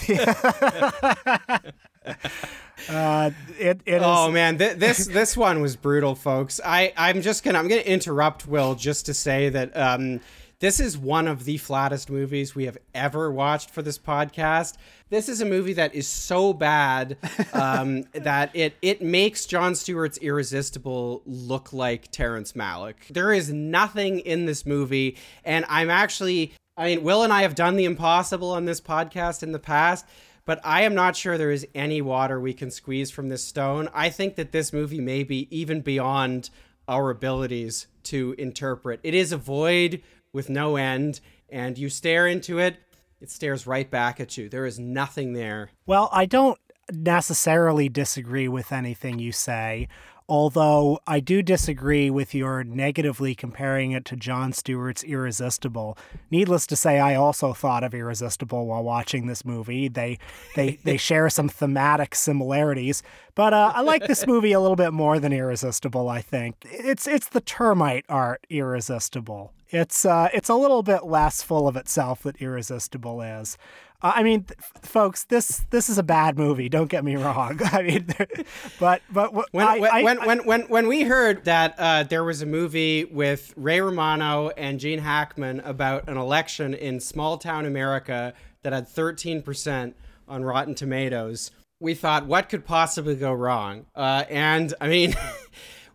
it, 2.89 3.81
it 3.87 4.01
Oh 4.03 4.29
is- 4.29 4.35
man, 4.35 4.59
th- 4.59 4.77
this 4.77 5.07
this 5.21 5.37
one 5.37 5.61
was 5.61 5.77
brutal, 5.77 6.15
folks. 6.15 6.61
I 6.65 6.93
I'm 6.97 7.23
just 7.23 7.43
gonna 7.45 7.59
I'm 7.59 7.69
gonna 7.69 7.81
interrupt 7.83 8.47
Will 8.47 8.75
just 8.75 9.07
to 9.07 9.15
say 9.15 9.49
that 9.51 9.77
um 9.77 10.21
this 10.61 10.81
is 10.81 10.99
one 10.99 11.29
of 11.29 11.45
the 11.45 11.57
flattest 11.57 12.11
movies 12.11 12.53
we 12.57 12.65
have 12.65 12.77
ever 12.93 13.31
watched 13.31 13.71
for 13.71 13.81
this 13.81 13.97
podcast. 13.97 14.75
This 15.09 15.29
is 15.29 15.41
a 15.41 15.45
movie 15.45 15.75
that 15.75 15.95
is 15.95 16.09
so 16.09 16.53
bad 16.53 17.17
um, 17.53 18.03
that 18.13 18.51
it 18.55 18.75
it 18.83 19.01
makes 19.01 19.47
Jon 19.47 19.77
Stewart's 19.77 20.19
Irresistible 20.19 21.23
look 21.27 21.73
like 21.73 22.11
Terrence 22.11 22.55
Malick. 22.55 23.07
There 23.11 23.33
is 23.33 23.53
nothing 23.53 24.19
in 24.21 24.47
this 24.47 24.67
movie, 24.67 25.17
and 25.45 25.65
I'm 25.69 25.91
actually 25.91 26.53
I 26.77 26.87
mean, 26.87 27.03
Will 27.05 27.23
and 27.23 27.33
I 27.33 27.43
have 27.43 27.55
done 27.55 27.77
the 27.77 27.85
impossible 27.85 28.51
on 28.51 28.65
this 28.65 28.81
podcast 28.81 29.43
in 29.45 29.53
the 29.53 29.59
past 29.61 30.07
but 30.49 30.61
I 30.65 30.81
am 30.81 30.95
not 30.95 31.15
sure 31.15 31.37
there 31.37 31.51
is 31.51 31.67
any 31.75 32.01
water 32.01 32.41
we 32.41 32.55
can 32.55 32.71
squeeze 32.71 33.11
from 33.11 33.29
this 33.29 33.45
stone. 33.45 33.91
I 33.93 34.09
think 34.09 34.37
that 34.37 34.51
this 34.51 34.73
movie 34.73 34.99
may 34.99 35.23
be 35.23 35.47
even 35.55 35.83
beyond 35.83 36.49
our 36.89 37.11
abilities 37.11 37.87
to 38.05 38.35
interpret. 38.39 38.99
It 39.03 39.13
is 39.13 39.31
a 39.31 39.37
void 39.37 40.01
with 40.33 40.49
no 40.49 40.77
end, 40.77 41.21
and 41.51 41.77
you 41.77 41.91
stare 41.91 42.27
into 42.27 42.59
it, 42.59 42.79
it 43.21 43.31
stares 43.31 43.67
right 43.67 43.91
back 43.91 44.21
at 44.21 44.39
you. 44.39 44.49
There 44.49 44.65
is 44.65 44.79
nothing 44.79 45.35
there. 45.35 45.71
Well, 45.85 46.09
I 46.13 46.25
don't 46.25 46.59
necessarily 46.91 47.91
disagree 47.91 48.49
with 48.49 48.73
anything 48.73 49.19
you 49.19 49.33
say, 49.33 49.89
although 50.29 51.01
I 51.07 51.21
do 51.21 51.43
disagree 51.43 52.11
with 52.11 52.35
your 52.35 52.63
negatively 52.63 53.35
comparing 53.35 53.93
it 53.93 54.05
to 54.07 54.17
Jon 54.17 54.53
Stewart's 54.53 55.03
Irresistible. 55.03 55.97
Needless 56.31 56.67
to 56.67 56.77
say, 56.77 56.99
I 56.99 57.15
also 57.15 57.53
thought 57.53 57.83
of 57.83 57.95
Irresistible 57.95 58.67
while 58.67 58.83
watching 58.83 59.27
this 59.27 59.45
movie. 59.45 59.89
They 59.89 60.19
they 60.55 60.79
they 60.85 60.97
share 60.97 61.31
some 61.31 61.49
thematic 61.49 62.15
similarities, 62.15 63.03
but 63.35 63.55
uh, 63.55 63.73
I 63.75 63.81
like 63.81 64.07
this 64.07 64.27
movie 64.27 64.53
a 64.53 64.61
little 64.61 64.77
bit 64.77 64.93
more 64.93 65.19
than 65.19 65.33
Irresistible. 65.33 66.09
I 66.09 66.21
think 66.21 66.57
it's 66.65 67.07
it's 67.07 67.29
the 67.29 67.41
termite 67.41 68.05
art 68.09 68.47
Irresistible. 68.51 69.53
It's 69.71 70.05
uh, 70.05 70.29
it's 70.33 70.49
a 70.49 70.55
little 70.55 70.83
bit 70.83 71.05
less 71.05 71.43
full 71.43 71.69
of 71.69 71.77
itself 71.77 72.23
that 72.23 72.37
Irresistible 72.37 73.21
is. 73.21 73.59
Uh, 74.01 74.13
I 74.15 74.23
mean, 74.23 74.45
th- 74.45 74.59
folks, 74.83 75.25
this 75.25 75.65
this 75.71 75.89
is 75.89 75.99
a 75.99 76.03
bad 76.05 76.39
movie. 76.39 76.69
Don't 76.69 76.89
get 76.89 77.05
me 77.05 77.17
wrong. 77.17 77.59
I 77.73 77.83
mean, 77.83 78.07
but 78.81 79.03
but 79.11 79.31
wh- 79.35 79.53
When 79.55 79.67
I, 79.67 79.79
when, 79.79 79.91
I- 79.91 80.03
when, 80.03 80.19
I- 80.21 80.27
when 80.27 80.39
when 80.47 80.61
when 80.69 80.87
we 80.89 81.03
heard 81.03 81.45
that 81.47 81.75
uh, 81.79 82.03
there 82.05 82.23
was 82.23 82.41
a 82.43 82.47
movie 82.47 83.05
with 83.07 83.53
Ray 83.57 83.81
Romano 83.81 84.51
and 84.51 84.79
Gene 84.79 85.01
Hackman 85.01 85.61
about 85.61 86.09
an 86.09 86.17
election 86.17 86.75
in 86.75 87.01
small 87.01 87.39
town 87.39 87.67
America 87.67 88.35
that 88.63 88.73
had 88.73 88.89
13% 88.89 89.95
on 90.29 90.45
Rotten 90.45 90.75
Tomatoes, 90.75 91.51
we 91.81 91.95
thought, 91.95 92.27
what 92.27 92.49
could 92.49 92.65
possibly 92.65 93.17
go 93.17 93.33
wrong? 93.33 93.87
Uh, 93.97 94.25
and 94.31 94.75
I 94.81 94.89
mean. 94.89 95.15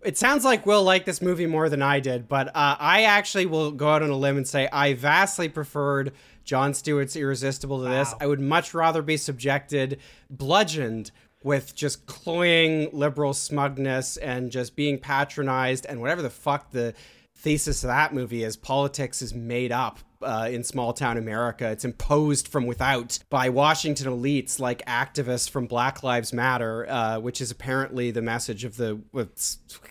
It 0.05 0.17
sounds 0.17 0.43
like 0.43 0.65
Will 0.65 0.83
liked 0.83 1.05
this 1.05 1.21
movie 1.21 1.45
more 1.45 1.69
than 1.69 1.81
I 1.81 2.01
did, 2.01 2.27
but 2.27 2.49
uh, 2.49 2.75
I 2.77 3.03
actually 3.03 3.45
will 3.45 3.71
go 3.71 3.87
out 3.87 4.03
on 4.03 4.09
a 4.09 4.17
limb 4.17 4.35
and 4.35 4.45
say 4.45 4.67
I 4.69 4.95
vastly 4.95 5.47
preferred 5.47 6.11
Jon 6.43 6.73
Stewart's 6.73 7.15
Irresistible 7.15 7.83
to 7.83 7.89
this. 7.89 8.13
I 8.19 8.27
would 8.27 8.39
much 8.39 8.73
rather 8.73 9.01
be 9.01 9.17
subjected, 9.17 9.99
bludgeoned 10.29 11.11
with 11.43 11.75
just 11.75 12.05
cloying 12.05 12.89
liberal 12.93 13.33
smugness 13.33 14.17
and 14.17 14.51
just 14.51 14.75
being 14.75 14.97
patronized 14.97 15.85
and 15.85 16.01
whatever 16.01 16.21
the 16.21 16.29
fuck 16.29 16.71
the 16.71 16.93
thesis 17.35 17.83
of 17.83 17.89
that 17.89 18.13
movie 18.13 18.43
is 18.43 18.55
politics 18.55 19.21
is 19.21 19.33
made 19.33 19.71
up 19.71 19.99
uh, 20.21 20.47
in 20.49 20.63
small 20.63 20.93
town 20.93 21.17
America. 21.17 21.69
It's 21.69 21.83
imposed 21.83 22.47
from 22.47 22.65
without 22.65 23.19
by 23.29 23.49
Washington 23.49 24.07
elites 24.07 24.59
like 24.59 24.85
activists 24.85 25.49
from 25.49 25.67
Black 25.67 26.03
Lives 26.03 26.31
Matter, 26.31 26.89
uh, 26.89 27.19
which 27.19 27.41
is 27.41 27.51
apparently 27.51 28.11
the 28.11 28.21
message 28.21 28.63
of 28.63 28.77
the 28.77 29.01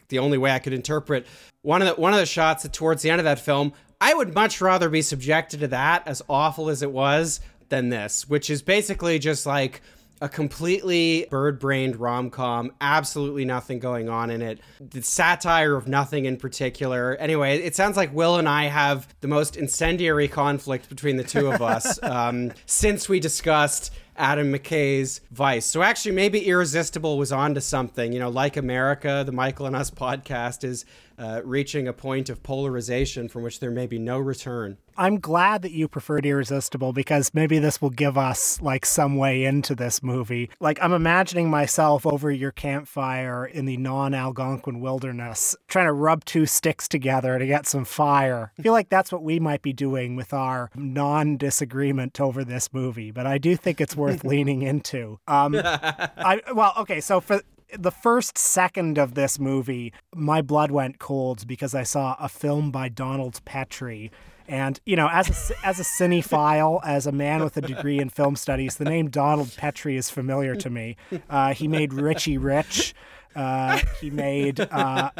the 0.08 0.18
only 0.18 0.38
way 0.38 0.52
I 0.52 0.58
could 0.58 0.72
interpret 0.72 1.26
one 1.60 1.82
of 1.82 1.88
the 1.88 2.00
one 2.00 2.12
of 2.12 2.18
the 2.18 2.26
shots 2.26 2.62
that 2.62 2.72
towards 2.72 3.02
the 3.02 3.10
end 3.10 3.20
of 3.20 3.24
that 3.24 3.38
film. 3.38 3.72
I 4.02 4.14
would 4.14 4.34
much 4.34 4.60
rather 4.60 4.88
be 4.88 5.00
subjected 5.00 5.60
to 5.60 5.68
that, 5.68 6.08
as 6.08 6.22
awful 6.28 6.70
as 6.70 6.82
it 6.82 6.90
was, 6.90 7.38
than 7.68 7.88
this, 7.88 8.28
which 8.28 8.50
is 8.50 8.60
basically 8.60 9.20
just 9.20 9.46
like 9.46 9.80
a 10.20 10.28
completely 10.28 11.26
bird-brained 11.30 11.96
rom-com 11.96 12.72
absolutely 12.80 13.44
nothing 13.44 13.80
going 13.80 14.08
on 14.08 14.30
in 14.30 14.40
it 14.40 14.60
the 14.80 15.02
satire 15.02 15.74
of 15.74 15.88
nothing 15.88 16.26
in 16.26 16.36
particular. 16.36 17.16
Anyway 17.16 17.58
it 17.58 17.74
sounds 17.74 17.96
like 17.96 18.14
will 18.14 18.36
and 18.36 18.48
i 18.48 18.66
have 18.66 19.08
the 19.20 19.26
most 19.26 19.56
incendiary 19.56 20.28
conflict 20.28 20.88
between 20.88 21.16
the 21.16 21.24
two 21.24 21.50
of 21.50 21.60
us 21.60 22.00
um, 22.04 22.52
since 22.66 23.08
we 23.08 23.18
discussed 23.18 23.92
Adam 24.16 24.52
McKay's 24.52 25.20
Vice. 25.30 25.66
So 25.66 25.82
actually, 25.82 26.12
maybe 26.12 26.46
Irresistible 26.46 27.18
was 27.18 27.32
onto 27.32 27.60
something. 27.60 28.12
You 28.12 28.18
know, 28.18 28.28
like 28.28 28.56
America, 28.56 29.22
the 29.24 29.32
Michael 29.32 29.66
and 29.66 29.76
Us 29.76 29.90
podcast 29.90 30.64
is 30.64 30.84
uh, 31.18 31.40
reaching 31.44 31.86
a 31.86 31.92
point 31.92 32.28
of 32.28 32.42
polarization 32.42 33.28
from 33.28 33.42
which 33.42 33.60
there 33.60 33.70
may 33.70 33.86
be 33.86 33.98
no 33.98 34.18
return. 34.18 34.76
I'm 34.96 35.20
glad 35.20 35.62
that 35.62 35.72
you 35.72 35.88
preferred 35.88 36.26
Irresistible 36.26 36.92
because 36.92 37.32
maybe 37.32 37.58
this 37.58 37.80
will 37.80 37.90
give 37.90 38.18
us 38.18 38.60
like 38.60 38.84
some 38.84 39.16
way 39.16 39.44
into 39.44 39.74
this 39.74 40.02
movie. 40.02 40.50
Like 40.60 40.78
I'm 40.82 40.92
imagining 40.92 41.48
myself 41.48 42.06
over 42.06 42.30
your 42.30 42.50
campfire 42.50 43.46
in 43.46 43.64
the 43.64 43.78
non-Algonquin 43.78 44.80
wilderness, 44.80 45.56
trying 45.68 45.86
to 45.86 45.92
rub 45.92 46.24
two 46.24 46.44
sticks 46.44 46.88
together 46.88 47.38
to 47.38 47.46
get 47.46 47.66
some 47.66 47.86
fire. 47.86 48.52
I 48.58 48.62
feel 48.62 48.74
like 48.74 48.90
that's 48.90 49.10
what 49.10 49.22
we 49.22 49.40
might 49.40 49.62
be 49.62 49.72
doing 49.72 50.14
with 50.14 50.34
our 50.34 50.70
non-disagreement 50.74 52.20
over 52.20 52.44
this 52.44 52.72
movie, 52.72 53.10
but 53.10 53.26
I 53.26 53.38
do 53.38 53.56
think 53.56 53.80
it's 53.80 53.96
worth 54.02 54.24
leaning 54.32 54.62
into. 54.62 55.18
Um, 55.26 55.54
I 55.64 56.40
well, 56.54 56.72
okay, 56.78 57.00
so 57.00 57.20
for 57.20 57.40
the 57.78 57.90
first 57.90 58.36
second 58.36 58.98
of 58.98 59.14
this 59.14 59.38
movie, 59.38 59.92
my 60.14 60.42
blood 60.42 60.70
went 60.70 60.98
cold 60.98 61.46
because 61.46 61.74
I 61.74 61.84
saw 61.84 62.16
a 62.18 62.28
film 62.28 62.70
by 62.70 62.88
Donald 62.88 63.40
Petrie. 63.44 64.10
And 64.48 64.78
you 64.84 64.96
know, 64.96 65.08
as 65.10 65.28
a 65.28 65.66
as 65.66 65.80
a 65.80 65.84
cinephile, 65.84 66.80
as 66.84 67.06
a 67.06 67.12
man 67.12 67.42
with 67.42 67.56
a 67.56 67.60
degree 67.60 67.98
in 68.00 68.10
film 68.10 68.36
studies, 68.36 68.76
the 68.76 68.84
name 68.84 69.08
Donald 69.08 69.54
Petrie 69.56 69.96
is 69.96 70.10
familiar 70.10 70.56
to 70.56 70.68
me. 70.68 70.96
Uh, 71.30 71.54
he 71.54 71.68
made 71.68 71.92
Richie 71.92 72.38
Rich. 72.38 72.94
Uh, 73.34 73.78
he 74.00 74.10
made. 74.10 74.60
Uh, 74.60 75.10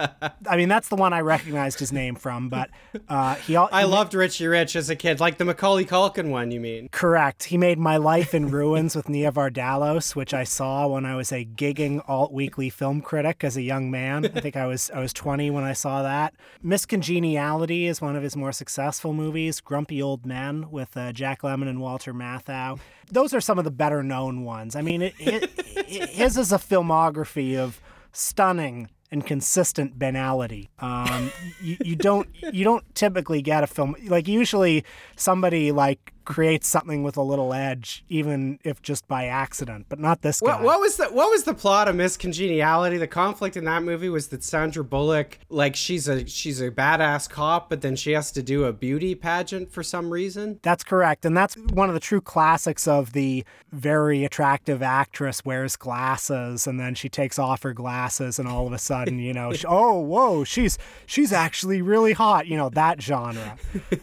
I 0.48 0.56
mean, 0.56 0.68
that's 0.68 0.88
the 0.88 0.96
one 0.96 1.12
I 1.12 1.20
recognized 1.20 1.78
his 1.78 1.92
name 1.92 2.14
from. 2.14 2.48
But 2.48 2.70
uh, 3.08 3.34
he. 3.36 3.56
al- 3.56 3.68
I 3.72 3.84
loved 3.84 4.14
Richie 4.14 4.46
Rich 4.46 4.76
as 4.76 4.90
a 4.90 4.96
kid, 4.96 5.20
like 5.20 5.38
the 5.38 5.44
Macaulay 5.44 5.84
Culkin 5.84 6.30
one. 6.30 6.50
You 6.50 6.60
mean? 6.60 6.88
Correct. 6.90 7.44
He 7.44 7.58
made 7.58 7.78
My 7.78 7.96
Life 7.96 8.34
in 8.34 8.50
Ruins 8.50 8.96
with 8.96 9.08
Nia 9.08 9.32
Vardalos, 9.32 10.14
which 10.16 10.34
I 10.34 10.44
saw 10.44 10.86
when 10.86 11.04
I 11.04 11.16
was 11.16 11.32
a 11.32 11.44
gigging 11.44 12.02
alt 12.08 12.32
weekly 12.32 12.70
film 12.70 13.00
critic 13.00 13.44
as 13.44 13.56
a 13.56 13.62
young 13.62 13.90
man. 13.90 14.24
I 14.26 14.40
think 14.40 14.56
I 14.56 14.66
was 14.66 14.90
I 14.94 15.00
was 15.00 15.12
20 15.12 15.50
when 15.50 15.64
I 15.64 15.72
saw 15.72 16.02
that. 16.02 16.34
Miss 16.62 16.86
Congeniality 16.86 17.86
is 17.86 18.00
one 18.00 18.16
of 18.16 18.22
his 18.22 18.36
more 18.36 18.52
successful 18.52 19.12
movies. 19.12 19.60
Grumpy 19.60 20.02
Old 20.02 20.26
Men 20.26 20.70
with 20.70 20.96
uh, 20.96 21.12
Jack 21.12 21.42
Lemmon 21.42 21.68
and 21.68 21.80
Walter 21.80 22.12
Matthau. 22.14 22.78
Those 23.10 23.34
are 23.34 23.40
some 23.40 23.58
of 23.58 23.64
the 23.64 23.70
better 23.70 24.02
known 24.02 24.44
ones. 24.44 24.74
I 24.74 24.82
mean, 24.82 25.02
it, 25.02 25.14
it, 25.18 25.50
it, 25.66 26.08
his 26.10 26.36
is 26.38 26.52
a 26.52 26.58
filmography 26.58 27.56
of 27.58 27.80
stunning 28.12 28.88
and 29.10 29.26
consistent 29.26 29.98
banality. 29.98 30.70
Um, 30.78 31.30
you, 31.60 31.76
you 31.84 31.96
don't 31.96 32.28
you 32.52 32.64
don't 32.64 32.82
typically 32.94 33.42
get 33.42 33.62
a 33.62 33.66
film 33.66 33.94
like 34.06 34.26
usually 34.26 34.84
somebody 35.16 35.70
like 35.70 36.12
creates 36.24 36.68
something 36.68 37.02
with 37.02 37.16
a 37.16 37.22
little 37.22 37.52
edge, 37.52 38.04
even 38.08 38.58
if 38.64 38.82
just 38.82 39.06
by 39.08 39.26
accident, 39.26 39.86
but 39.88 39.98
not 39.98 40.22
this 40.22 40.40
guy. 40.40 40.54
What, 40.54 40.62
what 40.62 40.80
was 40.80 40.96
the 40.96 41.06
what 41.06 41.30
was 41.30 41.44
the 41.44 41.54
plot 41.54 41.88
of 41.88 41.96
Miss 41.96 42.16
Congeniality? 42.16 42.98
The 42.98 43.06
conflict 43.06 43.56
in 43.56 43.64
that 43.64 43.82
movie 43.82 44.08
was 44.08 44.28
that 44.28 44.42
Sandra 44.44 44.84
Bullock, 44.84 45.38
like 45.48 45.76
she's 45.76 46.08
a 46.08 46.26
she's 46.26 46.60
a 46.60 46.70
badass 46.70 47.28
cop, 47.28 47.68
but 47.68 47.80
then 47.80 47.96
she 47.96 48.12
has 48.12 48.30
to 48.32 48.42
do 48.42 48.64
a 48.64 48.72
beauty 48.72 49.14
pageant 49.14 49.70
for 49.70 49.82
some 49.82 50.10
reason. 50.10 50.60
That's 50.62 50.84
correct. 50.84 51.24
And 51.24 51.36
that's 51.36 51.56
one 51.56 51.88
of 51.88 51.94
the 51.94 52.00
true 52.00 52.20
classics 52.20 52.86
of 52.86 53.12
the 53.12 53.44
very 53.72 54.24
attractive 54.24 54.82
actress 54.82 55.44
wears 55.44 55.76
glasses 55.76 56.66
and 56.66 56.78
then 56.78 56.94
she 56.94 57.08
takes 57.08 57.38
off 57.38 57.62
her 57.62 57.72
glasses 57.72 58.38
and 58.38 58.46
all 58.46 58.66
of 58.66 58.72
a 58.72 58.78
sudden, 58.78 59.18
you 59.18 59.32
know, 59.32 59.52
she, 59.52 59.66
oh, 59.68 59.98
whoa, 59.98 60.44
she's 60.44 60.78
she's 61.06 61.32
actually 61.32 61.82
really 61.82 62.12
hot, 62.12 62.46
you 62.46 62.56
know, 62.56 62.68
that 62.70 63.00
genre. 63.00 63.56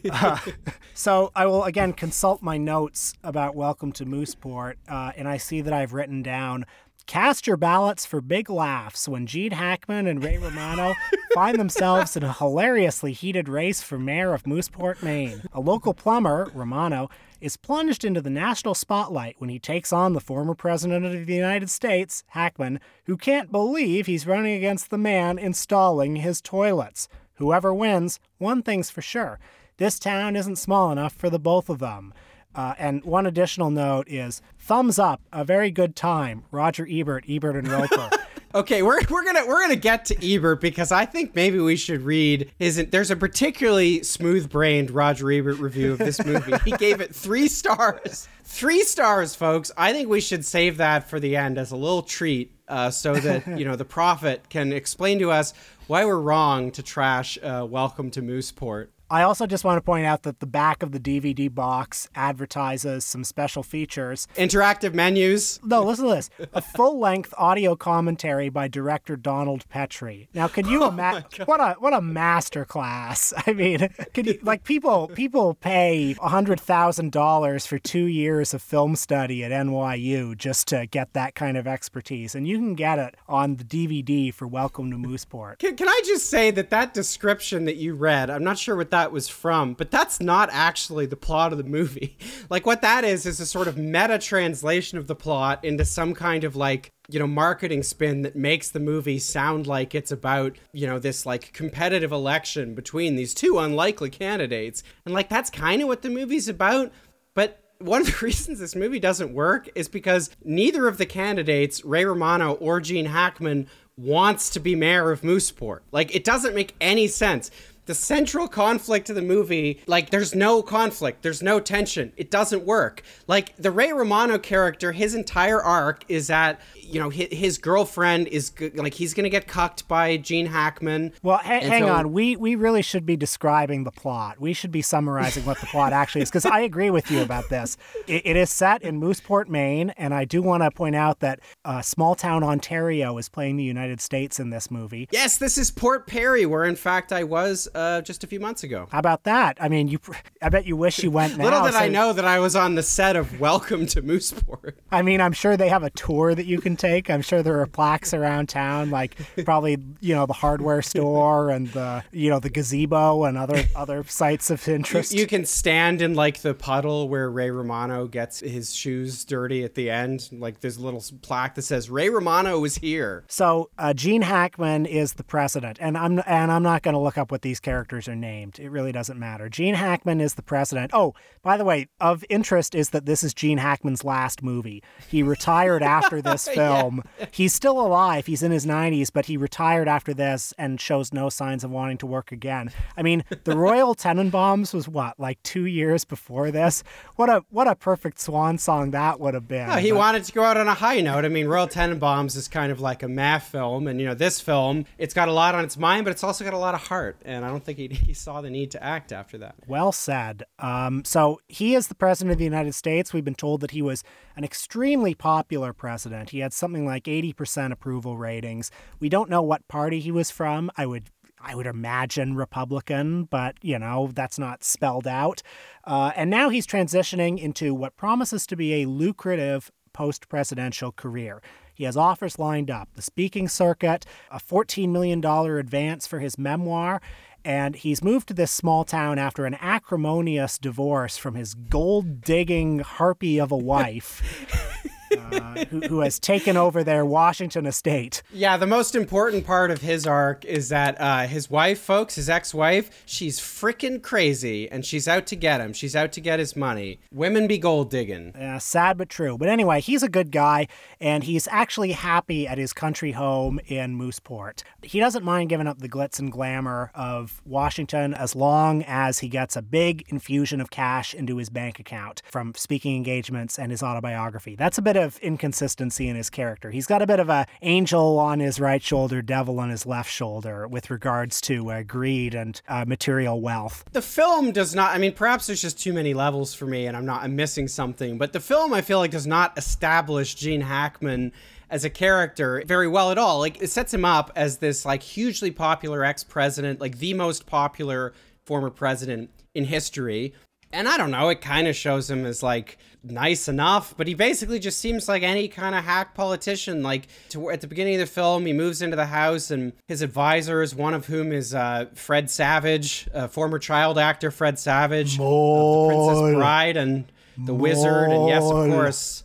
Uh, 0.09 0.37
so 0.93 1.31
I 1.35 1.45
will 1.45 1.63
again 1.63 1.93
consult 2.09 2.41
my 2.41 2.57
notes 2.57 3.13
about 3.23 3.55
Welcome 3.55 3.91
to 3.91 4.03
Mooseport, 4.03 4.77
uh, 4.87 5.11
and 5.15 5.27
I 5.27 5.37
see 5.37 5.61
that 5.61 5.73
I've 5.73 5.93
written 5.93 6.23
down 6.23 6.65
Cast 7.05 7.45
your 7.45 7.55
ballots 7.55 8.03
for 8.03 8.19
big 8.19 8.49
laughs 8.49 9.07
when 9.07 9.27
Gene 9.27 9.51
Hackman 9.51 10.07
and 10.07 10.23
Ray 10.23 10.39
Romano 10.39 10.95
find 11.35 11.59
themselves 11.59 12.17
in 12.17 12.23
a 12.23 12.33
hilariously 12.33 13.13
heated 13.13 13.47
race 13.47 13.83
for 13.83 13.99
mayor 13.99 14.33
of 14.33 14.45
Mooseport, 14.45 15.03
Maine. 15.03 15.43
A 15.53 15.59
local 15.59 15.93
plumber, 15.93 16.49
Romano, 16.51 17.11
is 17.41 17.57
plunged 17.57 18.03
into 18.03 18.21
the 18.21 18.31
national 18.31 18.73
spotlight 18.73 19.35
when 19.37 19.51
he 19.51 19.59
takes 19.59 19.93
on 19.93 20.13
the 20.13 20.19
former 20.19 20.55
president 20.55 21.05
of 21.05 21.27
the 21.27 21.35
United 21.35 21.69
States, 21.69 22.23
Hackman, 22.29 22.79
who 23.05 23.17
can't 23.17 23.51
believe 23.51 24.07
he's 24.07 24.25
running 24.25 24.57
against 24.57 24.89
the 24.89 24.97
man 24.97 25.37
installing 25.37 26.15
his 26.15 26.41
toilets. 26.41 27.07
Whoever 27.35 27.71
wins, 27.71 28.19
one 28.39 28.63
thing's 28.63 28.89
for 28.89 29.03
sure 29.03 29.39
this 29.79 29.97
town 29.97 30.35
isn't 30.35 30.57
small 30.57 30.91
enough 30.91 31.13
for 31.13 31.29
the 31.29 31.39
both 31.39 31.69
of 31.69 31.79
them. 31.79 32.13
Uh, 32.53 32.73
and 32.77 33.03
one 33.03 33.25
additional 33.25 33.71
note 33.71 34.07
is 34.09 34.41
thumbs 34.57 34.99
up, 34.99 35.21
a 35.31 35.43
very 35.43 35.71
good 35.71 35.95
time. 35.95 36.43
Roger 36.51 36.87
Ebert, 36.89 37.25
Ebert 37.27 37.55
and 37.55 37.67
Roper. 37.67 38.09
Okay, 38.55 38.81
we're, 38.81 38.99
we're 39.11 39.23
gonna 39.23 39.45
we're 39.45 39.61
gonna 39.61 39.75
get 39.75 40.05
to 40.05 40.15
Ebert 40.27 40.59
because 40.59 40.91
I 40.91 41.05
think 41.05 41.35
maybe 41.35 41.59
we 41.59 41.75
should 41.75 42.01
read 42.01 42.51
his. 42.57 42.83
There's 42.89 43.11
a 43.11 43.15
particularly 43.15 44.01
smooth-brained 44.01 44.89
Roger 44.89 45.31
Ebert 45.31 45.59
review 45.59 45.91
of 45.91 45.99
this 45.99 46.25
movie. 46.25 46.53
he 46.65 46.71
gave 46.71 46.99
it 46.99 47.13
three 47.13 47.47
stars. 47.47 48.27
Three 48.43 48.81
stars, 48.81 49.35
folks. 49.35 49.71
I 49.77 49.93
think 49.93 50.09
we 50.09 50.19
should 50.19 50.43
save 50.43 50.77
that 50.77 51.07
for 51.07 51.19
the 51.19 51.35
end 51.35 51.59
as 51.59 51.71
a 51.71 51.75
little 51.75 52.01
treat, 52.01 52.51
uh, 52.67 52.89
so 52.89 53.13
that 53.13 53.59
you 53.59 53.65
know 53.65 53.75
the 53.75 53.85
prophet 53.85 54.49
can 54.49 54.73
explain 54.73 55.19
to 55.19 55.29
us 55.29 55.53
why 55.85 56.03
we're 56.03 56.17
wrong 56.17 56.71
to 56.71 56.81
trash 56.81 57.37
uh, 57.43 57.67
Welcome 57.69 58.09
to 58.09 58.23
Mooseport. 58.23 58.87
I 59.11 59.23
also 59.23 59.47
just 59.47 59.63
want 59.63 59.77
to 59.77 59.81
point 59.81 60.05
out 60.05 60.21
that 60.23 60.39
the 60.39 60.45
back 60.45 60.83
of 60.83 60.91
the 60.91 60.99
DVD 60.99 61.53
box 61.53 62.07
advertises 62.13 63.03
some 63.03 63.23
special 63.23 63.63
features. 63.63 64.27
Interactive 64.35 64.93
menus. 64.93 65.59
No, 65.63 65.81
listen 65.81 66.07
to 66.07 66.13
this. 66.13 66.29
A 66.53 66.61
full-length 66.61 67.33
audio 67.35 67.75
commentary 67.75 68.49
by 68.49 68.67
director 68.67 69.15
Donald 69.15 69.67
Petrie. 69.67 70.29
Now, 70.35 70.47
can 70.47 70.65
Oh 70.69 70.69
you 70.69 70.85
imagine 70.85 71.45
what 71.45 71.59
a 71.59 71.73
what 71.79 71.93
a 71.95 72.01
master 72.01 72.65
class? 72.65 73.33
I 73.47 73.53
mean, 73.53 73.89
can 74.13 74.25
you 74.25 74.37
like 74.43 74.63
people 74.63 75.07
people 75.07 75.55
pay 75.55 76.15
$100,000 76.19 77.67
for 77.67 77.79
2 77.79 78.05
years 78.05 78.53
of 78.53 78.61
film 78.61 78.95
study 78.95 79.43
at 79.43 79.51
NYU 79.51 80.37
just 80.37 80.67
to 80.67 80.85
get 80.85 81.13
that 81.13 81.33
kind 81.33 81.57
of 81.57 81.67
expertise 81.67 82.35
and 82.35 82.47
you 82.47 82.57
can 82.57 82.75
get 82.75 82.99
it 82.99 83.15
on 83.27 83.55
the 83.55 83.63
DVD 83.63 84.31
for 84.31 84.47
Welcome 84.47 84.91
to 84.91 84.97
Mooseport. 84.97 85.57
Can, 85.57 85.75
can 85.75 85.89
I 85.89 86.01
just 86.05 86.29
say 86.29 86.51
that 86.51 86.69
that 86.69 86.93
description 86.93 87.65
that 87.65 87.77
you 87.77 87.95
read, 87.95 88.29
I'm 88.29 88.43
not 88.43 88.59
sure 88.59 88.75
what 88.75 88.91
that 88.91 88.98
was 89.07 89.27
from, 89.27 89.73
but 89.73 89.91
that's 89.91 90.19
not 90.19 90.49
actually 90.51 91.05
the 91.05 91.15
plot 91.15 91.51
of 91.51 91.57
the 91.57 91.63
movie. 91.63 92.17
Like, 92.49 92.65
what 92.65 92.81
that 92.81 93.03
is, 93.03 93.27
is 93.27 93.39
a 93.39 93.45
sort 93.45 93.67
of 93.67 93.77
meta 93.77 94.17
translation 94.17 94.97
of 94.97 95.05
the 95.05 95.15
plot 95.15 95.63
into 95.63 95.85
some 95.85 96.15
kind 96.15 96.43
of 96.43 96.55
like, 96.55 96.89
you 97.07 97.19
know, 97.19 97.27
marketing 97.27 97.83
spin 97.83 98.23
that 98.23 98.35
makes 98.35 98.69
the 98.69 98.79
movie 98.79 99.19
sound 99.19 99.67
like 99.67 99.93
it's 99.93 100.11
about, 100.11 100.55
you 100.73 100.87
know, 100.87 100.97
this 100.97 101.27
like 101.27 101.53
competitive 101.53 102.11
election 102.11 102.73
between 102.73 103.15
these 103.15 103.35
two 103.35 103.59
unlikely 103.59 104.09
candidates. 104.09 104.81
And 105.05 105.13
like, 105.13 105.29
that's 105.29 105.51
kind 105.51 105.81
of 105.83 105.87
what 105.87 106.01
the 106.01 106.09
movie's 106.09 106.47
about. 106.47 106.91
But 107.35 107.61
one 107.77 108.01
of 108.01 108.07
the 108.07 108.17
reasons 108.25 108.59
this 108.59 108.75
movie 108.75 108.99
doesn't 108.99 109.33
work 109.33 109.69
is 109.75 109.87
because 109.87 110.31
neither 110.43 110.87
of 110.87 110.97
the 110.97 111.05
candidates, 111.05 111.83
Ray 111.85 112.05
Romano 112.05 112.53
or 112.53 112.79
Gene 112.79 113.05
Hackman, 113.05 113.67
wants 113.99 114.49
to 114.51 114.59
be 114.59 114.75
mayor 114.75 115.11
of 115.11 115.21
Mooseport. 115.21 115.79
Like, 115.91 116.15
it 116.15 116.23
doesn't 116.23 116.55
make 116.55 116.73
any 116.79 117.07
sense. 117.07 117.51
The 117.89 117.95
central 117.95 118.47
conflict 118.47 119.09
of 119.09 119.15
the 119.15 119.23
movie, 119.23 119.81
like, 119.87 120.11
there's 120.11 120.35
no 120.35 120.61
conflict, 120.61 121.23
there's 121.23 121.41
no 121.41 121.59
tension. 121.59 122.13
It 122.17 122.29
doesn't 122.29 122.63
work. 122.63 123.01
Like, 123.25 123.55
the 123.55 123.71
Ray 123.71 123.91
Romano 123.91 124.37
character, 124.37 124.91
his 124.91 125.15
entire 125.15 125.59
arc 125.59 126.05
is 126.07 126.27
that, 126.27 126.61
you 126.75 126.99
know, 126.99 127.09
his, 127.09 127.29
his 127.31 127.57
girlfriend 127.57 128.27
is, 128.27 128.51
like, 128.75 128.93
he's 128.93 129.15
gonna 129.15 129.27
get 129.27 129.47
cucked 129.47 129.87
by 129.87 130.17
Gene 130.17 130.45
Hackman. 130.45 131.13
Well, 131.23 131.37
ha- 131.37 131.61
hang 131.61 131.81
so- 131.81 131.89
on. 131.89 132.13
We 132.13 132.35
we 132.35 132.53
really 132.53 132.83
should 132.83 133.07
be 133.07 133.17
describing 133.17 133.85
the 133.85 133.91
plot. 133.91 134.39
We 134.39 134.53
should 134.53 134.71
be 134.71 134.83
summarizing 134.83 135.45
what 135.45 135.59
the 135.59 135.65
plot 135.65 135.91
actually 135.91 136.21
is 136.21 136.29
because 136.29 136.45
I 136.45 136.59
agree 136.59 136.91
with 136.91 137.09
you 137.09 137.23
about 137.23 137.49
this. 137.49 137.75
It, 138.05 138.21
it 138.23 138.35
is 138.35 138.51
set 138.51 138.83
in 138.83 139.01
Mooseport, 139.01 139.47
Maine, 139.47 139.89
and 139.97 140.13
I 140.13 140.25
do 140.25 140.43
want 140.43 140.61
to 140.61 140.69
point 140.69 140.95
out 140.95 141.21
that 141.21 141.39
uh, 141.65 141.81
small 141.81 142.13
town 142.13 142.43
Ontario 142.43 143.17
is 143.17 143.29
playing 143.29 143.57
the 143.57 143.63
United 143.63 143.99
States 143.99 144.39
in 144.39 144.51
this 144.51 144.69
movie. 144.69 145.07
Yes, 145.11 145.39
this 145.39 145.57
is 145.57 145.71
Port 145.71 146.05
Perry, 146.05 146.45
where 146.45 146.65
in 146.65 146.75
fact 146.75 147.11
I 147.11 147.23
was 147.23 147.67
uh, 147.73 147.78
just 148.01 148.23
a 148.23 148.27
few 148.27 148.39
months 148.39 148.63
ago. 148.63 148.87
How 148.91 148.99
about 148.99 149.23
that? 149.23 149.57
I 149.59 149.69
mean, 149.69 149.87
you. 149.87 149.99
I 150.41 150.49
bet 150.49 150.65
you 150.65 150.75
wish 150.75 151.03
you 151.03 151.11
went 151.11 151.37
now. 151.37 151.45
Little 151.45 151.63
did 151.63 151.75
I 151.75 151.87
know 151.87 152.13
that 152.13 152.25
I 152.25 152.39
was 152.39 152.55
on 152.55 152.75
the 152.75 152.83
set 152.83 153.15
of 153.15 153.39
Welcome 153.39 153.85
to 153.87 154.01
Mooseport. 154.01 154.73
I 154.91 155.01
mean, 155.01 155.21
I'm 155.21 155.33
sure 155.33 155.57
they 155.57 155.69
have 155.69 155.83
a 155.83 155.89
tour 155.91 156.35
that 156.35 156.45
you 156.45 156.59
can 156.59 156.75
take. 156.75 157.09
I'm 157.09 157.21
sure 157.21 157.43
there 157.43 157.59
are 157.59 157.67
plaques 157.67 158.13
around 158.13 158.49
town, 158.49 158.89
like 158.89 159.15
probably 159.45 159.77
you 159.99 160.15
know 160.15 160.25
the 160.25 160.33
hardware 160.33 160.81
store 160.81 161.49
and 161.49 161.67
the 161.69 162.03
you 162.11 162.29
know 162.29 162.39
the 162.39 162.49
gazebo 162.49 163.23
and 163.23 163.37
other 163.37 163.63
other 163.75 164.03
sites 164.03 164.49
of 164.49 164.67
interest. 164.67 165.13
You 165.13 165.27
can 165.27 165.45
stand 165.45 166.01
in 166.01 166.13
like 166.15 166.41
the 166.41 166.53
puddle 166.53 167.09
where 167.09 167.29
Ray 167.29 167.51
Romano 167.51 168.07
gets 168.07 168.39
his 168.39 168.73
shoes 168.73 169.25
dirty 169.25 169.63
at 169.63 169.75
the 169.75 169.89
end. 169.89 170.29
Like 170.31 170.61
there's 170.61 170.77
a 170.77 170.81
little 170.81 171.03
plaque 171.21 171.55
that 171.55 171.63
says 171.63 171.89
Ray 171.89 172.09
Romano 172.09 172.59
was 172.59 172.75
here. 172.75 173.23
So 173.27 173.69
uh, 173.77 173.93
Gene 173.93 174.21
Hackman 174.21 174.85
is 174.85 175.13
the 175.13 175.23
president, 175.23 175.77
and 175.81 175.97
I'm 175.97 176.21
and 176.25 176.51
I'm 176.51 176.63
not 176.63 176.83
going 176.83 176.93
to 176.93 176.99
look 176.99 177.17
up 177.17 177.31
what 177.31 177.41
these 177.41 177.59
characters 177.69 178.07
are 178.07 178.15
named. 178.15 178.57
It 178.57 178.69
really 178.71 178.91
doesn't 178.91 179.19
matter. 179.19 179.47
Gene 179.47 179.75
Hackman 179.75 180.19
is 180.19 180.33
the 180.33 180.41
president. 180.41 180.89
Oh, 180.91 181.13
by 181.43 181.55
the 181.55 181.63
way, 181.63 181.87
of 182.01 182.25
interest 182.27 182.73
is 182.73 182.89
that 182.89 183.05
this 183.05 183.23
is 183.23 183.31
Gene 183.31 183.59
Hackman's 183.59 184.03
last 184.03 184.41
movie. 184.41 184.81
He 185.07 185.21
retired 185.35 185.83
after 185.83 186.19
this 186.19 186.47
film. 186.47 187.03
He's 187.29 187.53
still 187.53 187.79
alive. 187.79 188.25
He's 188.25 188.41
in 188.41 188.51
his 188.51 188.65
90s, 188.65 189.11
but 189.13 189.27
he 189.27 189.37
retired 189.37 189.87
after 189.87 190.15
this 190.15 190.51
and 190.57 190.81
shows 190.81 191.13
no 191.13 191.29
signs 191.29 191.63
of 191.63 191.69
wanting 191.69 191.99
to 191.99 192.07
work 192.07 192.31
again. 192.31 192.71
I 192.97 193.03
mean, 193.03 193.23
the 193.43 193.55
Royal 193.55 193.93
Tenenbaums 193.93 194.73
was 194.73 194.87
what 194.87 195.19
like 195.19 195.41
two 195.43 195.67
years 195.67 196.05
before 196.05 196.49
this. 196.49 196.83
What 197.17 197.29
a 197.29 197.43
what 197.51 197.67
a 197.67 197.75
perfect 197.75 198.19
swan 198.19 198.57
song 198.57 198.89
that 198.91 199.19
would 199.19 199.35
have 199.35 199.47
been. 199.47 199.69
He 199.77 199.91
But- 199.91 199.97
wanted 199.99 200.23
to 200.23 200.31
go 200.31 200.43
out 200.43 200.57
on 200.57 200.67
a 200.67 200.73
high 200.73 201.01
note. 201.01 201.23
I 201.23 201.27
mean, 201.29 201.45
Royal 201.47 201.67
Tenenbaums 201.67 202.35
is 202.35 202.47
kind 202.47 202.71
of 202.71 202.79
like 202.81 203.03
a 203.03 203.07
math 203.07 203.43
film, 203.43 203.85
and 203.87 203.99
you 204.01 204.07
know, 204.07 204.15
this 204.15 204.41
film, 204.41 204.85
it's 204.97 205.13
got 205.13 205.27
a 205.27 205.33
lot 205.33 205.53
on 205.53 205.63
its 205.63 205.77
mind, 205.77 206.05
but 206.05 206.09
it's 206.11 206.23
also 206.23 206.43
got 206.43 206.55
a 206.55 206.57
lot 206.57 206.73
of 206.73 206.81
heart. 206.87 207.17
And 207.25 207.45
I 207.45 207.48
don't 207.49 207.63
think 207.63 207.77
he, 207.77 207.87
he 208.07 208.13
saw 208.13 208.41
the 208.41 208.49
need 208.49 208.71
to 208.71 208.83
act 208.83 209.11
after 209.11 209.37
that. 209.39 209.55
Well 209.67 209.91
said. 209.91 210.43
Um, 210.59 211.03
so 211.05 211.39
he 211.47 211.75
is 211.75 211.87
the 211.87 211.95
president 211.95 212.33
of 212.33 212.37
the 212.37 212.43
United 212.43 212.73
States. 212.73 213.13
We've 213.13 213.25
been 213.25 213.35
told 213.35 213.61
that 213.61 213.71
he 213.71 213.81
was 213.81 214.03
an 214.35 214.43
extremely 214.43 215.13
popular 215.13 215.73
president. 215.73 216.31
He 216.31 216.39
had 216.39 216.53
something 216.53 216.85
like 216.85 217.05
80% 217.05 217.71
approval 217.71 218.17
ratings. 218.17 218.71
We 218.99 219.09
don't 219.09 219.29
know 219.29 219.41
what 219.41 219.67
party 219.67 219.99
he 219.99 220.11
was 220.11 220.31
from. 220.31 220.71
I 220.77 220.85
would. 220.85 221.09
I 221.41 221.55
would 221.55 221.67
imagine 221.67 222.35
Republican, 222.35 223.23
but 223.23 223.55
you 223.61 223.79
know, 223.79 224.09
that's 224.13 224.37
not 224.37 224.61
spelled 224.61 225.07
out. 225.07 225.41
Uh, 225.85 226.11
and 226.17 226.29
now 226.29 226.49
he's 226.49 226.67
transitioning 226.67 227.39
into 227.39 227.73
what 227.73 227.95
promises 227.95 228.45
to 228.47 228.57
be 228.57 228.81
a 228.81 228.89
lucrative 228.89 229.71
post 229.93 230.27
presidential 230.27 230.91
career. 230.91 231.41
He 231.79 231.85
has 231.85 231.95
offers 231.95 232.37
lined 232.37 232.69
up 232.69 232.89
the 232.95 233.01
speaking 233.01 233.47
circuit, 233.47 234.05
a 234.29 234.37
$14 234.37 234.89
million 234.89 235.23
advance 235.23 236.05
for 236.05 236.19
his 236.19 236.37
memoir, 236.37 237.01
and 237.49 237.77
he's 237.77 238.03
moved 238.03 238.27
to 238.27 238.33
this 238.35 238.51
small 238.51 238.83
town 238.83 239.17
after 239.17 239.47
an 239.47 239.57
acrimonious 239.59 240.59
divorce 240.59 241.17
from 241.17 241.33
his 241.33 241.55
gold 241.55 242.21
digging 242.21 242.77
harpy 242.77 243.39
of 243.39 243.51
a 243.51 243.57
wife. 243.57 244.67
uh, 245.17 245.65
who, 245.65 245.81
who 245.81 245.99
has 245.99 246.19
taken 246.19 246.57
over 246.57 246.83
their 246.83 247.05
Washington 247.05 247.65
estate. 247.65 248.21
Yeah, 248.31 248.57
the 248.57 248.67
most 248.67 248.95
important 248.95 249.45
part 249.45 249.71
of 249.71 249.81
his 249.81 250.05
arc 250.05 250.45
is 250.45 250.69
that 250.69 250.99
uh, 250.99 251.27
his 251.27 251.49
wife, 251.49 251.79
folks, 251.79 252.15
his 252.15 252.29
ex-wife, 252.29 253.03
she's 253.05 253.39
freaking 253.39 254.01
crazy, 254.01 254.69
and 254.69 254.85
she's 254.85 255.07
out 255.07 255.25
to 255.27 255.35
get 255.35 255.61
him. 255.61 255.73
She's 255.73 255.95
out 255.95 256.11
to 256.13 256.21
get 256.21 256.39
his 256.39 256.55
money. 256.55 256.99
Women 257.11 257.47
be 257.47 257.57
gold 257.57 257.89
digging. 257.89 258.35
Uh, 258.35 258.59
sad 258.59 258.97
but 258.97 259.09
true. 259.09 259.37
But 259.37 259.49
anyway, 259.49 259.81
he's 259.81 260.03
a 260.03 260.09
good 260.09 260.31
guy, 260.31 260.67
and 260.99 261.23
he's 261.23 261.47
actually 261.49 261.91
happy 261.93 262.47
at 262.47 262.57
his 262.57 262.73
country 262.73 263.11
home 263.11 263.59
in 263.67 263.97
Mooseport. 263.97 264.63
He 264.83 264.99
doesn't 264.99 265.23
mind 265.23 265.49
giving 265.49 265.67
up 265.67 265.79
the 265.79 265.89
glitz 265.89 266.19
and 266.19 266.31
glamour 266.31 266.91
of 266.93 267.41
Washington 267.45 268.13
as 268.13 268.35
long 268.35 268.83
as 268.83 269.19
he 269.19 269.29
gets 269.29 269.55
a 269.55 269.61
big 269.61 270.05
infusion 270.09 270.61
of 270.61 270.69
cash 270.69 271.13
into 271.13 271.37
his 271.37 271.49
bank 271.49 271.79
account 271.79 272.21
from 272.25 272.53
speaking 272.55 272.95
engagements 272.95 273.57
and 273.57 273.71
his 273.71 273.83
autobiography. 273.83 274.55
That's 274.55 274.77
a 274.77 274.81
bit 274.81 274.95
of 274.99 275.17
inconsistency 275.19 276.07
in 276.07 276.15
his 276.15 276.29
character. 276.29 276.71
He's 276.71 276.85
got 276.85 277.01
a 277.01 277.07
bit 277.07 277.19
of 277.19 277.29
a 277.29 277.47
angel 277.61 278.19
on 278.19 278.39
his 278.39 278.59
right 278.59 278.81
shoulder, 278.83 279.21
devil 279.21 279.59
on 279.59 279.69
his 279.69 279.85
left 279.85 280.11
shoulder 280.11 280.67
with 280.67 280.89
regards 280.89 281.41
to 281.41 281.71
uh, 281.71 281.83
greed 281.83 282.35
and 282.35 282.61
uh, 282.67 282.85
material 282.85 283.41
wealth. 283.41 283.85
The 283.91 284.01
film 284.01 284.51
does 284.51 284.75
not. 284.75 284.93
I 284.93 284.97
mean, 284.97 285.13
perhaps 285.13 285.47
there's 285.47 285.61
just 285.61 285.79
too 285.79 285.93
many 285.93 286.13
levels 286.13 286.53
for 286.53 286.65
me, 286.65 286.85
and 286.85 286.95
I'm 286.95 287.05
not. 287.05 287.23
I'm 287.23 287.35
missing 287.35 287.67
something. 287.67 288.17
But 288.17 288.33
the 288.33 288.39
film, 288.39 288.73
I 288.73 288.81
feel 288.81 288.99
like, 288.99 289.11
does 289.11 289.27
not 289.27 289.57
establish 289.57 290.35
Gene 290.35 290.61
Hackman 290.61 291.31
as 291.69 291.85
a 291.85 291.89
character 291.89 292.63
very 292.65 292.87
well 292.87 293.11
at 293.11 293.17
all. 293.17 293.39
Like 293.39 293.61
it 293.61 293.69
sets 293.69 293.93
him 293.93 294.05
up 294.05 294.31
as 294.35 294.57
this 294.57 294.85
like 294.85 295.03
hugely 295.03 295.51
popular 295.51 296.03
ex-president, 296.03 296.81
like 296.81 296.97
the 296.97 297.13
most 297.13 297.45
popular 297.45 298.13
former 298.45 298.69
president 298.69 299.29
in 299.53 299.65
history. 299.65 300.33
And 300.71 300.87
I 300.87 300.97
don't 300.97 301.11
know, 301.11 301.29
it 301.29 301.41
kind 301.41 301.67
of 301.67 301.75
shows 301.75 302.09
him 302.09 302.25
as 302.25 302.43
like 302.43 302.77
nice 303.03 303.47
enough, 303.47 303.95
but 303.97 304.07
he 304.07 304.13
basically 304.13 304.59
just 304.59 304.79
seems 304.79 305.07
like 305.07 305.23
any 305.23 305.47
kind 305.47 305.73
of 305.73 305.83
hack 305.83 306.13
politician. 306.13 306.83
Like 306.83 307.07
to, 307.29 307.49
at 307.49 307.61
the 307.61 307.67
beginning 307.67 307.95
of 307.95 308.01
the 308.01 308.05
film, 308.05 308.45
he 308.45 308.53
moves 308.53 308.81
into 308.81 308.95
the 308.95 309.07
house, 309.07 309.51
and 309.51 309.73
his 309.87 310.01
advisors, 310.01 310.75
one 310.75 310.93
of 310.93 311.07
whom 311.07 311.31
is 311.31 311.53
uh, 311.55 311.85
Fred 311.95 312.29
Savage, 312.29 313.07
uh, 313.13 313.27
former 313.27 313.59
child 313.59 313.97
actor 313.97 314.31
Fred 314.31 314.59
Savage, 314.59 315.13
of 315.13 315.25
the 315.25 315.87
Princess 315.87 316.35
Bride 316.35 316.77
and 316.77 317.05
the 317.37 317.53
Wizard, 317.53 318.11
and 318.11 318.27
yes, 318.27 318.43
of 318.43 318.69
course, 318.69 319.23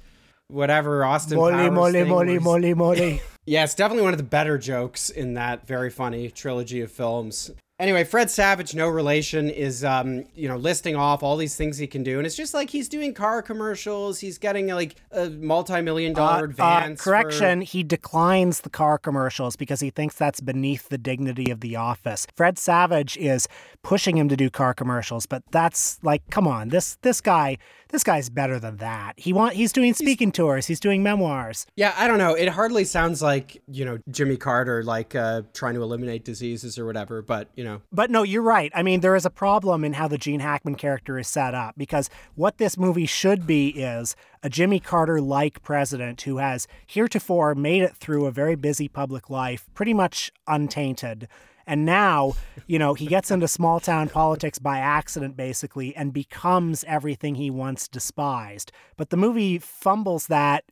whatever 0.48 1.04
Austin 1.04 1.36
Molly, 1.36 1.52
Powers 1.52 1.72
molly, 1.72 1.92
thing 1.92 2.08
molly, 2.08 2.34
was. 2.34 2.44
molly, 2.44 2.74
molly. 2.74 3.22
Yeah, 3.46 3.64
it's 3.64 3.74
definitely 3.74 4.04
one 4.04 4.14
of 4.14 4.18
the 4.18 4.24
better 4.24 4.56
jokes 4.56 5.10
in 5.10 5.34
that 5.34 5.66
very 5.66 5.90
funny 5.90 6.30
trilogy 6.30 6.80
of 6.80 6.90
films. 6.90 7.50
Anyway, 7.84 8.02
Fred 8.02 8.30
Savage, 8.30 8.74
no 8.74 8.88
relation, 8.88 9.50
is 9.50 9.84
um, 9.84 10.24
you 10.34 10.48
know 10.48 10.56
listing 10.56 10.96
off 10.96 11.22
all 11.22 11.36
these 11.36 11.54
things 11.54 11.76
he 11.76 11.86
can 11.86 12.02
do, 12.02 12.16
and 12.16 12.26
it's 12.26 12.34
just 12.34 12.54
like 12.54 12.70
he's 12.70 12.88
doing 12.88 13.12
car 13.12 13.42
commercials. 13.42 14.20
He's 14.20 14.38
getting 14.38 14.68
like 14.68 14.96
a 15.12 15.28
multi-million 15.28 16.14
dollar 16.14 16.44
Uh, 16.44 16.44
advance. 16.44 17.02
for- 17.04 17.10
correction, 17.10 17.60
he 17.60 17.82
declines 17.82 18.60
the 18.60 18.70
car 18.70 18.96
commercials 18.96 19.54
because 19.54 19.80
he 19.80 19.90
thinks 19.90 20.14
that's 20.14 20.40
beneath 20.40 20.88
the 20.88 20.96
dignity 20.96 21.50
of 21.50 21.60
the 21.60 21.76
office. 21.76 22.26
Fred 22.34 22.56
Savage 22.58 23.18
is 23.18 23.46
pushing 23.82 24.16
him 24.16 24.30
to 24.30 24.36
do 24.36 24.48
car 24.48 24.72
commercials, 24.72 25.26
but 25.26 25.42
that's 25.50 25.98
like, 26.02 26.22
come 26.30 26.48
on, 26.48 26.70
this 26.70 26.96
this 27.02 27.20
guy, 27.20 27.58
this 27.88 28.04
guy's 28.04 28.28
better 28.28 28.58
than 28.58 28.78
that. 28.78 29.14
He 29.16 29.32
want 29.32 29.54
he's 29.54 29.72
doing 29.72 29.94
speaking 29.94 30.32
tours, 30.32 30.66
he's 30.66 30.80
doing 30.80 31.02
memoirs. 31.02 31.66
Yeah, 31.76 31.94
I 31.96 32.06
don't 32.06 32.18
know. 32.18 32.34
It 32.34 32.48
hardly 32.48 32.84
sounds 32.84 33.22
like 33.22 33.62
you 33.68 33.84
know 33.84 33.98
Jimmy 34.10 34.36
Carter, 34.36 34.82
like 34.82 35.14
uh, 35.14 35.42
trying 35.52 35.74
to 35.74 35.82
eliminate 35.82 36.24
diseases 36.24 36.78
or 36.78 36.86
whatever. 36.86 37.22
But 37.22 37.48
you 37.54 37.64
know, 37.64 37.82
But 37.92 38.10
no, 38.10 38.22
you're 38.22 38.42
right. 38.42 38.72
I 38.74 38.82
mean, 38.82 39.00
there 39.00 39.16
is 39.16 39.26
a 39.26 39.30
problem 39.30 39.84
in 39.84 39.94
how 39.94 40.08
the 40.08 40.18
Gene 40.18 40.40
Hackman 40.40 40.76
character 40.76 41.18
is 41.18 41.28
set 41.28 41.54
up 41.54 41.74
because 41.76 42.10
what 42.34 42.58
this 42.58 42.76
movie 42.76 43.06
should 43.06 43.46
be 43.46 43.68
is 43.68 44.16
a 44.42 44.48
Jimmy 44.48 44.80
Carter 44.80 45.20
like 45.20 45.62
president 45.62 46.22
who 46.22 46.38
has 46.38 46.66
heretofore 46.86 47.54
made 47.54 47.82
it 47.82 47.96
through 47.96 48.26
a 48.26 48.30
very 48.30 48.54
busy 48.54 48.88
public 48.88 49.30
life 49.30 49.66
pretty 49.74 49.94
much 49.94 50.30
untainted. 50.46 51.28
And 51.66 51.84
now, 51.84 52.34
you 52.66 52.78
know, 52.78 52.94
he 52.94 53.06
gets 53.06 53.30
into 53.30 53.48
small 53.48 53.80
town 53.80 54.08
politics 54.08 54.58
by 54.58 54.78
accident, 54.78 55.36
basically, 55.36 55.94
and 55.96 56.12
becomes 56.12 56.84
everything 56.84 57.34
he 57.36 57.50
once 57.50 57.88
despised. 57.88 58.72
But 58.96 59.10
the 59.10 59.16
movie 59.16 59.58
fumbles 59.58 60.26
that 60.26 60.64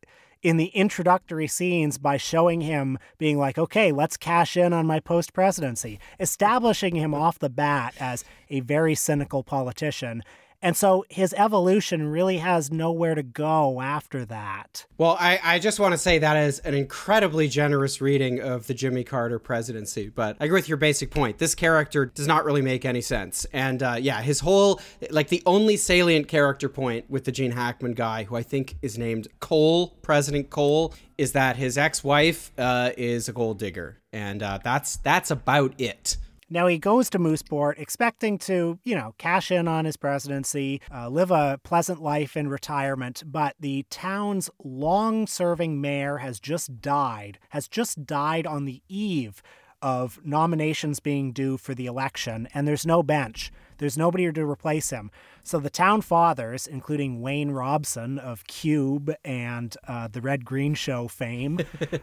in 0.42 0.56
the 0.56 0.66
introductory 0.66 1.46
scenes 1.46 1.98
by 1.98 2.16
showing 2.16 2.62
him 2.62 2.98
being 3.16 3.38
like, 3.38 3.58
okay, 3.58 3.92
let's 3.92 4.16
cash 4.16 4.56
in 4.56 4.72
on 4.72 4.86
my 4.86 4.98
post 4.98 5.32
presidency, 5.32 6.00
establishing 6.18 6.96
him 6.96 7.14
off 7.14 7.38
the 7.38 7.48
bat 7.48 7.94
as 8.00 8.24
a 8.50 8.60
very 8.60 8.94
cynical 8.94 9.42
politician. 9.44 10.22
And 10.62 10.76
so 10.76 11.04
his 11.08 11.34
evolution 11.36 12.06
really 12.06 12.38
has 12.38 12.70
nowhere 12.70 13.16
to 13.16 13.22
go 13.22 13.80
after 13.80 14.24
that. 14.26 14.86
well, 14.96 15.16
I, 15.18 15.40
I 15.42 15.58
just 15.58 15.80
want 15.80 15.92
to 15.92 15.98
say 15.98 16.18
that 16.18 16.36
is 16.36 16.60
an 16.60 16.74
incredibly 16.74 17.48
generous 17.48 18.00
reading 18.00 18.40
of 18.40 18.68
the 18.68 18.74
Jimmy 18.74 19.02
Carter 19.02 19.40
presidency. 19.40 20.08
But 20.08 20.36
I 20.40 20.44
agree 20.44 20.58
with 20.58 20.68
your 20.68 20.78
basic 20.78 21.10
point. 21.10 21.38
This 21.38 21.56
character 21.56 22.06
does 22.06 22.28
not 22.28 22.44
really 22.44 22.62
make 22.62 22.84
any 22.84 23.00
sense. 23.00 23.44
And 23.52 23.82
uh, 23.82 23.96
yeah, 24.00 24.22
his 24.22 24.40
whole 24.40 24.80
like 25.10 25.28
the 25.28 25.42
only 25.46 25.76
salient 25.76 26.28
character 26.28 26.68
point 26.68 27.10
with 27.10 27.24
the 27.24 27.32
Gene 27.32 27.50
Hackman 27.50 27.94
guy, 27.94 28.24
who 28.24 28.36
I 28.36 28.42
think 28.42 28.76
is 28.82 28.96
named 28.96 29.26
Cole, 29.40 29.88
President 30.02 30.50
Cole, 30.50 30.94
is 31.18 31.32
that 31.32 31.56
his 31.56 31.76
ex-wife 31.76 32.52
uh, 32.58 32.90
is 32.96 33.28
a 33.28 33.32
gold 33.32 33.58
digger, 33.58 33.98
and 34.12 34.42
uh, 34.42 34.58
that's 34.62 34.96
that's 34.96 35.30
about 35.30 35.74
it. 35.78 36.16
Now 36.52 36.66
he 36.66 36.76
goes 36.76 37.08
to 37.10 37.18
Mooseport 37.18 37.78
expecting 37.78 38.36
to, 38.40 38.78
you 38.84 38.94
know, 38.94 39.14
cash 39.16 39.50
in 39.50 39.66
on 39.66 39.86
his 39.86 39.96
presidency, 39.96 40.82
uh, 40.94 41.08
live 41.08 41.30
a 41.30 41.58
pleasant 41.62 42.02
life 42.02 42.36
in 42.36 42.48
retirement, 42.48 43.22
but 43.24 43.56
the 43.58 43.86
town's 43.88 44.50
long 44.62 45.26
serving 45.26 45.80
mayor 45.80 46.18
has 46.18 46.38
just 46.38 46.82
died, 46.82 47.38
has 47.50 47.68
just 47.68 48.04
died 48.04 48.46
on 48.46 48.66
the 48.66 48.82
eve 48.86 49.42
of 49.80 50.20
nominations 50.26 51.00
being 51.00 51.32
due 51.32 51.56
for 51.56 51.74
the 51.74 51.86
election, 51.86 52.46
and 52.52 52.68
there's 52.68 52.84
no 52.84 53.02
bench. 53.02 53.50
There's 53.78 53.96
nobody 53.96 54.30
to 54.30 54.44
replace 54.44 54.90
him. 54.90 55.10
So 55.42 55.58
the 55.58 55.70
town 55.70 56.02
fathers, 56.02 56.66
including 56.66 57.22
Wayne 57.22 57.50
Robson 57.50 58.18
of 58.18 58.46
Cube 58.46 59.12
and 59.24 59.74
uh, 59.88 60.06
the 60.06 60.20
Red 60.20 60.44
Green 60.44 60.74
Show 60.74 61.08
fame, 61.08 61.60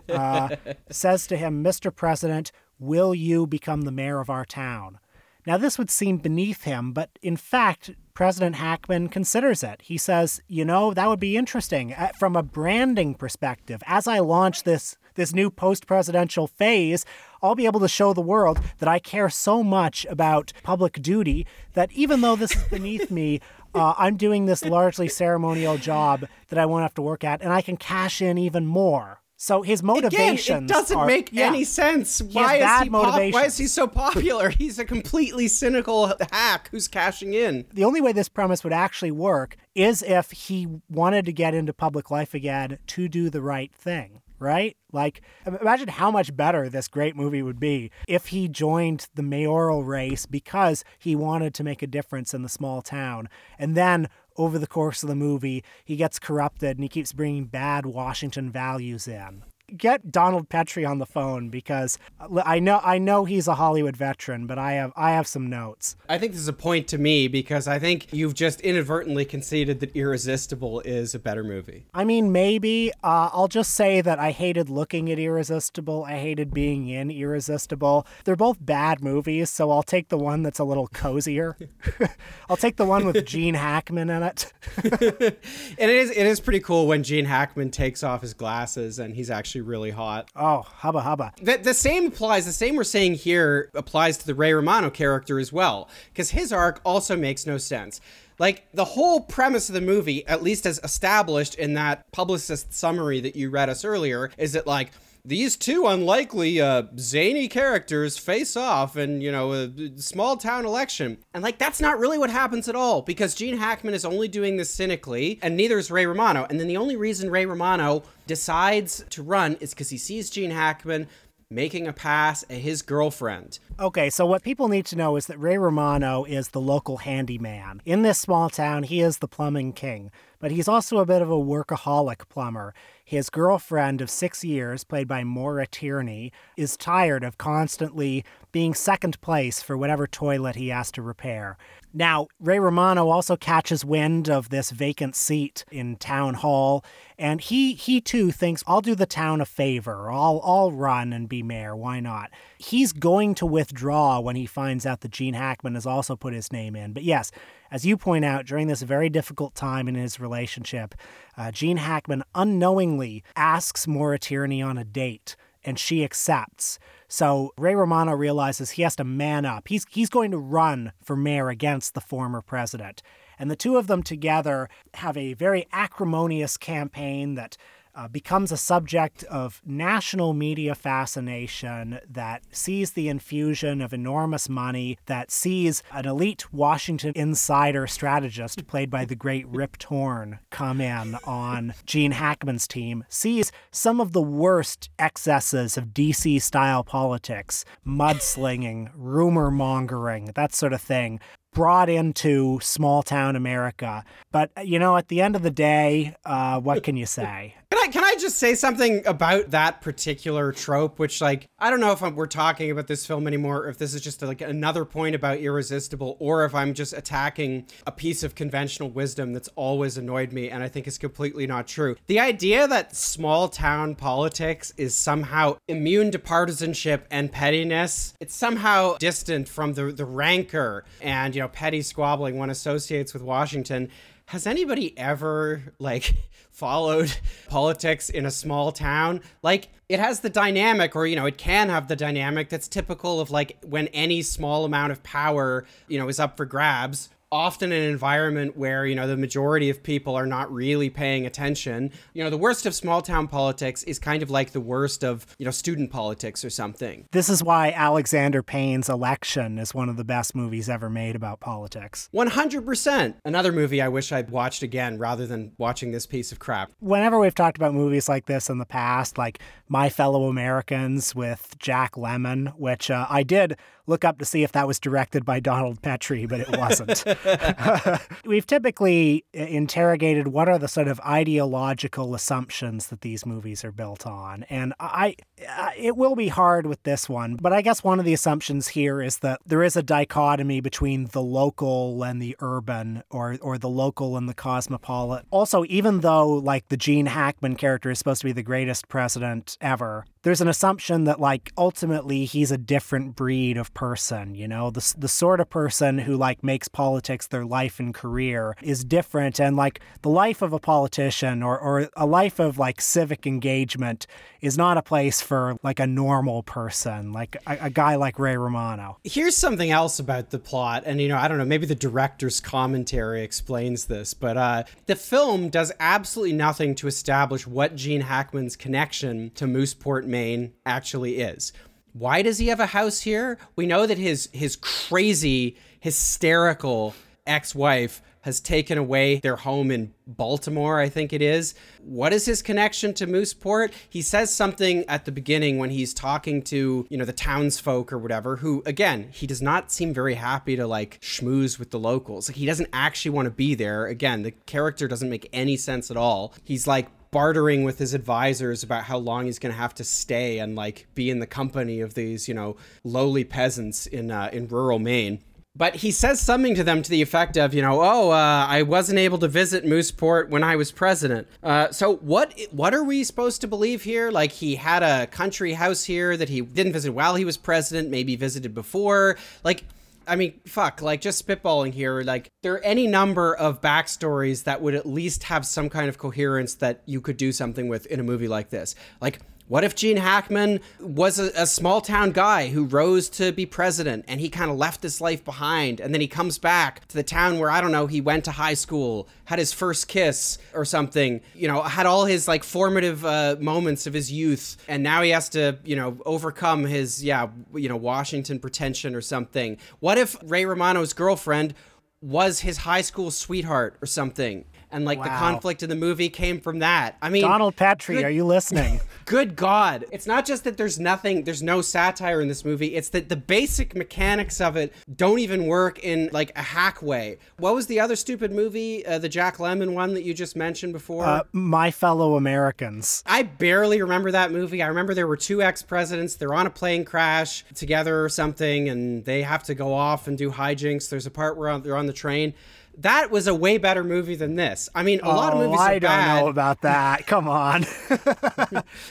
uh, 0.09 0.55
says 0.89 1.27
to 1.27 1.37
him, 1.37 1.63
Mr. 1.63 1.95
President, 1.95 2.51
will 2.79 3.13
you 3.13 3.45
become 3.45 3.81
the 3.81 3.91
mayor 3.91 4.19
of 4.19 4.29
our 4.29 4.45
town? 4.45 4.99
Now, 5.45 5.57
this 5.57 5.77
would 5.77 5.89
seem 5.89 6.17
beneath 6.17 6.63
him, 6.63 6.91
but 6.91 7.09
in 7.21 7.37
fact, 7.37 7.91
President 8.13 8.57
Hackman 8.57 9.07
considers 9.09 9.63
it. 9.63 9.81
He 9.81 9.97
says, 9.97 10.41
you 10.47 10.65
know, 10.65 10.93
that 10.93 11.07
would 11.07 11.19
be 11.19 11.37
interesting 11.37 11.93
Uh, 11.93 12.09
from 12.19 12.35
a 12.35 12.43
branding 12.43 13.15
perspective. 13.15 13.81
As 13.85 14.07
I 14.07 14.19
launch 14.19 14.63
this 14.63 14.97
this 15.15 15.33
new 15.33 15.49
post-presidential 15.49 16.47
phase, 16.47 17.03
I'll 17.41 17.55
be 17.55 17.65
able 17.65 17.81
to 17.81 17.89
show 17.89 18.13
the 18.13 18.21
world 18.21 18.59
that 18.77 18.87
I 18.87 18.99
care 18.99 19.29
so 19.29 19.63
much 19.63 20.05
about 20.09 20.53
public 20.63 21.01
duty 21.01 21.45
that 21.73 21.91
even 21.91 22.21
though 22.21 22.37
this 22.37 22.55
is 22.55 22.63
beneath 22.69 23.11
me, 23.11 23.41
uh, 23.75 23.95
I'm 23.97 24.15
doing 24.15 24.45
this 24.45 24.63
largely 24.63 25.09
ceremonial 25.09 25.77
job 25.77 26.25
that 26.49 26.59
I 26.59 26.65
won't 26.65 26.83
have 26.83 26.93
to 26.93 27.01
work 27.01 27.23
at, 27.25 27.41
and 27.41 27.51
I 27.51 27.61
can 27.61 27.75
cash 27.75 28.21
in 28.21 28.37
even 28.37 28.65
more. 28.65 29.18
So 29.41 29.61
his 29.61 29.79
Again, 29.79 30.35
it 30.37 30.67
doesn't 30.67 30.97
are- 30.97 31.07
make 31.07 31.29
yeah. 31.31 31.45
any 31.47 31.63
sense. 31.63 32.21
Why 32.21 32.57
is 32.57 32.83
he 32.83 32.89
pop- 32.89 33.33
why 33.33 33.45
is 33.45 33.57
he 33.57 33.67
so 33.67 33.87
popular? 33.87 34.49
He's 34.49 34.77
a 34.79 34.83
completely 34.83 35.47
cynical 35.47 36.13
hack 36.29 36.67
who's 36.71 36.89
cashing 36.89 37.33
in. 37.33 37.65
the 37.73 37.85
only 37.85 38.01
way 38.01 38.11
this 38.11 38.27
premise 38.27 38.65
would 38.65 38.73
actually 38.73 39.11
work 39.11 39.55
is 39.73 40.03
if 40.03 40.31
he 40.31 40.67
wanted 40.89 41.25
to 41.25 41.31
get 41.31 41.53
into 41.53 41.71
public 41.71 42.11
life 42.11 42.33
again 42.33 42.79
to 42.87 43.07
do 43.07 43.29
the 43.29 43.41
right 43.41 43.73
thing, 43.73 44.19
right? 44.39 44.75
Like, 44.91 45.21
imagine 45.45 45.87
how 45.87 46.11
much 46.11 46.35
better 46.35 46.67
this 46.67 46.89
great 46.89 47.15
movie 47.15 47.41
would 47.41 47.61
be 47.61 47.91
if 48.09 48.27
he 48.27 48.49
joined 48.49 49.07
the 49.15 49.23
mayoral 49.23 49.85
race 49.85 50.25
because 50.25 50.83
he 50.97 51.15
wanted 51.15 51.53
to 51.53 51.63
make 51.63 51.81
a 51.81 51.87
difference 51.87 52.33
in 52.33 52.41
the 52.43 52.49
small 52.49 52.81
town. 52.81 53.29
And 53.57 53.77
then 53.77 54.09
over 54.39 54.57
the 54.57 54.65
course 54.65 55.03
of 55.03 55.09
the 55.09 55.15
movie, 55.15 55.63
he 55.83 55.97
gets 55.97 56.17
corrupted 56.17 56.77
and 56.77 56.83
he 56.83 56.89
keeps 56.89 57.13
bringing 57.13 57.45
bad 57.45 57.85
Washington 57.85 58.49
values 58.49 59.07
in. 59.07 59.43
Get 59.77 60.11
Donald 60.11 60.49
Petrie 60.49 60.85
on 60.85 60.99
the 60.99 61.05
phone 61.05 61.49
because 61.49 61.97
I 62.45 62.59
know 62.59 62.81
I 62.83 62.97
know 62.97 63.25
he's 63.25 63.47
a 63.47 63.55
Hollywood 63.55 63.95
veteran, 63.95 64.47
but 64.47 64.57
I 64.57 64.73
have 64.73 64.91
I 64.95 65.11
have 65.11 65.27
some 65.27 65.49
notes. 65.49 65.95
I 66.07 66.17
think 66.17 66.33
this 66.33 66.41
is 66.41 66.47
a 66.47 66.53
point 66.53 66.87
to 66.89 66.97
me 66.97 67.27
because 67.27 67.67
I 67.67 67.79
think 67.79 68.11
you've 68.11 68.33
just 68.33 68.61
inadvertently 68.61 69.25
conceded 69.25 69.79
that 69.79 69.95
Irresistible 69.95 70.81
is 70.81 71.15
a 71.15 71.19
better 71.19 71.43
movie. 71.43 71.85
I 71.93 72.03
mean, 72.03 72.31
maybe. 72.31 72.91
Uh, 73.03 73.29
I'll 73.33 73.47
just 73.47 73.73
say 73.73 74.01
that 74.01 74.19
I 74.19 74.31
hated 74.31 74.69
looking 74.69 75.11
at 75.11 75.19
Irresistible. 75.19 76.05
I 76.05 76.17
hated 76.17 76.53
being 76.53 76.87
in 76.87 77.11
Irresistible. 77.11 78.05
They're 78.25 78.35
both 78.35 78.57
bad 78.59 79.03
movies, 79.03 79.49
so 79.49 79.71
I'll 79.71 79.83
take 79.83 80.09
the 80.09 80.17
one 80.17 80.43
that's 80.43 80.59
a 80.59 80.63
little 80.63 80.87
cozier. 80.87 81.57
I'll 82.49 82.57
take 82.57 82.75
the 82.77 82.85
one 82.85 83.05
with 83.05 83.25
Gene 83.29 83.55
Hackman 83.55 84.09
in 84.09 84.23
it. 84.23 84.53
And 85.77 85.89
it 85.89 85.97
is 85.97 86.11
it 86.11 86.25
is 86.25 86.39
pretty 86.39 86.59
cool 86.59 86.87
when 86.87 87.03
Gene 87.03 87.25
Hackman 87.25 87.71
takes 87.71 88.03
off 88.03 88.21
his 88.21 88.33
glasses 88.33 88.99
and 88.99 89.15
he's 89.15 89.29
actually 89.29 89.58
really 89.61 89.91
hot. 89.91 90.29
Oh, 90.35 90.61
hubba 90.61 91.01
hubba. 91.01 91.33
The, 91.41 91.57
the 91.57 91.73
same 91.73 92.07
applies, 92.07 92.45
the 92.45 92.51
same 92.51 92.75
we're 92.75 92.83
saying 92.83 93.15
here 93.15 93.69
applies 93.73 94.17
to 94.19 94.25
the 94.25 94.35
Ray 94.35 94.53
Romano 94.53 94.89
character 94.89 95.39
as 95.39 95.53
well, 95.53 95.89
because 96.11 96.31
his 96.31 96.51
arc 96.51 96.81
also 96.83 97.15
makes 97.15 97.45
no 97.45 97.57
sense. 97.57 98.01
Like, 98.39 98.67
the 98.73 98.85
whole 98.85 99.19
premise 99.19 99.67
of 99.67 99.75
the 99.75 99.81
movie, 99.81 100.25
at 100.25 100.41
least 100.41 100.65
as 100.65 100.79
established 100.83 101.55
in 101.55 101.73
that 101.73 102.09
publicist 102.11 102.73
summary 102.73 103.19
that 103.19 103.35
you 103.35 103.49
read 103.49 103.67
us 103.67 103.83
earlier, 103.83 104.31
is 104.37 104.53
that, 104.53 104.65
like, 104.65 104.91
these 105.25 105.57
two 105.57 105.85
unlikely, 105.87 106.59
uh, 106.61 106.83
zany 106.97 107.47
characters 107.47 108.17
face 108.17 108.55
off 108.55 108.97
in, 108.97 109.21
you 109.21 109.31
know, 109.31 109.53
a 109.53 109.69
small 109.97 110.37
town 110.37 110.65
election. 110.65 111.17
And, 111.33 111.43
like, 111.43 111.57
that's 111.57 111.81
not 111.81 111.99
really 111.99 112.17
what 112.17 112.29
happens 112.29 112.67
at 112.67 112.75
all, 112.75 113.01
because 113.01 113.35
Gene 113.35 113.57
Hackman 113.57 113.93
is 113.93 114.05
only 114.05 114.27
doing 114.27 114.57
this 114.57 114.69
cynically, 114.69 115.39
and 115.41 115.55
neither 115.55 115.77
is 115.77 115.91
Ray 115.91 116.05
Romano. 116.05 116.47
And 116.49 116.59
then 116.59 116.67
the 116.67 116.77
only 116.77 116.95
reason 116.95 117.29
Ray 117.29 117.45
Romano 117.45 118.03
decides 118.27 119.03
to 119.09 119.23
run 119.23 119.55
is 119.59 119.71
because 119.71 119.89
he 119.89 119.97
sees 119.97 120.29
Gene 120.29 120.51
Hackman 120.51 121.07
making 121.51 121.87
a 121.87 121.93
pass 121.93 122.43
at 122.43 122.57
his 122.57 122.83
girlfriend. 122.83 123.57
Okay, 123.79 124.11
so 124.11 124.23
what 124.23 124.43
people 124.43 124.67
need 124.67 124.85
to 124.85 124.95
know 124.95 125.15
is 125.15 125.25
that 125.25 125.39
Ray 125.39 125.57
Romano 125.57 126.23
is 126.23 126.49
the 126.49 126.61
local 126.61 126.97
handyman. 126.97 127.81
In 127.85 128.03
this 128.03 128.19
small 128.19 128.51
town, 128.51 128.83
he 128.83 129.01
is 129.01 129.17
the 129.17 129.27
plumbing 129.27 129.73
king, 129.73 130.11
but 130.39 130.51
he's 130.51 130.67
also 130.67 130.99
a 130.99 131.07
bit 131.07 131.23
of 131.23 131.31
a 131.31 131.33
workaholic 131.33 132.29
plumber. 132.29 132.75
His 133.09 133.31
girlfriend 133.31 134.01
of 134.01 134.09
six 134.11 134.43
years, 134.43 134.83
played 134.83 135.07
by 135.07 135.23
Maura 135.23 135.65
Tierney, 135.65 136.31
is 136.55 136.77
tired 136.77 137.23
of 137.23 137.39
constantly 137.39 138.23
being 138.51 138.75
second 138.75 139.19
place 139.19 139.63
for 139.63 139.75
whatever 139.75 140.05
toilet 140.05 140.55
he 140.55 140.67
has 140.67 140.91
to 140.91 141.01
repair. 141.01 141.57
Now, 141.91 142.27
Ray 142.39 142.59
Romano 142.59 143.09
also 143.09 143.35
catches 143.35 143.83
wind 143.83 144.29
of 144.29 144.49
this 144.49 144.69
vacant 144.69 145.15
seat 145.15 145.65
in 145.71 145.95
town 145.95 146.35
hall, 146.35 146.85
and 147.17 147.41
he 147.41 147.73
he 147.73 147.99
too 147.99 148.29
thinks 148.29 148.63
I'll 148.67 148.81
do 148.81 148.93
the 148.93 149.07
town 149.07 149.41
a 149.41 149.45
favor. 149.45 150.11
I'll 150.11 150.39
I'll 150.43 150.71
run 150.71 151.11
and 151.11 151.27
be 151.27 151.41
mayor. 151.41 151.75
Why 151.75 151.99
not? 151.99 152.29
He's 152.59 152.93
going 152.93 153.33
to 153.35 153.45
withdraw 153.47 154.19
when 154.19 154.35
he 154.35 154.45
finds 154.45 154.85
out 154.85 155.01
that 155.01 155.11
Gene 155.11 155.33
Hackman 155.33 155.73
has 155.73 155.87
also 155.87 156.15
put 156.15 156.33
his 156.33 156.51
name 156.51 156.75
in. 156.75 156.93
But 156.93 157.03
yes, 157.03 157.31
as 157.71 157.87
you 157.87 157.97
point 157.97 158.23
out, 158.23 158.45
during 158.45 158.67
this 158.67 158.83
very 158.83 159.09
difficult 159.09 159.55
time 159.55 159.87
in 159.87 159.95
his 159.95 160.19
relationship, 160.19 160.93
uh, 161.37 161.51
Gene 161.51 161.77
Hackman 161.77 162.23
unknowingly 162.35 163.23
asks 163.35 163.87
Maura 163.87 164.19
Tierney 164.19 164.61
on 164.61 164.77
a 164.77 164.85
date, 164.85 165.35
and 165.63 165.79
she 165.79 166.03
accepts. 166.03 166.77
So 167.11 167.53
Ray 167.57 167.73
Romano 167.73 168.13
realizes 168.13 168.71
he 168.71 168.83
has 168.83 168.95
to 168.97 169.03
man 169.03 169.43
up. 169.43 169.67
He's 169.67 169.85
he's 169.89 170.09
going 170.09 170.29
to 170.31 170.37
run 170.37 170.93
for 171.03 171.15
mayor 171.15 171.49
against 171.49 171.95
the 171.95 172.01
former 172.01 172.41
president. 172.41 173.01
And 173.39 173.49
the 173.49 173.55
two 173.55 173.77
of 173.77 173.87
them 173.87 174.03
together 174.03 174.69
have 174.93 175.17
a 175.17 175.33
very 175.33 175.65
acrimonious 175.73 176.55
campaign 176.55 177.33
that 177.33 177.57
uh, 177.99 178.07
becomes 178.07 178.49
a 178.49 178.55
subject 178.55 179.25
of 179.25 179.61
national 179.65 180.33
media 180.33 180.73
fascination 180.73 181.99
that 182.09 182.41
sees 182.49 182.91
the 182.91 183.09
infusion 183.09 183.81
of 183.81 183.93
enormous 183.93 184.47
money, 184.47 184.97
that 185.07 185.29
sees 185.29 185.83
an 185.91 186.05
elite 186.05 186.53
Washington 186.53 187.11
insider 187.13 187.85
strategist 187.87 188.65
played 188.67 188.89
by 188.89 189.03
the 189.03 189.17
great 189.17 189.45
Rip 189.49 189.77
Torn 189.77 190.39
come 190.49 190.79
in 190.79 191.15
on 191.25 191.73
Gene 191.85 192.13
Hackman's 192.13 192.69
team, 192.69 193.03
sees 193.09 193.51
some 193.69 193.99
of 193.99 194.13
the 194.13 194.21
worst 194.21 194.89
excesses 194.97 195.77
of 195.77 195.87
DC 195.87 196.41
style 196.41 196.85
politics, 196.85 197.65
mudslinging, 197.85 198.91
rumor 198.95 199.51
mongering, 199.51 200.31
that 200.35 200.55
sort 200.55 200.71
of 200.71 200.81
thing, 200.81 201.19
brought 201.51 201.89
into 201.89 202.59
small 202.61 203.03
town 203.03 203.35
America. 203.35 204.05
But, 204.31 204.51
you 204.63 204.79
know, 204.79 204.95
at 204.95 205.09
the 205.09 205.19
end 205.21 205.35
of 205.35 205.41
the 205.41 205.51
day, 205.51 206.15
uh, 206.23 206.61
what 206.61 206.83
can 206.83 206.95
you 206.95 207.05
say? 207.05 207.55
Can 207.71 207.79
I 207.83 207.87
can 207.91 208.03
I 208.03 208.15
just 208.19 208.37
say 208.37 208.55
something 208.55 209.05
about 209.05 209.51
that 209.51 209.81
particular 209.81 210.51
trope? 210.51 210.97
Which 210.97 211.21
like 211.21 211.47
I 211.59 211.69
don't 211.69 211.79
know 211.79 211.91
if 211.91 212.01
I'm, 212.01 212.15
we're 212.15 212.25
talking 212.25 212.71
about 212.71 212.87
this 212.87 213.05
film 213.05 213.27
anymore, 213.27 213.59
or 213.59 213.69
if 213.69 213.77
this 213.77 213.93
is 213.93 214.01
just 214.01 214.23
like 214.23 214.41
another 214.41 214.85
point 214.85 215.13
about 215.13 215.37
irresistible, 215.37 216.17
or 216.19 216.45
if 216.45 216.55
I'm 216.55 216.73
just 216.73 216.93
attacking 216.93 217.67
a 217.85 217.91
piece 217.91 218.23
of 218.23 218.33
conventional 218.33 218.89
wisdom 218.89 219.33
that's 219.33 219.49
always 219.49 219.97
annoyed 219.97 220.33
me, 220.33 220.49
and 220.49 220.63
I 220.63 220.67
think 220.67 220.87
is 220.87 220.97
completely 220.97 221.45
not 221.45 221.67
true. 221.67 221.95
The 222.07 222.19
idea 222.19 222.67
that 222.67 222.95
small 222.95 223.49
town 223.49 223.93
politics 223.93 224.73
is 224.75 224.95
somehow 224.95 225.57
immune 225.67 226.09
to 226.09 226.17
partisanship 226.17 227.05
and 227.11 227.31
pettiness, 227.31 228.15
it's 228.19 228.33
somehow 228.33 228.97
distant 228.97 229.47
from 229.47 229.73
the 229.73 229.91
the 229.91 230.05
rancor 230.05 230.85
and 231.01 231.35
you 231.35 231.41
know 231.41 231.47
petty 231.47 231.83
squabbling 231.83 232.39
one 232.39 232.49
associates 232.49 233.13
with 233.13 233.21
Washington. 233.21 233.91
Has 234.29 234.45
anybody 234.45 234.95
ever 234.95 235.63
like 235.79 236.13
followed 236.51 237.11
politics 237.49 238.11
in 238.11 238.27
a 238.27 238.31
small 238.31 238.71
town? 238.71 239.21
Like 239.41 239.69
it 239.89 239.99
has 239.99 240.19
the 240.19 240.29
dynamic 240.29 240.95
or 240.95 241.07
you 241.07 241.15
know 241.15 241.25
it 241.25 241.39
can 241.39 241.69
have 241.69 241.87
the 241.87 241.95
dynamic 241.95 242.47
that's 242.47 242.67
typical 242.67 243.19
of 243.19 243.31
like 243.31 243.57
when 243.65 243.87
any 243.87 244.21
small 244.21 244.65
amount 244.65 244.91
of 244.91 245.01
power, 245.01 245.65
you 245.87 245.97
know, 245.97 246.07
is 246.07 246.19
up 246.19 246.37
for 246.37 246.45
grabs 246.45 247.09
often 247.31 247.71
an 247.71 247.83
environment 247.83 248.57
where 248.57 248.85
you 248.85 248.95
know 248.95 249.07
the 249.07 249.17
majority 249.17 249.69
of 249.69 249.83
people 249.83 250.15
are 250.15 250.25
not 250.25 250.51
really 250.51 250.89
paying 250.89 251.25
attention 251.25 251.91
you 252.13 252.23
know 252.23 252.29
the 252.29 252.37
worst 252.37 252.65
of 252.65 252.73
small 252.73 253.01
town 253.01 253.27
politics 253.27 253.83
is 253.83 253.99
kind 253.99 254.23
of 254.23 254.29
like 254.31 254.51
the 254.51 254.59
worst 254.59 255.03
of 255.03 255.25
you 255.37 255.45
know 255.45 255.51
student 255.51 255.91
politics 255.91 256.43
or 256.43 256.49
something 256.49 257.05
This 257.11 257.29
is 257.29 257.43
why 257.43 257.71
Alexander 257.71 258.41
Payne's 258.41 258.89
Election 258.89 259.59
is 259.59 259.73
one 259.73 259.89
of 259.89 259.97
the 259.97 260.03
best 260.03 260.35
movies 260.35 260.69
ever 260.69 260.89
made 260.89 261.15
about 261.15 261.39
politics. 261.39 262.09
100% 262.13 263.15
another 263.25 263.51
movie 263.51 263.81
i 263.81 263.87
wish 263.87 264.11
i'd 264.11 264.29
watched 264.29 264.63
again 264.63 264.97
rather 264.97 265.27
than 265.27 265.51
watching 265.57 265.91
this 265.91 266.05
piece 266.05 266.31
of 266.31 266.39
crap 266.39 266.71
Whenever 266.79 267.19
we've 267.19 267.35
talked 267.35 267.57
about 267.57 267.73
movies 267.73 268.07
like 268.09 268.25
this 268.25 268.49
in 268.49 268.57
the 268.57 268.65
past, 268.65 269.17
like 269.17 269.39
My 269.67 269.89
Fellow 269.89 270.27
Americans 270.29 271.13
with 271.13 271.55
Jack 271.59 271.93
Lemmon, 271.93 272.55
which 272.57 272.89
uh, 272.89 273.05
I 273.09 273.23
did 273.23 273.57
look 273.87 274.05
up 274.05 274.19
to 274.19 274.25
see 274.25 274.43
if 274.43 274.51
that 274.53 274.67
was 274.67 274.79
directed 274.79 275.25
by 275.25 275.39
Donald 275.39 275.81
Petrie, 275.81 276.25
but 276.25 276.39
it 276.39 276.57
wasn't. 276.57 277.03
We've 278.25 278.45
typically 278.45 279.25
uh, 279.37 279.43
interrogated 279.43 280.29
what 280.29 280.49
are 280.49 280.57
the 280.57 280.67
sort 280.67 280.87
of 280.87 280.99
ideological 281.01 282.15
assumptions 282.15 282.87
that 282.87 283.01
these 283.01 283.25
movies 283.25 283.63
are 283.63 283.71
built 283.71 284.05
on, 284.05 284.43
and 284.43 284.73
I, 284.79 285.15
I 285.39 285.69
uh, 285.69 285.71
it 285.77 285.97
will 285.97 286.15
be 286.15 286.27
hard 286.27 286.65
with 286.65 286.83
this 286.83 287.07
one, 287.07 287.35
but 287.35 287.53
I 287.53 287.61
guess 287.61 287.83
one 287.83 287.99
of 287.99 288.05
the 288.05 288.13
assumptions 288.13 288.69
here 288.69 289.01
is 289.01 289.19
that 289.19 289.39
there 289.45 289.63
is 289.63 289.75
a 289.75 289.83
dichotomy 289.83 290.61
between 290.61 291.05
the 291.05 291.21
local 291.21 292.03
and 292.03 292.21
the 292.21 292.35
urban, 292.39 293.03
or 293.09 293.37
or 293.41 293.57
the 293.57 293.69
local 293.69 294.17
and 294.17 294.27
the 294.27 294.33
cosmopolitan. 294.33 295.25
Also, 295.31 295.65
even 295.67 296.01
though 296.01 296.27
like 296.27 296.69
the 296.69 296.77
Gene 296.77 297.07
Hackman 297.07 297.55
character 297.55 297.91
is 297.91 297.99
supposed 297.99 298.21
to 298.21 298.27
be 298.27 298.33
the 298.33 298.43
greatest 298.43 298.87
president 298.87 299.57
ever, 299.61 300.05
there's 300.23 300.41
an 300.41 300.47
assumption 300.47 301.05
that 301.05 301.19
like 301.19 301.51
ultimately 301.57 302.25
he's 302.25 302.51
a 302.51 302.57
different 302.57 303.15
breed 303.15 303.57
of 303.57 303.73
person 303.73 304.35
you 304.35 304.47
know 304.47 304.69
the, 304.69 304.93
the 304.97 305.07
sort 305.07 305.39
of 305.39 305.49
person 305.49 305.99
who 305.99 306.15
like 306.15 306.43
makes 306.43 306.67
politics 306.67 307.08
their 307.27 307.45
life 307.45 307.79
and 307.79 307.93
career 307.93 308.55
is 308.61 308.83
different. 308.83 309.39
And 309.39 309.55
like 309.55 309.79
the 310.01 310.09
life 310.09 310.41
of 310.41 310.53
a 310.53 310.59
politician 310.59 311.43
or, 311.43 311.59
or 311.59 311.89
a 311.95 312.05
life 312.05 312.39
of 312.39 312.57
like 312.57 312.81
civic 312.81 313.25
engagement 313.25 314.07
is 314.41 314.57
not 314.57 314.77
a 314.77 314.81
place 314.81 315.21
for 315.21 315.57
like 315.63 315.79
a 315.79 315.87
normal 315.87 316.43
person 316.43 317.11
like 317.11 317.35
a, 317.47 317.57
a 317.61 317.69
guy 317.69 317.95
like 317.95 318.17
ray 318.19 318.37
romano. 318.37 318.97
Here's 319.03 319.35
something 319.35 319.71
else 319.71 319.99
about 319.99 320.29
the 320.29 320.39
plot 320.39 320.83
and 320.85 321.01
you 321.01 321.07
know 321.07 321.17
i 321.17 321.27
don't 321.27 321.37
know 321.37 321.45
maybe 321.45 321.65
the 321.65 321.75
director's 321.75 322.39
commentary 322.39 323.23
explains 323.23 323.85
this 323.85 324.13
but 324.13 324.37
uh 324.37 324.63
the 324.85 324.95
film 324.95 325.49
does 325.49 325.71
absolutely 325.79 326.35
nothing 326.35 326.75
to 326.75 326.87
establish 326.87 327.45
what 327.45 327.75
gene 327.75 328.01
hackman's 328.01 328.55
connection 328.55 329.31
to 329.35 329.45
mooseport 329.45 330.05
maine 330.05 330.53
actually 330.65 331.17
is. 331.17 331.51
Why 331.93 332.21
does 332.21 332.37
he 332.37 332.47
have 332.47 332.59
a 332.59 332.67
house 332.67 333.01
here? 333.01 333.37
We 333.55 333.65
know 333.65 333.85
that 333.85 333.97
his 333.97 334.29
his 334.31 334.55
crazy 334.55 335.57
hysterical 335.79 336.95
ex-wife 337.25 338.01
has 338.21 338.41
taken 338.41 338.77
away 338.77 339.17
their 339.19 339.37
home 339.37 339.71
in 339.71 339.93
Baltimore, 340.05 340.79
I 340.79 340.89
think 340.89 341.13
it 341.13 341.21
is. 341.21 341.55
What 341.81 342.11
is 342.11 342.25
his 342.25 342.41
connection 342.41 342.93
to 342.95 343.07
Mooseport? 343.07 343.71
He 343.89 344.01
says 344.01 344.33
something 344.33 344.83
at 344.89 345.05
the 345.05 345.11
beginning 345.11 345.57
when 345.57 345.69
he's 345.69 345.93
talking 345.93 346.41
to, 346.43 346.85
you 346.89 346.97
know, 346.97 347.05
the 347.05 347.13
townsfolk 347.13 347.93
or 347.93 347.97
whatever, 347.97 348.37
who 348.37 348.61
again, 348.65 349.09
he 349.11 349.25
does 349.25 349.41
not 349.41 349.71
seem 349.71 349.93
very 349.93 350.15
happy 350.15 350.55
to 350.57 350.67
like 350.67 350.99
schmooze 351.01 351.57
with 351.57 351.71
the 351.71 351.79
locals. 351.79 352.29
Like 352.29 352.35
he 352.35 352.45
doesn't 352.45 352.69
actually 352.73 353.11
want 353.11 353.27
to 353.27 353.31
be 353.31 353.55
there. 353.55 353.85
Again, 353.85 354.23
the 354.23 354.31
character 354.31 354.87
doesn't 354.87 355.09
make 355.09 355.29
any 355.31 355.55
sense 355.55 355.89
at 355.89 355.97
all. 355.97 356.33
He's 356.43 356.67
like 356.67 356.89
bartering 357.11 357.63
with 357.63 357.79
his 357.79 357.93
advisors 357.93 358.63
about 358.63 358.83
how 358.83 358.97
long 358.97 359.25
he's 359.25 359.39
going 359.39 359.53
to 359.53 359.59
have 359.59 359.73
to 359.75 359.83
stay 359.83 360.39
and 360.39 360.55
like 360.55 360.87
be 360.93 361.09
in 361.09 361.19
the 361.19 361.25
company 361.25 361.79
of 361.79 361.93
these, 361.93 362.27
you 362.27 362.33
know, 362.33 362.55
lowly 362.83 363.23
peasants 363.23 363.87
in 363.87 364.11
uh, 364.11 364.29
in 364.33 364.47
rural 364.47 364.77
Maine. 364.79 365.23
But 365.59 365.75
he 365.75 365.91
says 365.91 366.21
something 366.21 366.55
to 366.55 366.63
them 366.63 366.81
to 366.81 366.89
the 366.89 367.01
effect 367.01 367.35
of, 367.35 367.53
you 367.53 367.61
know, 367.61 367.81
oh, 367.81 368.11
uh, 368.11 368.45
I 368.47 368.63
wasn't 368.63 368.97
able 368.97 369.17
to 369.17 369.27
visit 369.27 369.65
Mooseport 369.65 370.29
when 370.29 370.41
I 370.41 370.55
was 370.55 370.71
president. 370.71 371.27
Uh, 371.43 371.69
so 371.71 371.97
what 371.97 372.33
what 372.51 372.73
are 372.73 372.83
we 372.83 373.03
supposed 373.03 373.41
to 373.41 373.47
believe 373.47 373.83
here? 373.83 374.09
Like 374.09 374.31
he 374.31 374.55
had 374.55 374.83
a 374.83 375.05
country 375.07 375.51
house 375.51 375.83
here 375.83 376.15
that 376.15 376.29
he 376.29 376.39
didn't 376.39 376.71
visit 376.71 376.93
while 376.93 377.15
he 377.15 377.25
was 377.25 377.35
president, 377.35 377.89
maybe 377.89 378.15
visited 378.15 378.55
before. 378.55 379.17
Like 379.43 379.65
I 380.07 380.15
mean, 380.15 380.39
fuck, 380.45 380.81
like 380.81 381.01
just 381.01 381.27
spitballing 381.27 381.73
here, 381.73 382.03
like 382.03 382.31
there 382.41 382.53
are 382.53 382.63
any 382.63 382.87
number 382.87 383.35
of 383.35 383.59
backstories 383.59 384.45
that 384.45 384.61
would 384.61 384.75
at 384.75 384.85
least 384.85 385.23
have 385.23 385.45
some 385.45 385.69
kind 385.69 385.89
of 385.89 385.97
coherence 385.97 386.55
that 386.55 386.83
you 386.85 387.01
could 387.01 387.17
do 387.17 387.33
something 387.33 387.67
with 387.67 387.85
in 387.87 387.99
a 387.99 388.03
movie 388.03 388.29
like 388.29 388.49
this. 388.49 388.75
Like, 389.01 389.19
what 389.49 389.63
if 389.63 389.73
Gene 389.75 389.97
Hackman 389.97 390.59
was 390.79 391.17
a, 391.17 391.31
a 391.35 391.47
small 391.47 391.81
town 391.81 392.11
guy 392.11 392.49
who 392.49 392.65
rose 392.65 393.09
to 393.09 393.31
be 393.31 393.47
president 393.47 394.05
and 394.07 394.21
he 394.21 394.29
kind 394.29 394.51
of 394.51 394.57
left 394.57 394.83
his 394.83 395.01
life 395.01 395.25
behind 395.25 395.79
and 395.79 395.91
then 395.91 395.99
he 396.01 396.07
comes 396.07 396.37
back 396.37 396.87
to 396.89 396.95
the 396.95 397.03
town 397.03 397.39
where, 397.39 397.49
I 397.49 397.59
don't 397.59 397.71
know, 397.71 397.87
he 397.87 397.99
went 397.99 398.25
to 398.25 398.31
high 398.31 398.53
school, 398.53 399.09
had 399.25 399.39
his 399.39 399.51
first 399.51 399.87
kiss 399.87 400.37
or 400.53 400.65
something, 400.65 401.21
you 401.33 401.47
know, 401.47 401.63
had 401.63 401.87
all 401.87 402.05
his 402.05 402.27
like 402.27 402.43
formative 402.43 403.03
uh, 403.03 403.37
moments 403.39 403.87
of 403.87 403.93
his 403.93 404.11
youth 404.11 404.55
and 404.67 404.83
now 404.83 405.01
he 405.01 405.09
has 405.09 405.29
to, 405.29 405.57
you 405.65 405.75
know, 405.75 405.97
overcome 406.05 406.63
his, 406.63 407.03
yeah, 407.03 407.27
you 407.55 407.69
know, 407.69 407.77
Washington 407.77 408.37
pretension 408.37 408.93
or 408.93 409.01
something. 409.01 409.57
What 409.79 409.97
if 409.97 410.15
Ray 410.23 410.45
Romano's 410.45 410.93
girlfriend 410.93 411.55
was 412.01 412.41
his 412.41 412.57
high 412.57 412.81
school 412.81 413.09
sweetheart 413.09 413.77
or 413.81 413.87
something? 413.87 414.45
And 414.71 414.85
like 414.85 415.01
the 415.01 415.09
conflict 415.09 415.63
in 415.63 415.69
the 415.69 415.75
movie 415.75 416.09
came 416.09 416.39
from 416.39 416.59
that. 416.59 416.97
I 417.01 417.09
mean, 417.09 417.23
donald 417.23 417.55
petrie 417.55 417.95
good- 417.95 418.05
are 418.05 418.09
you 418.09 418.23
listening 418.23 418.79
Good 419.09 419.35
God. 419.35 419.85
It's 419.91 420.05
not 420.05 420.23
just 420.23 420.43
that 420.43 420.55
there's 420.55 420.79
nothing, 420.79 421.23
there's 421.23 421.41
no 421.41 421.61
satire 421.61 422.21
in 422.21 422.27
this 422.27 422.45
movie. 422.45 422.75
It's 422.75 422.89
that 422.89 423.09
the 423.09 423.15
basic 423.15 423.75
mechanics 423.75 424.39
of 424.39 424.55
it 424.55 424.71
don't 424.95 425.17
even 425.17 425.47
work 425.47 425.79
in 425.79 426.11
like 426.13 426.31
a 426.35 426.43
hack 426.43 426.83
way. 426.83 427.17
What 427.37 427.55
was 427.55 427.65
the 427.65 427.79
other 427.79 427.95
stupid 427.95 428.31
movie, 428.31 428.85
uh, 428.85 428.99
the 428.99 429.09
Jack 429.09 429.37
Lemmon 429.37 429.73
one 429.73 429.95
that 429.95 430.03
you 430.03 430.13
just 430.13 430.35
mentioned 430.35 430.73
before? 430.73 431.05
uh, 431.05 431.23
my 431.31 431.71
fellow 431.71 432.17
americans 432.17 433.01
I 433.03 433.23
barely 433.23 433.81
remember 433.81 434.11
that 434.11 434.31
movie. 434.31 434.61
I 434.61 434.67
remember 434.67 434.93
there 434.93 435.07
were 435.07 435.17
two 435.17 435.41
ex 435.41 435.63
presidents. 435.63 436.15
They're 436.15 436.35
on 436.35 436.45
a 436.45 436.51
plane 436.51 436.85
crash 436.85 437.43
together 437.55 438.03
or 438.03 438.09
something, 438.09 438.69
and 438.69 439.03
they 439.05 439.23
have 439.23 439.41
to 439.45 439.55
go 439.55 439.73
off 439.73 440.07
and 440.07 440.19
do 440.19 440.29
hijinks. 440.29 440.87
There's 440.87 441.07
a 441.07 441.11
part 441.11 441.35
where 441.35 441.57
they're 441.57 441.75
on 441.75 441.87
the 441.87 441.93
train. 441.93 442.35
That 442.79 443.11
was 443.11 443.27
a 443.27 443.35
way 443.35 443.57
better 443.57 443.83
movie 443.83 444.15
than 444.15 444.35
this. 444.35 444.69
I 444.73 444.83
mean, 444.83 445.01
a 445.01 445.07
lot 445.09 445.33
of 445.33 445.39
Oh, 445.39 445.45
movies 445.45 445.59
are 445.59 445.69
I 445.69 445.79
don't 445.79 445.89
bad. 445.91 446.21
know 446.21 446.27
about 446.29 446.61
that. 446.61 447.05
Come 447.07 447.27
on. 447.27 447.61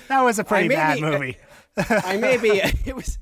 that 0.08 0.22
was 0.22 0.38
a 0.38 0.44
pretty 0.44 0.68
bad 0.68 0.96
be- 0.96 1.02
movie. 1.02 1.36
I 1.76 2.16
maybe 2.16 2.48
it 2.84 2.94
was. 2.94 3.18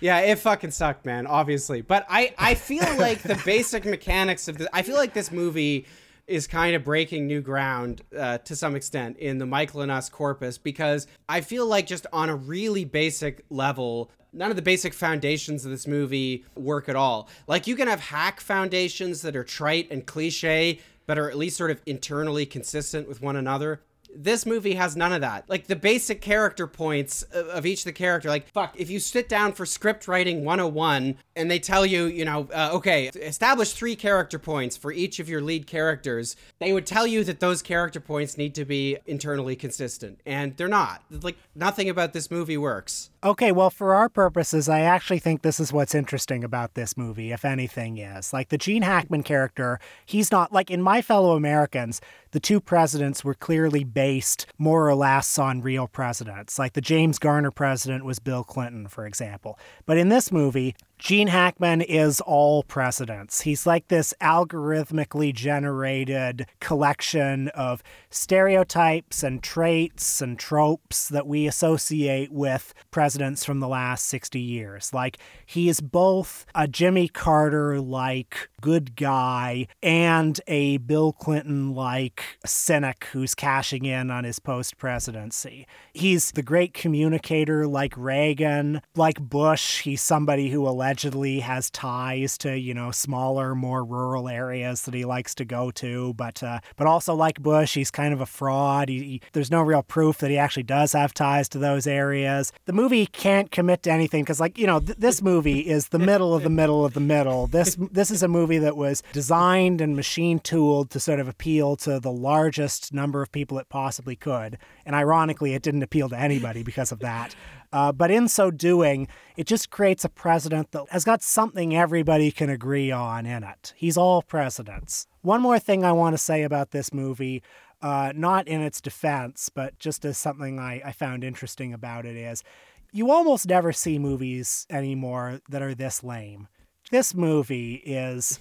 yeah, 0.00 0.20
it 0.20 0.38
fucking 0.38 0.70
sucked, 0.70 1.04
man. 1.04 1.26
Obviously, 1.26 1.82
but 1.82 2.06
I 2.08 2.34
I 2.38 2.54
feel 2.54 2.84
like 2.98 3.22
the 3.22 3.40
basic 3.44 3.84
mechanics 3.84 4.48
of 4.48 4.58
this. 4.58 4.68
I 4.72 4.82
feel 4.82 4.96
like 4.96 5.12
this 5.14 5.30
movie 5.30 5.86
is 6.26 6.46
kind 6.46 6.74
of 6.74 6.84
breaking 6.84 7.26
new 7.26 7.40
ground 7.40 8.02
uh, 8.16 8.38
to 8.38 8.56
some 8.56 8.74
extent 8.74 9.18
in 9.18 9.38
the 9.38 9.46
Michael 9.46 9.82
and 9.82 9.90
Us 9.90 10.08
corpus 10.08 10.58
because 10.58 11.06
I 11.28 11.40
feel 11.40 11.66
like 11.66 11.86
just 11.86 12.06
on 12.12 12.28
a 12.28 12.36
really 12.36 12.84
basic 12.84 13.44
level. 13.50 14.10
None 14.32 14.50
of 14.50 14.56
the 14.56 14.62
basic 14.62 14.94
foundations 14.94 15.64
of 15.64 15.70
this 15.70 15.86
movie 15.86 16.44
work 16.56 16.88
at 16.88 16.96
all. 16.96 17.28
Like, 17.46 17.66
you 17.66 17.76
can 17.76 17.86
have 17.86 18.00
hack 18.00 18.40
foundations 18.40 19.22
that 19.22 19.36
are 19.36 19.44
trite 19.44 19.90
and 19.90 20.04
cliche, 20.04 20.80
but 21.06 21.18
are 21.18 21.28
at 21.30 21.36
least 21.36 21.56
sort 21.56 21.70
of 21.70 21.80
internally 21.86 22.46
consistent 22.46 23.06
with 23.06 23.22
one 23.22 23.36
another 23.36 23.80
This 24.14 24.46
movie 24.46 24.74
has 24.74 24.96
none 24.96 25.12
of 25.12 25.20
that. 25.22 25.48
Like 25.48 25.66
the 25.66 25.76
basic 25.76 26.20
character 26.20 26.66
points 26.66 27.22
of, 27.24 27.66
each 27.66 27.80
of 27.80 27.86
the 27.86 27.92
character. 27.92 28.28
Like 28.28 28.48
fuck, 28.48 28.74
if 28.76 28.90
you 28.90 29.00
sit 29.00 29.28
down 29.28 29.52
for 29.52 29.66
script 29.66 30.06
writing 30.08 30.44
101 30.44 31.16
and 31.36 31.50
they 31.50 31.58
tell 31.58 31.84
you, 31.84 32.04
you 32.04 32.24
know, 32.24 32.48
uh, 32.54 32.70
okay, 32.74 33.08
establish 33.08 33.72
three 33.72 33.96
character 33.96 34.38
points 34.38 34.76
for 34.76 34.92
each 34.92 35.18
of 35.18 35.28
your 35.28 35.40
lead 35.40 35.66
characters, 35.66 36.36
they 36.60 36.72
would 36.72 36.86
tell 36.86 37.06
you 37.06 37.24
that 37.24 37.40
those 37.40 37.62
character 37.62 38.00
points 38.00 38.36
need 38.36 38.54
to 38.54 38.64
be 38.64 38.98
internally 39.06 39.56
consistent, 39.56 40.20
and 40.24 40.56
they're 40.56 40.68
not. 40.68 41.02
Like 41.10 41.36
nothing 41.54 41.88
about 41.88 42.12
this 42.12 42.30
movie 42.30 42.56
works. 42.56 43.10
Okay, 43.24 43.52
well, 43.52 43.70
for 43.70 43.94
our 43.94 44.10
purposes, 44.10 44.68
I 44.68 44.80
actually 44.80 45.18
think 45.18 45.40
this 45.40 45.58
is 45.58 45.72
what's 45.72 45.94
interesting 45.94 46.44
about 46.44 46.74
this 46.74 46.94
movie, 46.94 47.32
if 47.32 47.42
anything 47.42 47.96
is. 47.96 48.34
Like 48.34 48.50
the 48.50 48.58
Gene 48.58 48.82
Hackman 48.82 49.22
character, 49.22 49.80
he's 50.04 50.30
not 50.30 50.52
like 50.52 50.70
in 50.70 50.82
My 50.82 51.00
Fellow 51.00 51.34
Americans, 51.34 52.02
the 52.34 52.40
two 52.40 52.60
presidents 52.60 53.22
were 53.22 53.34
clearly 53.34 53.84
based 53.84 54.46
more 54.58 54.88
or 54.88 54.96
less 54.96 55.38
on 55.38 55.60
real 55.60 55.86
presidents. 55.86 56.58
Like 56.58 56.72
the 56.72 56.80
James 56.80 57.20
Garner 57.20 57.52
president 57.52 58.04
was 58.04 58.18
Bill 58.18 58.42
Clinton, 58.42 58.88
for 58.88 59.06
example. 59.06 59.56
But 59.86 59.98
in 59.98 60.08
this 60.08 60.32
movie, 60.32 60.74
Gene 61.04 61.28
Hackman 61.28 61.82
is 61.82 62.22
all 62.22 62.62
presidents. 62.62 63.42
He's 63.42 63.66
like 63.66 63.88
this 63.88 64.14
algorithmically 64.22 65.34
generated 65.34 66.46
collection 66.60 67.48
of 67.48 67.82
stereotypes 68.08 69.22
and 69.22 69.42
traits 69.42 70.22
and 70.22 70.38
tropes 70.38 71.10
that 71.10 71.26
we 71.26 71.46
associate 71.46 72.32
with 72.32 72.72
presidents 72.90 73.44
from 73.44 73.60
the 73.60 73.68
last 73.68 74.06
60 74.06 74.40
years. 74.40 74.94
Like, 74.94 75.18
he 75.44 75.68
is 75.68 75.82
both 75.82 76.46
a 76.54 76.66
Jimmy 76.66 77.08
Carter 77.08 77.82
like 77.82 78.48
good 78.62 78.96
guy 78.96 79.66
and 79.82 80.40
a 80.46 80.78
Bill 80.78 81.12
Clinton 81.12 81.74
like 81.74 82.38
cynic 82.46 83.08
who's 83.12 83.34
cashing 83.34 83.84
in 83.84 84.10
on 84.10 84.24
his 84.24 84.38
post 84.38 84.78
presidency. 84.78 85.66
He's 85.92 86.30
the 86.30 86.42
great 86.42 86.72
communicator 86.72 87.66
like 87.66 87.92
Reagan, 87.94 88.80
like 88.96 89.20
Bush. 89.20 89.82
He's 89.82 90.00
somebody 90.00 90.48
who 90.48 90.66
allegedly 90.66 90.93
has 90.96 91.70
ties 91.70 92.38
to, 92.38 92.58
you 92.58 92.74
know, 92.74 92.90
smaller, 92.90 93.54
more 93.54 93.84
rural 93.84 94.28
areas 94.28 94.82
that 94.82 94.94
he 94.94 95.04
likes 95.04 95.34
to 95.36 95.44
go 95.44 95.70
to, 95.72 96.14
but 96.14 96.42
uh, 96.42 96.60
but 96.76 96.86
also 96.86 97.14
like 97.14 97.40
Bush, 97.40 97.74
he's 97.74 97.90
kind 97.90 98.12
of 98.12 98.20
a 98.20 98.26
fraud. 98.26 98.88
He, 98.88 99.02
he, 99.02 99.20
there's 99.32 99.50
no 99.50 99.62
real 99.62 99.82
proof 99.82 100.18
that 100.18 100.30
he 100.30 100.38
actually 100.38 100.62
does 100.64 100.92
have 100.92 101.14
ties 101.14 101.48
to 101.50 101.58
those 101.58 101.86
areas. 101.86 102.52
The 102.66 102.72
movie 102.72 103.06
can't 103.06 103.50
commit 103.50 103.82
to 103.84 103.92
anything 103.92 104.22
because, 104.24 104.40
like, 104.40 104.58
you 104.58 104.66
know, 104.66 104.80
th- 104.80 104.98
this 104.98 105.22
movie 105.22 105.60
is 105.60 105.88
the 105.88 105.98
middle 105.98 106.34
of 106.34 106.42
the 106.42 106.50
middle 106.50 106.84
of 106.84 106.94
the 106.94 107.00
middle. 107.00 107.46
This 107.46 107.76
this 107.92 108.10
is 108.10 108.22
a 108.22 108.28
movie 108.28 108.58
that 108.58 108.76
was 108.76 109.02
designed 109.12 109.80
and 109.80 109.96
machine 109.96 110.38
tooled 110.38 110.90
to 110.90 111.00
sort 111.00 111.20
of 111.20 111.28
appeal 111.28 111.76
to 111.76 112.00
the 112.00 112.12
largest 112.12 112.92
number 112.92 113.22
of 113.22 113.32
people 113.32 113.58
it 113.58 113.68
possibly 113.68 114.16
could, 114.16 114.58
and 114.86 114.94
ironically, 114.94 115.54
it 115.54 115.62
didn't 115.62 115.82
appeal 115.82 116.08
to 116.08 116.18
anybody 116.18 116.62
because 116.62 116.92
of 116.92 117.00
that. 117.00 117.34
Uh, 117.74 117.90
but 117.90 118.08
in 118.08 118.28
so 118.28 118.52
doing, 118.52 119.08
it 119.36 119.48
just 119.48 119.68
creates 119.68 120.04
a 120.04 120.08
president 120.08 120.70
that 120.70 120.84
has 120.90 121.04
got 121.04 121.24
something 121.24 121.76
everybody 121.76 122.30
can 122.30 122.48
agree 122.48 122.92
on 122.92 123.26
in 123.26 123.42
it. 123.42 123.74
He's 123.76 123.96
all 123.96 124.22
presidents. 124.22 125.08
One 125.22 125.42
more 125.42 125.58
thing 125.58 125.84
I 125.84 125.90
want 125.90 126.14
to 126.14 126.18
say 126.18 126.44
about 126.44 126.70
this 126.70 126.92
movie, 126.94 127.42
uh, 127.82 128.12
not 128.14 128.46
in 128.46 128.60
its 128.60 128.80
defense, 128.80 129.50
but 129.52 129.76
just 129.80 130.04
as 130.04 130.16
something 130.16 130.60
I, 130.60 130.82
I 130.84 130.92
found 130.92 131.24
interesting 131.24 131.74
about 131.74 132.06
it, 132.06 132.14
is 132.14 132.44
you 132.92 133.10
almost 133.10 133.48
never 133.48 133.72
see 133.72 133.98
movies 133.98 134.68
anymore 134.70 135.40
that 135.48 135.60
are 135.60 135.74
this 135.74 136.04
lame. 136.04 136.46
This 136.92 137.12
movie 137.12 137.82
is 137.84 138.38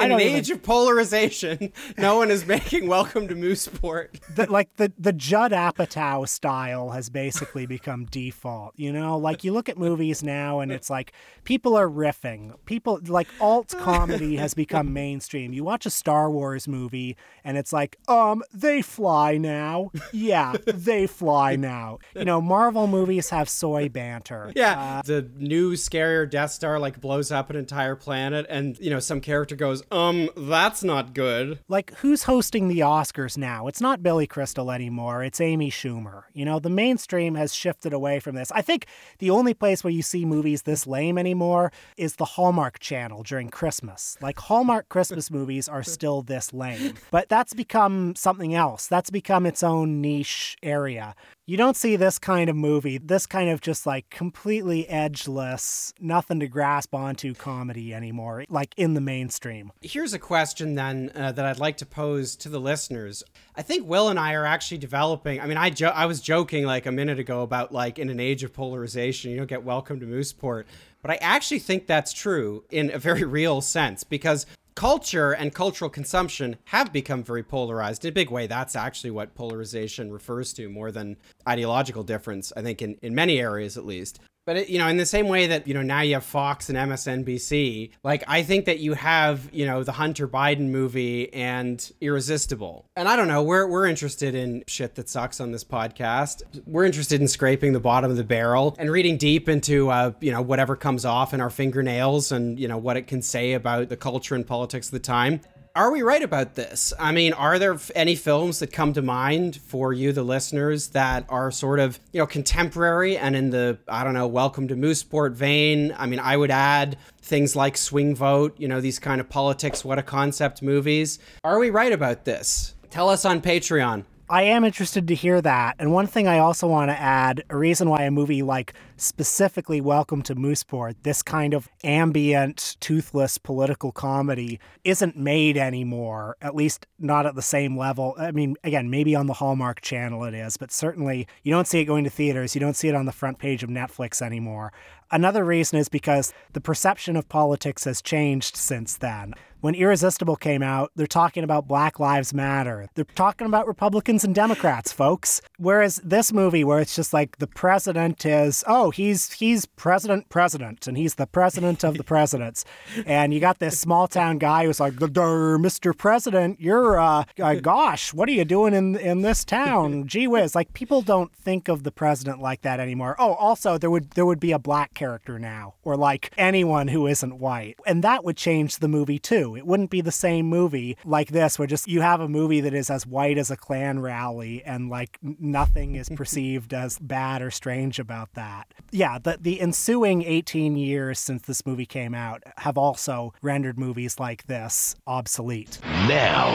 In 0.00 0.12
an 0.12 0.20
even- 0.20 0.34
age 0.36 0.50
of 0.50 0.62
polarization, 0.62 1.72
no 1.98 2.16
one 2.16 2.30
is 2.30 2.46
making 2.46 2.88
Welcome 2.88 3.28
to 3.28 3.34
Mooseport. 3.34 4.20
the, 4.34 4.50
like 4.50 4.74
the 4.76 4.92
the 4.98 5.12
Judd 5.12 5.52
Apatow 5.52 6.28
style 6.28 6.90
has 6.90 7.10
basically 7.10 7.66
become 7.66 8.06
default. 8.06 8.74
You 8.76 8.92
know, 8.92 9.16
like 9.18 9.44
you 9.44 9.52
look 9.52 9.68
at 9.68 9.78
movies 9.78 10.22
now 10.22 10.60
and 10.60 10.72
it's 10.72 10.90
like 10.90 11.12
people 11.44 11.76
are 11.76 11.88
riffing. 11.88 12.54
People 12.66 13.00
like 13.06 13.28
alt 13.40 13.74
comedy 13.78 14.36
has 14.36 14.54
become 14.54 14.92
mainstream. 14.92 15.52
You 15.52 15.64
watch 15.64 15.86
a 15.86 15.90
Star 15.90 16.30
Wars 16.30 16.66
movie 16.66 17.16
and 17.44 17.56
it's 17.56 17.72
like, 17.72 17.96
um, 18.08 18.42
they 18.52 18.82
fly 18.82 19.36
now. 19.38 19.90
Yeah, 20.12 20.54
they 20.66 21.06
fly 21.06 21.56
now. 21.56 21.98
You 22.14 22.24
know, 22.24 22.40
Marvel 22.40 22.86
movies 22.86 23.30
have 23.30 23.48
soy 23.48 23.88
banter. 23.88 24.52
Yeah, 24.54 25.02
the 25.04 25.30
new 25.36 25.72
scarier 25.72 26.28
Death 26.28 26.50
Star 26.52 26.78
like 26.78 27.00
blows 27.00 27.30
up 27.30 27.50
an 27.50 27.56
entire 27.56 27.96
planet, 27.96 28.46
and 28.48 28.78
you 28.78 28.90
know 28.90 29.00
some 29.00 29.20
character 29.20 29.56
goes, 29.56 29.67
"Um, 29.90 30.30
that's 30.36 30.82
not 30.82 31.14
good." 31.14 31.58
like 31.68 31.94
who's 31.98 32.24
hosting 32.24 32.68
the 32.68 32.80
Oscars 32.80 33.36
now? 33.36 33.66
It's 33.66 33.80
not 33.80 34.02
Billy 34.02 34.26
Crystal 34.26 34.70
anymore. 34.70 35.22
It's 35.22 35.40
Amy 35.40 35.70
Schumer. 35.70 36.24
You 36.32 36.44
know, 36.44 36.58
the 36.58 36.70
mainstream 36.70 37.34
has 37.34 37.54
shifted 37.54 37.92
away 37.92 38.20
from 38.20 38.34
this. 38.34 38.50
I 38.52 38.62
think 38.62 38.86
the 39.18 39.30
only 39.30 39.54
place 39.54 39.84
where 39.84 39.92
you 39.92 40.02
see 40.02 40.24
movies 40.24 40.62
this 40.62 40.86
lame 40.86 41.18
anymore 41.18 41.72
is 41.96 42.16
the 42.16 42.24
Hallmark 42.24 42.78
Channel 42.78 43.22
during 43.22 43.48
Christmas. 43.48 44.16
Like 44.20 44.38
Hallmark 44.38 44.88
Christmas 44.88 45.30
movies 45.38 45.68
are 45.68 45.82
still 45.82 46.22
this 46.22 46.52
lame. 46.52 46.94
But 47.10 47.28
that's 47.28 47.54
become 47.54 48.14
something 48.16 48.54
else. 48.54 48.86
That's 48.86 49.10
become 49.10 49.46
its 49.46 49.62
own 49.62 50.00
niche 50.00 50.56
area. 50.62 51.14
You 51.48 51.56
don't 51.56 51.78
see 51.78 51.96
this 51.96 52.18
kind 52.18 52.50
of 52.50 52.56
movie, 52.56 52.98
this 52.98 53.24
kind 53.24 53.48
of 53.48 53.62
just 53.62 53.86
like 53.86 54.10
completely 54.10 54.86
edgeless, 54.86 55.94
nothing 55.98 56.40
to 56.40 56.46
grasp 56.46 56.94
onto 56.94 57.32
comedy 57.32 57.94
anymore, 57.94 58.44
like 58.50 58.74
in 58.76 58.92
the 58.92 59.00
mainstream. 59.00 59.72
Here's 59.80 60.12
a 60.12 60.18
question 60.18 60.74
then 60.74 61.10
uh, 61.14 61.32
that 61.32 61.46
I'd 61.46 61.58
like 61.58 61.78
to 61.78 61.86
pose 61.86 62.36
to 62.36 62.50
the 62.50 62.60
listeners. 62.60 63.22
I 63.56 63.62
think 63.62 63.88
Will 63.88 64.10
and 64.10 64.18
I 64.18 64.34
are 64.34 64.44
actually 64.44 64.76
developing. 64.76 65.40
I 65.40 65.46
mean, 65.46 65.56
I 65.56 65.70
jo- 65.70 65.86
I 65.86 66.04
was 66.04 66.20
joking 66.20 66.66
like 66.66 66.84
a 66.84 66.92
minute 66.92 67.18
ago 67.18 67.40
about 67.40 67.72
like 67.72 67.98
in 67.98 68.10
an 68.10 68.20
age 68.20 68.44
of 68.44 68.52
polarization, 68.52 69.30
you 69.30 69.38
don't 69.38 69.46
get 69.46 69.64
welcome 69.64 70.00
to 70.00 70.06
Mooseport, 70.06 70.64
but 71.00 71.10
I 71.10 71.16
actually 71.22 71.60
think 71.60 71.86
that's 71.86 72.12
true 72.12 72.64
in 72.68 72.90
a 72.90 72.98
very 72.98 73.24
real 73.24 73.62
sense 73.62 74.04
because 74.04 74.44
culture 74.78 75.32
and 75.32 75.52
cultural 75.52 75.90
consumption 75.90 76.54
have 76.66 76.92
become 76.92 77.24
very 77.24 77.42
polarized 77.42 78.04
in 78.04 78.10
a 78.10 78.12
big 78.12 78.30
way. 78.30 78.46
That's 78.46 78.76
actually 78.76 79.10
what 79.10 79.34
polarization 79.34 80.12
refers 80.12 80.52
to 80.52 80.68
more 80.68 80.92
than 80.92 81.16
ideological 81.48 82.04
difference 82.04 82.52
i 82.56 82.62
think 82.62 82.82
in, 82.82 82.98
in 83.02 83.14
many 83.14 83.40
areas 83.40 83.76
at 83.76 83.86
least 83.86 84.20
but 84.48 84.56
it, 84.56 84.70
you 84.70 84.78
know 84.78 84.88
in 84.88 84.96
the 84.96 85.04
same 85.04 85.28
way 85.28 85.46
that 85.48 85.68
you 85.68 85.74
know 85.74 85.82
now 85.82 86.00
you 86.00 86.14
have 86.14 86.24
fox 86.24 86.70
and 86.70 86.78
msnbc 86.78 87.90
like 88.02 88.24
i 88.26 88.42
think 88.42 88.64
that 88.64 88.78
you 88.78 88.94
have 88.94 89.46
you 89.52 89.66
know 89.66 89.84
the 89.84 89.92
hunter 89.92 90.26
biden 90.26 90.70
movie 90.70 91.30
and 91.34 91.92
irresistible. 92.00 92.86
And 92.96 93.08
i 93.08 93.14
don't 93.14 93.28
know 93.28 93.42
we're, 93.42 93.66
we're 93.66 93.86
interested 93.86 94.34
in 94.34 94.64
shit 94.66 94.94
that 94.94 95.10
sucks 95.10 95.38
on 95.38 95.52
this 95.52 95.64
podcast. 95.64 96.44
We're 96.66 96.86
interested 96.86 97.20
in 97.20 97.28
scraping 97.28 97.74
the 97.74 97.80
bottom 97.80 98.10
of 98.10 98.16
the 98.16 98.24
barrel 98.24 98.74
and 98.78 98.90
reading 98.90 99.18
deep 99.18 99.50
into 99.50 99.90
uh, 99.90 100.12
you 100.20 100.32
know 100.32 100.40
whatever 100.40 100.76
comes 100.76 101.04
off 101.04 101.34
in 101.34 101.42
our 101.42 101.50
fingernails 101.50 102.32
and 102.32 102.58
you 102.58 102.68
know 102.68 102.78
what 102.78 102.96
it 102.96 103.06
can 103.06 103.20
say 103.20 103.52
about 103.52 103.90
the 103.90 103.98
culture 103.98 104.34
and 104.34 104.46
politics 104.46 104.86
of 104.86 104.92
the 104.92 104.98
time 104.98 105.42
are 105.78 105.92
we 105.92 106.02
right 106.02 106.24
about 106.24 106.56
this? 106.56 106.92
I 106.98 107.12
mean, 107.12 107.32
are 107.34 107.56
there 107.56 107.78
any 107.94 108.16
films 108.16 108.58
that 108.58 108.72
come 108.72 108.92
to 108.94 109.00
mind 109.00 109.60
for 109.64 109.92
you, 109.92 110.12
the 110.12 110.24
listeners, 110.24 110.88
that 110.88 111.24
are 111.28 111.52
sort 111.52 111.78
of, 111.78 112.00
you 112.10 112.18
know, 112.18 112.26
contemporary 112.26 113.16
and 113.16 113.36
in 113.36 113.50
the, 113.50 113.78
I 113.86 114.02
don't 114.02 114.12
know, 114.12 114.26
welcome 114.26 114.66
to 114.68 114.74
Mooseport 114.74 115.34
vein? 115.34 115.94
I 115.96 116.06
mean, 116.06 116.18
I 116.18 116.36
would 116.36 116.50
add 116.50 116.98
things 117.22 117.54
like 117.54 117.76
Swing 117.76 118.16
Vote, 118.16 118.56
you 118.58 118.66
know, 118.66 118.80
these 118.80 118.98
kind 118.98 119.20
of 119.20 119.28
politics, 119.28 119.84
what 119.84 120.00
a 120.00 120.02
concept 120.02 120.62
movies. 120.62 121.20
Are 121.44 121.60
we 121.60 121.70
right 121.70 121.92
about 121.92 122.24
this? 122.24 122.74
Tell 122.90 123.08
us 123.08 123.24
on 123.24 123.40
Patreon. 123.40 124.04
I 124.30 124.42
am 124.42 124.62
interested 124.62 125.08
to 125.08 125.14
hear 125.14 125.40
that. 125.40 125.76
And 125.78 125.90
one 125.90 126.06
thing 126.06 126.28
I 126.28 126.38
also 126.38 126.66
want 126.66 126.90
to 126.90 127.00
add 127.00 127.44
a 127.48 127.56
reason 127.56 127.88
why 127.88 128.02
a 128.02 128.10
movie 128.10 128.42
like 128.42 128.74
specifically 128.98 129.80
Welcome 129.80 130.20
to 130.24 130.34
Mooseport, 130.34 130.96
this 131.02 131.22
kind 131.22 131.54
of 131.54 131.66
ambient, 131.82 132.76
toothless 132.78 133.38
political 133.38 133.90
comedy, 133.90 134.60
isn't 134.84 135.16
made 135.16 135.56
anymore, 135.56 136.36
at 136.42 136.54
least 136.54 136.86
not 136.98 137.24
at 137.24 137.36
the 137.36 137.42
same 137.42 137.78
level. 137.78 138.14
I 138.18 138.32
mean, 138.32 138.56
again, 138.64 138.90
maybe 138.90 139.14
on 139.14 139.28
the 139.28 139.32
Hallmark 139.32 139.80
channel 139.80 140.24
it 140.24 140.34
is, 140.34 140.58
but 140.58 140.70
certainly 140.70 141.26
you 141.42 141.50
don't 141.50 141.66
see 141.66 141.80
it 141.80 141.86
going 141.86 142.04
to 142.04 142.10
theaters. 142.10 142.54
You 142.54 142.60
don't 142.60 142.76
see 142.76 142.88
it 142.88 142.94
on 142.94 143.06
the 143.06 143.12
front 143.12 143.38
page 143.38 143.62
of 143.62 143.70
Netflix 143.70 144.20
anymore. 144.20 144.74
Another 145.10 145.42
reason 145.42 145.78
is 145.78 145.88
because 145.88 146.34
the 146.52 146.60
perception 146.60 147.16
of 147.16 147.30
politics 147.30 147.84
has 147.84 148.02
changed 148.02 148.56
since 148.56 148.98
then. 148.98 149.32
When 149.60 149.74
Irresistible 149.74 150.36
came 150.36 150.62
out, 150.62 150.92
they're 150.94 151.08
talking 151.08 151.42
about 151.42 151.66
Black 151.66 151.98
Lives 151.98 152.32
Matter. 152.32 152.88
They're 152.94 153.04
talking 153.16 153.48
about 153.48 153.66
Republicans 153.66 154.22
and 154.22 154.32
Democrats, 154.32 154.92
folks. 154.92 155.40
Whereas 155.56 156.00
this 156.04 156.32
movie, 156.32 156.62
where 156.62 156.78
it's 156.78 156.94
just 156.94 157.12
like 157.12 157.38
the 157.38 157.48
president 157.48 158.24
is, 158.24 158.62
oh, 158.68 158.90
he's 158.90 159.32
he's 159.32 159.66
president 159.66 160.28
president, 160.28 160.86
and 160.86 160.96
he's 160.96 161.16
the 161.16 161.26
president 161.26 161.82
of 161.82 161.96
the 161.96 162.04
presidents, 162.04 162.64
and 163.04 163.34
you 163.34 163.40
got 163.40 163.58
this 163.58 163.80
small 163.80 164.06
town 164.06 164.38
guy 164.38 164.64
who's 164.64 164.78
like, 164.78 164.94
"Grr, 164.94 165.58
Mr. 165.58 165.96
President, 165.96 166.60
you're, 166.60 167.00
uh, 167.00 167.24
uh, 167.40 167.54
gosh, 167.54 168.14
what 168.14 168.28
are 168.28 168.32
you 168.32 168.44
doing 168.44 168.74
in 168.74 168.94
in 168.94 169.22
this 169.22 169.44
town? 169.44 170.06
Gee 170.06 170.28
whiz! 170.28 170.54
Like 170.54 170.72
people 170.72 171.02
don't 171.02 171.34
think 171.34 171.66
of 171.66 171.82
the 171.82 171.90
president 171.90 172.40
like 172.40 172.62
that 172.62 172.78
anymore. 172.78 173.16
Oh, 173.18 173.34
also 173.34 173.76
there 173.76 173.90
would 173.90 174.12
there 174.12 174.26
would 174.26 174.38
be 174.38 174.52
a 174.52 174.58
black 174.60 174.94
character 174.94 175.36
now, 175.40 175.74
or 175.82 175.96
like 175.96 176.32
anyone 176.38 176.86
who 176.86 177.08
isn't 177.08 177.40
white, 177.40 177.76
and 177.84 178.04
that 178.04 178.22
would 178.22 178.36
change 178.36 178.78
the 178.78 178.86
movie 178.86 179.18
too. 179.18 179.47
Do. 179.48 179.56
It 179.56 179.66
wouldn't 179.66 179.90
be 179.90 180.00
the 180.00 180.12
same 180.12 180.46
movie 180.46 180.96
like 181.04 181.30
this, 181.30 181.58
where 181.58 181.66
just 181.66 181.88
you 181.88 182.00
have 182.00 182.20
a 182.20 182.28
movie 182.28 182.60
that 182.60 182.74
is 182.74 182.90
as 182.90 183.06
white 183.06 183.38
as 183.38 183.50
a 183.50 183.56
Klan 183.56 184.00
rally 184.00 184.62
and 184.64 184.88
like 184.88 185.18
nothing 185.22 185.94
is 185.94 186.08
perceived 186.16 186.72
as 186.74 186.98
bad 186.98 187.42
or 187.42 187.50
strange 187.50 187.98
about 187.98 188.34
that. 188.34 188.72
Yeah, 188.90 189.18
the, 189.18 189.38
the 189.40 189.60
ensuing 189.60 190.22
18 190.22 190.76
years 190.76 191.18
since 191.18 191.42
this 191.42 191.64
movie 191.66 191.86
came 191.86 192.14
out 192.14 192.42
have 192.58 192.78
also 192.78 193.32
rendered 193.42 193.78
movies 193.78 194.18
like 194.18 194.46
this 194.46 194.94
obsolete. 195.06 195.78
Now, 195.82 196.52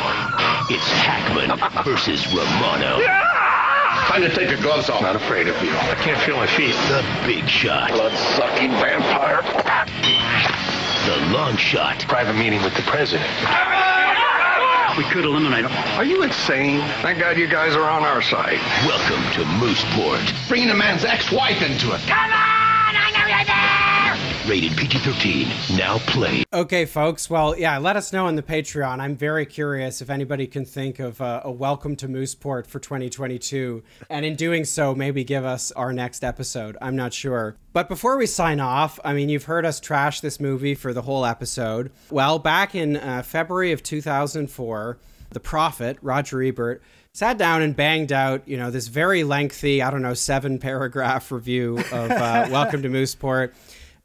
it's 0.69 0.87
Hackman 0.87 1.83
versus 1.83 2.25
Romano. 2.27 3.01
Time 4.07 4.21
to 4.21 4.29
take 4.29 4.49
your 4.49 4.61
gloves 4.61 4.89
off. 4.89 5.01
Not 5.01 5.15
afraid 5.15 5.47
of 5.47 5.55
you. 5.63 5.69
I 5.69 5.95
can't 5.95 6.19
feel 6.21 6.35
my 6.35 6.47
feet. 6.47 6.75
The 6.89 7.03
big 7.25 7.47
shot. 7.47 7.91
Blood-sucking 7.91 8.71
vampire. 8.71 10.59
The 11.05 11.17
long 11.33 11.57
shot. 11.57 12.05
Private 12.07 12.35
meeting 12.35 12.61
with 12.63 12.75
the 12.75 12.81
president. 12.83 13.29
We 14.97 15.03
could 15.05 15.25
eliminate 15.25 15.65
him. 15.65 15.71
Are 15.97 16.05
you 16.05 16.23
insane? 16.23 16.79
Thank 17.01 17.19
God 17.19 17.37
you 17.37 17.47
guys 17.47 17.75
are 17.75 17.89
on 17.89 18.03
our 18.03 18.21
side. 18.21 18.59
Welcome 18.85 19.21
to 19.33 19.43
Mooseport. 19.59 20.47
Bringing 20.47 20.69
a 20.69 20.75
man's 20.75 21.03
ex-wife 21.03 21.61
into 21.61 21.93
it. 21.93 21.99
Come 22.01 22.31
on! 22.31 22.95
I 22.95 23.11
know 23.11 23.35
you're 23.35 23.45
there! 23.45 23.82
Rated 24.47 24.75
PG-13. 24.75 25.77
Now 25.77 25.99
play. 25.99 26.43
Okay, 26.51 26.85
folks. 26.85 27.29
Well, 27.29 27.57
yeah, 27.57 27.77
let 27.77 27.95
us 27.95 28.11
know 28.11 28.25
on 28.25 28.35
the 28.35 28.43
Patreon. 28.43 28.99
I'm 28.99 29.15
very 29.15 29.45
curious 29.45 30.01
if 30.01 30.09
anybody 30.09 30.47
can 30.47 30.65
think 30.65 30.99
of 30.99 31.21
uh, 31.21 31.41
a 31.45 31.51
welcome 31.51 31.95
to 31.97 32.09
Mooseport 32.09 32.67
for 32.67 32.79
2022. 32.79 33.83
And 34.09 34.25
in 34.25 34.35
doing 34.35 34.65
so, 34.65 34.93
maybe 34.93 35.23
give 35.23 35.45
us 35.45 35.71
our 35.71 35.93
next 35.93 36.25
episode. 36.25 36.75
I'm 36.81 36.97
not 36.97 37.13
sure. 37.13 37.55
But 37.71 37.87
before 37.87 38.17
we 38.17 38.25
sign 38.25 38.59
off, 38.59 38.99
I 39.05 39.13
mean, 39.13 39.29
you've 39.29 39.45
heard 39.45 39.65
us 39.65 39.79
trash 39.79 40.19
this 40.19 40.41
movie 40.41 40.75
for 40.75 40.91
the 40.91 41.03
whole 41.03 41.25
episode. 41.25 41.91
Well, 42.09 42.37
back 42.37 42.75
in 42.75 42.97
uh, 42.97 43.21
February 43.21 43.71
of 43.71 43.81
2004, 43.81 44.97
the 45.29 45.39
prophet, 45.39 45.97
Roger 46.01 46.43
Ebert, 46.43 46.83
sat 47.13 47.37
down 47.37 47.61
and 47.61 47.75
banged 47.77 48.11
out, 48.11 48.45
you 48.45 48.57
know, 48.57 48.71
this 48.71 48.87
very 48.87 49.23
lengthy, 49.23 49.81
I 49.81 49.89
don't 49.89 50.01
know, 50.01 50.13
seven 50.13 50.59
paragraph 50.59 51.31
review 51.31 51.77
of 51.77 52.11
uh, 52.11 52.47
Welcome 52.51 52.81
to 52.81 52.89
Mooseport. 52.89 53.53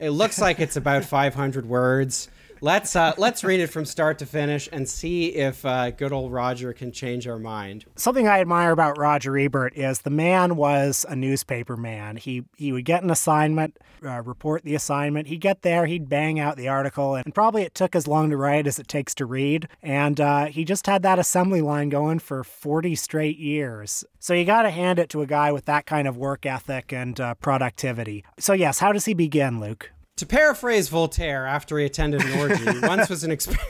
It 0.00 0.10
looks 0.10 0.40
like 0.40 0.60
it's 0.60 0.76
about 0.76 1.04
500 1.04 1.66
words. 1.66 2.28
Let's 2.60 2.96
uh, 2.96 3.14
let's 3.18 3.44
read 3.44 3.60
it 3.60 3.68
from 3.68 3.84
start 3.84 4.18
to 4.18 4.26
finish 4.26 4.68
and 4.72 4.88
see 4.88 5.34
if 5.34 5.64
uh, 5.64 5.90
good 5.90 6.12
old 6.12 6.32
Roger 6.32 6.72
can 6.72 6.90
change 6.90 7.28
our 7.28 7.38
mind. 7.38 7.84
Something 7.96 8.26
I 8.26 8.40
admire 8.40 8.72
about 8.72 8.98
Roger 8.98 9.36
Ebert 9.38 9.76
is 9.76 10.00
the 10.00 10.10
man 10.10 10.56
was 10.56 11.06
a 11.08 11.14
newspaper 11.14 11.76
man. 11.76 12.16
He 12.16 12.44
he 12.56 12.72
would 12.72 12.84
get 12.84 13.02
an 13.02 13.10
assignment, 13.10 13.78
uh, 14.04 14.22
report 14.22 14.64
the 14.64 14.74
assignment. 14.74 15.28
He'd 15.28 15.40
get 15.40 15.62
there, 15.62 15.86
he'd 15.86 16.08
bang 16.08 16.40
out 16.40 16.56
the 16.56 16.68
article, 16.68 17.14
and 17.14 17.34
probably 17.34 17.62
it 17.62 17.74
took 17.74 17.94
as 17.94 18.08
long 18.08 18.30
to 18.30 18.36
write 18.36 18.66
as 18.66 18.78
it 18.78 18.88
takes 18.88 19.14
to 19.16 19.26
read. 19.26 19.68
And 19.82 20.20
uh, 20.20 20.46
he 20.46 20.64
just 20.64 20.86
had 20.86 21.02
that 21.02 21.18
assembly 21.18 21.60
line 21.60 21.88
going 21.88 22.18
for 22.18 22.42
40 22.42 22.94
straight 22.96 23.38
years. 23.38 24.04
So 24.18 24.34
you 24.34 24.44
got 24.44 24.62
to 24.62 24.70
hand 24.70 24.98
it 24.98 25.08
to 25.10 25.22
a 25.22 25.26
guy 25.26 25.52
with 25.52 25.66
that 25.66 25.86
kind 25.86 26.08
of 26.08 26.16
work 26.16 26.44
ethic 26.44 26.92
and 26.92 27.20
uh, 27.20 27.34
productivity. 27.34 28.24
So 28.38 28.52
yes, 28.52 28.80
how 28.80 28.92
does 28.92 29.04
he 29.04 29.14
begin, 29.14 29.60
Luke? 29.60 29.92
To 30.18 30.26
paraphrase 30.26 30.88
Voltaire 30.88 31.46
after 31.46 31.78
he 31.78 31.84
attended 31.84 32.22
an 32.24 32.38
orgy, 32.40 32.80
once 32.86 33.08
was 33.08 33.22
an 33.22 33.30
experience. 33.30 33.64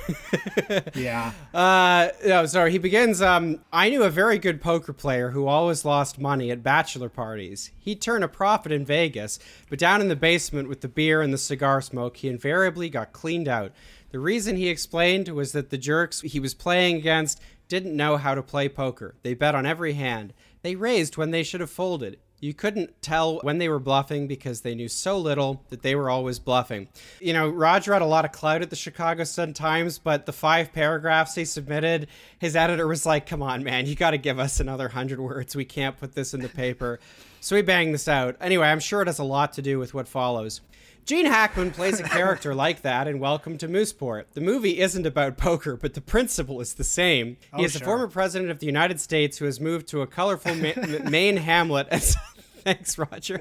Yeah. 0.95 1.33
Uh, 1.55 2.09
no, 2.27 2.45
sorry. 2.47 2.73
He 2.73 2.79
begins. 2.79 3.23
Um, 3.23 3.61
I 3.73 3.89
knew 3.89 4.03
a 4.03 4.11
very 4.11 4.39
good 4.39 4.61
poker 4.61 4.93
player 4.93 5.31
who 5.31 5.47
always 5.47 5.85
lost 5.85 6.19
money 6.19 6.51
at 6.51 6.63
bachelor 6.63 7.09
parties. 7.09 7.71
He'd 7.79 8.03
turn 8.03 8.23
a 8.23 8.29
profit 8.29 8.73
in 8.73 8.85
Vegas, 8.85 9.39
but 9.71 9.79
down 9.79 10.01
in 10.01 10.09
the 10.09 10.17
basement 10.17 10.69
with 10.69 10.81
the 10.83 10.89
beer 10.89 11.23
and 11.23 11.33
the 11.33 11.39
cigar 11.39 11.81
smoke, 11.81 12.19
he 12.19 12.29
invariably 12.29 12.91
got 12.91 13.13
cleaned 13.13 13.49
out. 13.49 13.73
The 14.11 14.19
reason 14.19 14.57
he 14.57 14.69
explained 14.69 15.29
was 15.29 15.53
that 15.53 15.71
the 15.71 15.79
jerks 15.79 16.21
he 16.21 16.41
was 16.41 16.55
playing 16.55 16.97
against 16.97 17.41
didn't 17.69 17.97
know 17.97 18.17
how 18.17 18.35
to 18.35 18.43
play 18.43 18.69
poker. 18.69 19.15
They 19.23 19.35
bet 19.35 19.55
on 19.55 19.67
every 19.67 19.95
hand. 19.95 20.35
They 20.63 20.75
raised 20.75 21.17
when 21.17 21.31
they 21.31 21.43
should 21.43 21.61
have 21.61 21.71
folded. 21.71 22.19
You 22.41 22.55
couldn't 22.55 23.03
tell 23.03 23.39
when 23.39 23.59
they 23.59 23.69
were 23.69 23.81
bluffing 23.81 24.29
because 24.29 24.61
they 24.61 24.75
knew 24.75 24.89
so 24.89 25.19
little 25.19 25.65
that 25.71 25.83
they 25.83 25.97
were 25.97 26.09
always 26.09 26.39
bluffing. 26.39 26.89
You 27.21 27.33
know, 27.33 27.49
Roger 27.49 27.93
had 27.93 28.03
a 28.03 28.07
lot 28.07 28.25
of 28.25 28.31
clout 28.31 28.63
at 28.63 28.71
the 28.71 28.77
Chicago 28.77 29.25
Sun 29.25 29.55
Times, 29.55 29.99
but 29.99 30.25
the 30.25 30.33
five 30.33 30.73
paragraphs 30.73 31.35
he 31.35 31.45
submitted, 31.45 32.07
his 32.39 32.55
editor 32.55 32.87
was 32.87 33.05
like, 33.05 33.27
come 33.27 33.43
on, 33.43 33.65
man, 33.65 33.87
you 33.87 33.97
got 33.97 34.13
to 34.13 34.19
give 34.19 34.39
us 34.39 34.61
another 34.61 34.89
hundred 34.89 35.19
words. 35.19 35.57
We 35.57 35.65
can't 35.65 35.97
put 35.97 36.15
this 36.15 36.33
in 36.33 36.41
the 36.41 36.49
paper. 36.49 37.01
So 37.41 37.57
we 37.57 37.63
banged 37.63 37.95
this 37.95 38.07
out. 38.07 38.37
Anyway, 38.41 38.69
I'm 38.69 38.81
sure 38.81 39.03
it 39.03 39.09
has 39.09 39.19
a 39.19 39.25
lot 39.25 39.53
to 39.55 39.63
do 39.63 39.79
with 39.79 39.93
what 39.93 40.07
follows. 40.07 40.61
Gene 41.09 41.25
Hackman 41.25 41.71
plays 41.71 41.99
a 42.01 42.03
character 42.03 42.55
like 42.55 42.83
that 42.83 43.09
in 43.09 43.19
Welcome 43.19 43.57
to 43.59 43.67
Mooseport. 43.69 44.25
The 44.35 44.43
movie 44.43 44.79
isn't 44.79 45.07
about 45.07 45.39
poker, 45.39 45.75
but 45.75 45.95
the 45.95 46.03
principle 46.03 46.61
is 46.61 46.75
the 46.75 46.85
same. 46.85 47.39
He 47.57 47.63
Oh, 47.63 47.65
is 47.65 47.75
a 47.75 47.81
former 47.83 48.09
president 48.09 48.51
of 48.51 48.59
the 48.59 48.67
United 48.67 49.01
States 49.01 49.39
who 49.39 49.47
has 49.47 49.59
moved 49.59 49.89
to 49.89 50.03
a 50.03 50.07
colorful 50.07 50.55
Ma- 50.55 50.75
Maine 51.11 51.39
hamlet. 51.39 51.87
And 51.91 52.03
thanks, 52.63 52.99
Roger. 52.99 53.41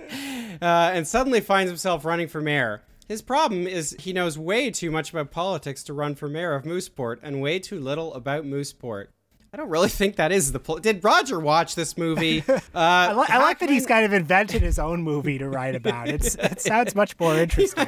Uh, 0.61 0.91
and 0.93 1.05
suddenly 1.05 1.41
finds 1.41 1.69
himself 1.69 2.05
running 2.05 2.29
for 2.29 2.39
mayor. 2.39 2.83
His 3.09 3.21
problem 3.21 3.67
is 3.67 3.97
he 3.99 4.13
knows 4.13 4.37
way 4.37 4.71
too 4.71 4.89
much 4.89 5.11
about 5.11 5.31
politics 5.31 5.83
to 5.83 5.93
run 5.93 6.15
for 6.15 6.29
mayor 6.29 6.53
of 6.55 6.63
Mooseport 6.63 7.17
and 7.21 7.41
way 7.41 7.59
too 7.59 7.81
little 7.81 8.13
about 8.13 8.45
Mooseport. 8.45 9.07
I 9.53 9.57
don't 9.57 9.69
really 9.69 9.89
think 9.89 10.17
that 10.17 10.31
is 10.31 10.51
the 10.51 10.59
pl- 10.59 10.77
Did 10.79 11.03
Roger 11.03 11.39
watch 11.39 11.75
this 11.75 11.97
movie? 11.97 12.43
Uh, 12.75 12.79
I, 12.79 13.13
li- 13.13 13.25
I 13.29 13.37
like 13.39 13.59
that 13.59 13.69
he's 13.69 13.85
kind 13.87 14.05
of 14.05 14.13
invented 14.13 14.61
his 14.61 14.77
own 14.77 15.01
movie 15.01 15.37
to 15.39 15.49
write 15.49 15.73
about. 15.73 16.09
It's, 16.09 16.35
it 16.39 16.61
sounds 16.61 16.93
much 16.95 17.17
more 17.19 17.35
interesting. 17.35 17.87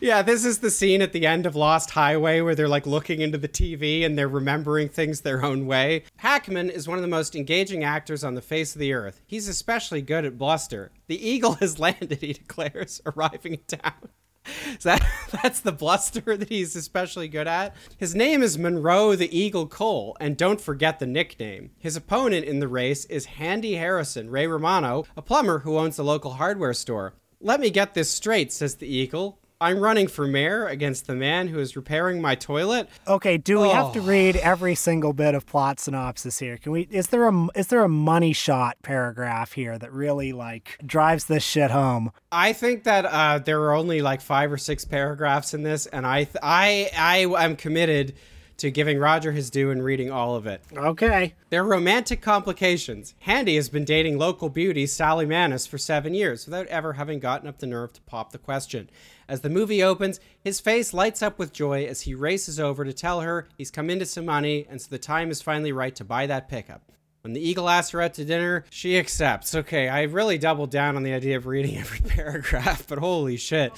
Yeah, 0.00 0.22
this 0.22 0.44
is 0.44 0.60
the 0.60 0.70
scene 0.70 1.02
at 1.02 1.12
the 1.12 1.26
end 1.26 1.44
of 1.46 1.54
Lost 1.54 1.90
Highway 1.90 2.40
where 2.40 2.54
they're 2.54 2.68
like 2.68 2.86
looking 2.86 3.20
into 3.20 3.36
the 3.36 3.48
TV 3.48 4.04
and 4.04 4.16
they're 4.16 4.28
remembering 4.28 4.88
things 4.88 5.20
their 5.20 5.44
own 5.44 5.66
way. 5.66 6.04
Hackman 6.16 6.70
is 6.70 6.88
one 6.88 6.96
of 6.96 7.02
the 7.02 7.08
most 7.08 7.34
engaging 7.36 7.84
actors 7.84 8.24
on 8.24 8.34
the 8.34 8.40
face 8.42 8.74
of 8.74 8.78
the 8.78 8.92
earth. 8.94 9.20
He's 9.26 9.48
especially 9.48 10.00
good 10.00 10.24
at 10.24 10.38
bluster. 10.38 10.90
The 11.08 11.28
eagle 11.28 11.54
has 11.60 11.78
landed, 11.78 12.20
he 12.20 12.32
declares, 12.34 13.00
arriving 13.04 13.54
in 13.54 13.78
town. 13.78 14.08
So 14.78 14.90
that, 14.90 15.06
that's 15.42 15.60
the 15.60 15.72
bluster 15.72 16.36
that 16.36 16.48
he's 16.48 16.76
especially 16.76 17.28
good 17.28 17.46
at. 17.46 17.74
His 17.96 18.14
name 18.14 18.42
is 18.42 18.58
Monroe 18.58 19.14
the 19.16 19.36
Eagle 19.36 19.66
Cole, 19.66 20.16
and 20.20 20.36
don't 20.36 20.60
forget 20.60 20.98
the 20.98 21.06
nickname. 21.06 21.70
His 21.78 21.96
opponent 21.96 22.44
in 22.46 22.60
the 22.60 22.68
race 22.68 23.04
is 23.06 23.26
Handy 23.26 23.74
Harrison, 23.74 24.30
Ray 24.30 24.46
Romano, 24.46 25.04
a 25.16 25.22
plumber 25.22 25.60
who 25.60 25.78
owns 25.78 25.98
a 25.98 26.02
local 26.02 26.34
hardware 26.34 26.74
store. 26.74 27.14
Let 27.40 27.60
me 27.60 27.70
get 27.70 27.94
this 27.94 28.10
straight, 28.10 28.52
says 28.52 28.76
the 28.76 28.86
Eagle. 28.86 29.39
I'm 29.62 29.78
running 29.80 30.06
for 30.08 30.26
mayor 30.26 30.66
against 30.66 31.06
the 31.06 31.14
man 31.14 31.48
who 31.48 31.58
is 31.58 31.76
repairing 31.76 32.22
my 32.22 32.34
toilet. 32.34 32.88
Okay, 33.06 33.36
do 33.36 33.60
we 33.60 33.68
have 33.68 33.92
to 33.92 33.98
Oh. 33.98 34.04
read 34.04 34.36
every 34.36 34.74
single 34.74 35.12
bit 35.12 35.34
of 35.34 35.44
plot 35.44 35.78
synopsis 35.78 36.38
here? 36.38 36.56
Can 36.56 36.72
we? 36.72 36.88
Is 36.90 37.08
there 37.08 37.28
a 37.28 37.48
is 37.54 37.66
there 37.66 37.84
a 37.84 37.88
money 37.88 38.32
shot 38.32 38.78
paragraph 38.82 39.52
here 39.52 39.78
that 39.78 39.92
really 39.92 40.32
like 40.32 40.78
drives 40.86 41.26
this 41.26 41.42
shit 41.44 41.70
home? 41.70 42.10
I 42.32 42.54
think 42.54 42.84
that 42.84 43.04
uh, 43.04 43.40
there 43.40 43.60
are 43.64 43.74
only 43.74 44.00
like 44.00 44.22
five 44.22 44.50
or 44.50 44.56
six 44.58 44.86
paragraphs 44.86 45.52
in 45.52 45.62
this, 45.62 45.84
and 45.86 46.06
I, 46.06 46.24
th- 46.24 46.36
I, 46.42 46.90
I 46.96 47.44
am 47.44 47.54
committed 47.56 48.14
to 48.60 48.70
giving 48.70 48.98
Roger 48.98 49.32
his 49.32 49.50
due 49.50 49.70
and 49.70 49.82
reading 49.82 50.10
all 50.10 50.36
of 50.36 50.46
it. 50.46 50.62
Okay. 50.76 51.34
Their 51.48 51.64
romantic 51.64 52.20
complications. 52.20 53.14
Handy 53.20 53.56
has 53.56 53.68
been 53.68 53.84
dating 53.84 54.18
local 54.18 54.48
beauty 54.48 54.86
Sally 54.86 55.26
Mannis 55.26 55.66
for 55.66 55.78
seven 55.78 56.14
years 56.14 56.46
without 56.46 56.66
ever 56.68 56.94
having 56.94 57.18
gotten 57.18 57.48
up 57.48 57.58
the 57.58 57.66
nerve 57.66 57.92
to 57.94 58.00
pop 58.02 58.32
the 58.32 58.38
question. 58.38 58.88
As 59.28 59.40
the 59.40 59.48
movie 59.48 59.82
opens, 59.82 60.20
his 60.42 60.60
face 60.60 60.92
lights 60.92 61.22
up 61.22 61.38
with 61.38 61.52
joy 61.52 61.84
as 61.84 62.02
he 62.02 62.14
races 62.14 62.60
over 62.60 62.84
to 62.84 62.92
tell 62.92 63.20
her 63.20 63.48
he's 63.56 63.70
come 63.70 63.88
into 63.88 64.06
some 64.06 64.26
money 64.26 64.66
and 64.68 64.80
so 64.80 64.88
the 64.90 64.98
time 64.98 65.30
is 65.30 65.42
finally 65.42 65.72
right 65.72 65.94
to 65.96 66.04
buy 66.04 66.26
that 66.26 66.48
pickup. 66.48 66.90
When 67.22 67.34
the 67.34 67.40
eagle 67.40 67.68
asks 67.68 67.90
her 67.90 68.00
out 68.00 68.14
to 68.14 68.24
dinner, 68.24 68.64
she 68.70 68.98
accepts. 68.98 69.54
Okay, 69.54 69.88
I 69.88 70.04
really 70.04 70.38
doubled 70.38 70.70
down 70.70 70.96
on 70.96 71.02
the 71.02 71.12
idea 71.12 71.36
of 71.36 71.46
reading 71.46 71.76
every 71.78 72.00
paragraph, 72.00 72.86
but 72.88 72.98
holy 72.98 73.36
shit. 73.36 73.72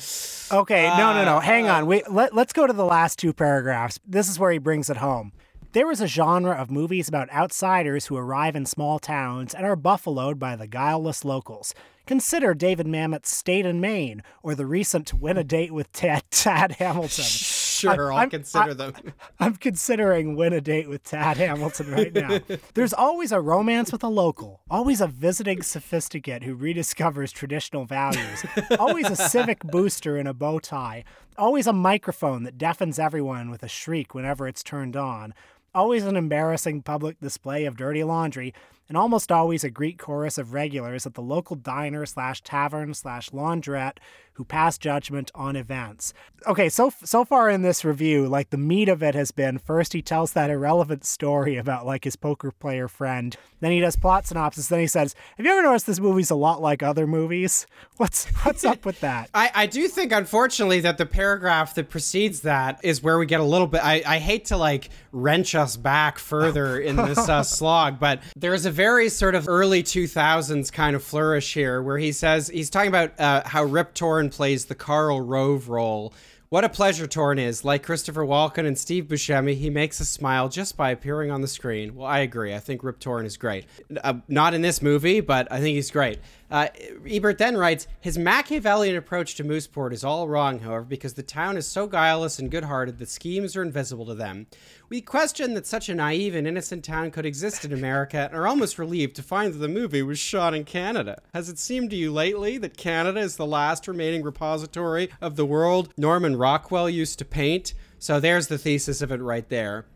Okay, 0.53 0.87
no, 0.97 1.13
no, 1.13 1.25
no. 1.25 1.37
Uh, 1.39 1.41
Hang 1.41 1.69
uh, 1.69 1.75
on. 1.75 1.87
Wait, 1.87 2.11
let, 2.11 2.35
let's 2.35 2.53
go 2.53 2.67
to 2.67 2.73
the 2.73 2.85
last 2.85 3.19
two 3.19 3.33
paragraphs. 3.33 3.99
This 4.07 4.29
is 4.29 4.39
where 4.39 4.53
he 4.53 4.59
brings 4.59 4.89
it 4.89 4.99
home. 4.99 5.33
There 5.73 5.91
is 5.91 6.03
a 6.03 6.07
genre 6.07 6.53
of 6.53 6.71
movies 6.71 7.09
about 7.09 7.33
outsiders 7.33 8.07
who 8.07 8.17
arrive 8.17 8.55
in 8.55 8.67
small 8.67 8.99
towns 8.99 9.55
and 9.55 9.65
are 9.65 9.75
buffaloed 9.75 10.39
by 10.39 10.55
the 10.55 10.67
guileless 10.67 11.25
locals. 11.25 11.75
Consider 12.07 12.53
David 12.53 12.87
Mamet's 12.87 13.35
State 13.35 13.65
and 13.65 13.81
Main, 13.81 14.23
or 14.43 14.55
the 14.55 14.67
recent 14.67 15.15
Win 15.15 15.39
a 15.39 15.45
Date 15.45 15.73
with 15.73 15.91
Tad, 15.93 16.25
Tad 16.31 16.73
Hamilton. 16.73 17.25
Sure, 17.83 18.13
I'll 18.13 18.19
I'm- 18.21 18.31
consider 18.31 18.71
I- 18.71 18.75
them. 18.75 18.95
I'm 19.41 19.57
considering 19.57 20.37
Win 20.37 20.53
a 20.53 20.61
Date 20.61 20.89
with 20.89 21.03
Tad 21.05 21.37
Hamilton 21.37 21.91
right 21.91 22.13
now. 22.15 22.39
There's 22.75 22.93
always 22.95 23.33
a 23.33 23.41
romance 23.41 23.93
with 23.93 24.03
a 24.03 24.09
local, 24.09 24.61
always 24.71 25.01
a 25.01 25.07
visiting 25.07 25.63
sophisticate 25.63 26.43
who 26.45 26.57
rediscovers 26.57 27.33
traditional 27.33 27.85
values, 27.85 28.45
always 28.79 29.11
a 29.11 29.17
civic 29.17 29.61
booster 29.65 30.17
in 30.17 30.27
a 30.27 30.35
bow 30.35 30.59
tie, 30.59 31.05
always 31.37 31.67
a 31.67 31.73
microphone 31.73 32.43
that 32.45 32.59
deafens 32.59 32.99
everyone 32.99 33.51
with 33.51 33.63
a 33.63 33.69
shriek 33.69 34.15
whenever 34.15 34.47
it's 34.49 34.63
turned 34.63 34.97
on, 34.97 35.35
always 35.75 36.05
an 36.05 36.17
embarrassing 36.17 36.83
public 36.83 37.19
display 37.21 37.65
of 37.65 37.77
dirty 37.77 38.05
laundry, 38.05 38.53
and 38.89 38.97
almost 38.99 39.33
always 39.33 39.65
a 39.65 39.71
Greek 39.71 39.99
chorus 39.99 40.37
of 40.37 40.53
regulars 40.53 41.07
at 41.07 41.15
the 41.15 41.23
local 41.23 41.57
diner 41.57 42.05
slash 42.05 42.43
tavern 42.43 42.93
slash 42.93 43.31
laundrette 43.31 43.97
who 44.35 44.45
pass 44.45 44.79
judgment 44.79 45.31
on 45.35 45.57
events. 45.57 46.15
Okay, 46.47 46.69
so 46.69 46.93
so 47.05 47.25
far 47.25 47.49
in 47.49 47.63
this 47.63 47.85
review, 47.85 48.27
like 48.27 48.51
the 48.51 48.57
meat 48.57 48.89
of 48.89 49.03
it 49.03 49.15
has 49.15 49.31
been 49.31 49.59
first 49.59 49.93
he 49.93 50.03
tells 50.03 50.33
that 50.33 50.51
irrelevant 50.51 51.05
story 51.05 51.57
about 51.57 51.87
like 51.87 52.05
his 52.05 52.17
poker 52.17 52.51
player 52.51 52.89
friend, 52.89 53.37
then 53.61 53.71
he 53.71 53.81
does 53.81 53.97
plot 53.97 54.27
synopsis, 54.27 54.69
then 54.69 54.81
he 54.81 54.87
says, 54.87 55.15
"Have 55.37 55.47
you 55.47 55.53
ever 55.53 55.63
noticed 55.63 55.87
this 55.87 56.01
movie's 56.01 56.31
a 56.31 56.35
lot 56.35 56.61
like 56.61 56.83
other 56.83 57.07
movies? 57.07 57.67
What's 57.97 58.27
what's 58.45 58.65
up 58.65 58.85
with 58.85 59.01
that?" 59.01 59.31
I, 59.35 59.51
I 59.55 59.67
do 59.67 59.87
think, 59.87 60.13
unfortunately, 60.13 60.81
that 60.81 60.99
the 60.99 61.07
paragraph 61.07 61.75
that 61.75 61.91
precedes 61.91 62.41
that 62.41 62.81
is 62.83 63.03
where 63.03 63.19
we 63.19 63.27
get 63.27 63.41
a 63.41 63.45
little 63.45 63.67
bit. 63.67 63.85
I, 63.85 64.03
I 64.05 64.19
hate 64.19 64.47
to 64.47 64.57
like 64.57 64.91
wrench 65.13 65.55
us 65.55 65.77
back 65.77 66.19
further 66.19 66.81
in 66.81 66.97
this 66.97 67.19
uh, 67.19 67.43
slog, 67.43 68.01
but 68.01 68.21
there's 68.37 68.67
a 68.67 68.71
very 68.71 69.09
sort 69.09 69.35
of 69.35 69.49
early 69.49 69.83
2000s 69.83 70.73
kind 70.73 70.97
of 70.97 71.05
flourish 71.05 71.55
here 71.55 71.83
where 71.83 71.99
he 71.99 72.13
says 72.13 72.49
he's 72.49 72.71
talking 72.71 72.89
about 72.89 73.19
uh, 73.21 73.43
how 73.47 73.65
Rip 73.65 73.95
Torn 73.95 74.22
plays 74.31 74.67
the 74.67 74.75
Karl 74.75 75.21
Rove 75.21 75.69
role. 75.69 76.13
What 76.53 76.65
a 76.65 76.69
pleasure 76.69 77.07
Torn 77.07 77.39
is. 77.39 77.65
Like 77.65 77.83
Christopher 77.83 78.27
Walken 78.27 78.67
and 78.67 78.77
Steve 78.77 79.07
Buscemi, 79.07 79.55
he 79.55 79.71
makes 79.71 80.03
us 80.03 80.11
smile 80.11 80.51
just 80.51 80.77
by 80.77 80.91
appearing 80.91 81.31
on 81.31 81.41
the 81.41 81.49
screen. 81.49 81.95
Well, 81.95 82.07
I 82.07 82.19
agree. 82.19 82.53
I 82.55 82.59
think 82.59 82.85
Rip 82.85 82.99
Torn 82.99 83.25
is 83.25 83.39
great. 83.39 83.65
Uh, 84.05 84.17
not 84.29 84.53
in 84.53 84.61
this 84.61 84.83
movie, 84.83 85.23
but 85.23 85.51
I 85.51 85.61
think 85.61 85.77
he's 85.77 85.91
great. 85.91 86.19
Uh, 86.51 86.69
Ebert 87.09 87.39
then 87.39 87.57
writes 87.57 87.87
His 87.99 88.19
Machiavellian 88.19 88.97
approach 88.97 89.37
to 89.37 89.45
Mooseport 89.45 89.95
is 89.95 90.05
all 90.05 90.29
wrong, 90.29 90.59
however, 90.59 90.85
because 90.85 91.15
the 91.15 91.23
town 91.23 91.57
is 91.57 91.67
so 91.67 91.87
guileless 91.87 92.39
and 92.39 92.51
good 92.51 92.65
hearted 92.65 92.99
that 92.99 93.09
schemes 93.09 93.57
are 93.57 93.63
invisible 93.63 94.05
to 94.05 94.15
them. 94.15 94.47
We 94.91 95.01
question 95.01 95.55
that 95.55 95.67
such 95.67 95.89
a 95.89 95.95
naive 95.95 96.35
and 96.35 96.47
innocent 96.47 96.85
town 96.85 97.11
could 97.13 97.25
exist 97.25 97.65
in 97.65 97.73
America 97.73 98.29
and 98.31 98.35
are 98.39 98.47
almost 98.47 98.79
relieved 98.79 99.17
to 99.17 99.23
find 99.23 99.55
that 99.55 99.59
the 99.59 99.69
movie 99.69 100.03
was 100.03 100.19
shot 100.19 100.53
in 100.53 100.65
Canada. 100.65 101.23
Has 101.33 101.49
it 101.49 101.59
seemed 101.59 101.89
to 101.89 101.97
you 101.97 102.13
lately 102.13 102.59
that 102.59 102.77
Canada 102.77 103.21
is 103.21 103.37
the 103.37 103.47
last 103.47 103.89
remaining 103.89 104.23
repository 104.23 105.09
of 105.23 105.37
the 105.37 105.47
world 105.47 105.95
Norman 105.97 106.37
Rockwell 106.43 106.91
used 106.91 107.21
to 107.21 107.25
paint? 107.25 107.73
So 108.01 108.19
there's 108.19 108.49
the 108.49 108.59
thesis 108.59 109.01
of 109.01 109.13
it 109.13 109.23
right 109.23 109.49
there. 109.49 109.87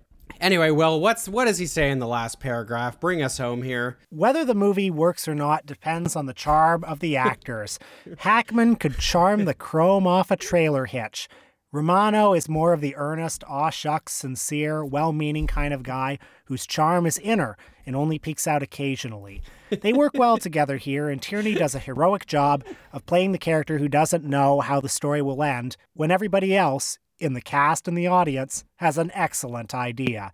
Anyway, 0.40 0.70
well, 0.70 1.00
what's 1.00 1.28
what 1.28 1.46
does 1.46 1.58
he 1.58 1.66
say 1.66 1.90
in 1.90 1.98
the 1.98 2.06
last 2.06 2.38
paragraph? 2.38 3.00
Bring 3.00 3.20
us 3.20 3.38
home 3.38 3.62
here. 3.62 3.98
Whether 4.10 4.44
the 4.44 4.54
movie 4.54 4.88
works 4.88 5.26
or 5.26 5.34
not 5.34 5.66
depends 5.66 6.14
on 6.14 6.26
the 6.26 6.32
charm 6.32 6.84
of 6.84 7.00
the 7.00 7.16
actors. 7.16 7.80
Hackman 8.18 8.76
could 8.76 8.96
charm 8.98 9.44
the 9.44 9.54
chrome 9.54 10.06
off 10.06 10.30
a 10.30 10.36
trailer 10.36 10.86
hitch. 10.86 11.26
Romano 11.72 12.32
is 12.32 12.48
more 12.48 12.72
of 12.72 12.80
the 12.80 12.94
earnest, 12.94 13.42
aw 13.48 13.70
shucks, 13.70 14.12
sincere, 14.12 14.84
well 14.84 15.12
meaning 15.12 15.48
kind 15.48 15.74
of 15.74 15.82
guy 15.82 16.16
whose 16.44 16.64
charm 16.64 17.06
is 17.06 17.18
inner 17.18 17.56
and 17.86 17.96
only 17.96 18.18
peeks 18.18 18.46
out 18.46 18.62
occasionally. 18.62 19.40
They 19.70 19.92
work 19.92 20.12
well 20.14 20.36
together 20.36 20.76
here, 20.76 21.08
and 21.08 21.22
Tierney 21.22 21.54
does 21.54 21.74
a 21.74 21.80
heroic 21.80 22.26
job 22.26 22.64
of 22.92 23.06
playing 23.06 23.32
the 23.32 23.38
character 23.38 23.78
who 23.78 23.88
doesn't 23.88 24.24
know 24.24 24.60
how 24.60 24.80
the 24.80 24.88
story 24.88 25.22
will 25.22 25.42
end 25.42 25.76
when 25.94 26.10
everybody 26.10 26.56
else, 26.56 26.98
in 27.18 27.32
the 27.32 27.40
cast 27.40 27.88
and 27.88 27.96
the 27.96 28.06
audience, 28.06 28.64
has 28.76 28.98
an 28.98 29.10
excellent 29.14 29.74
idea. 29.74 30.32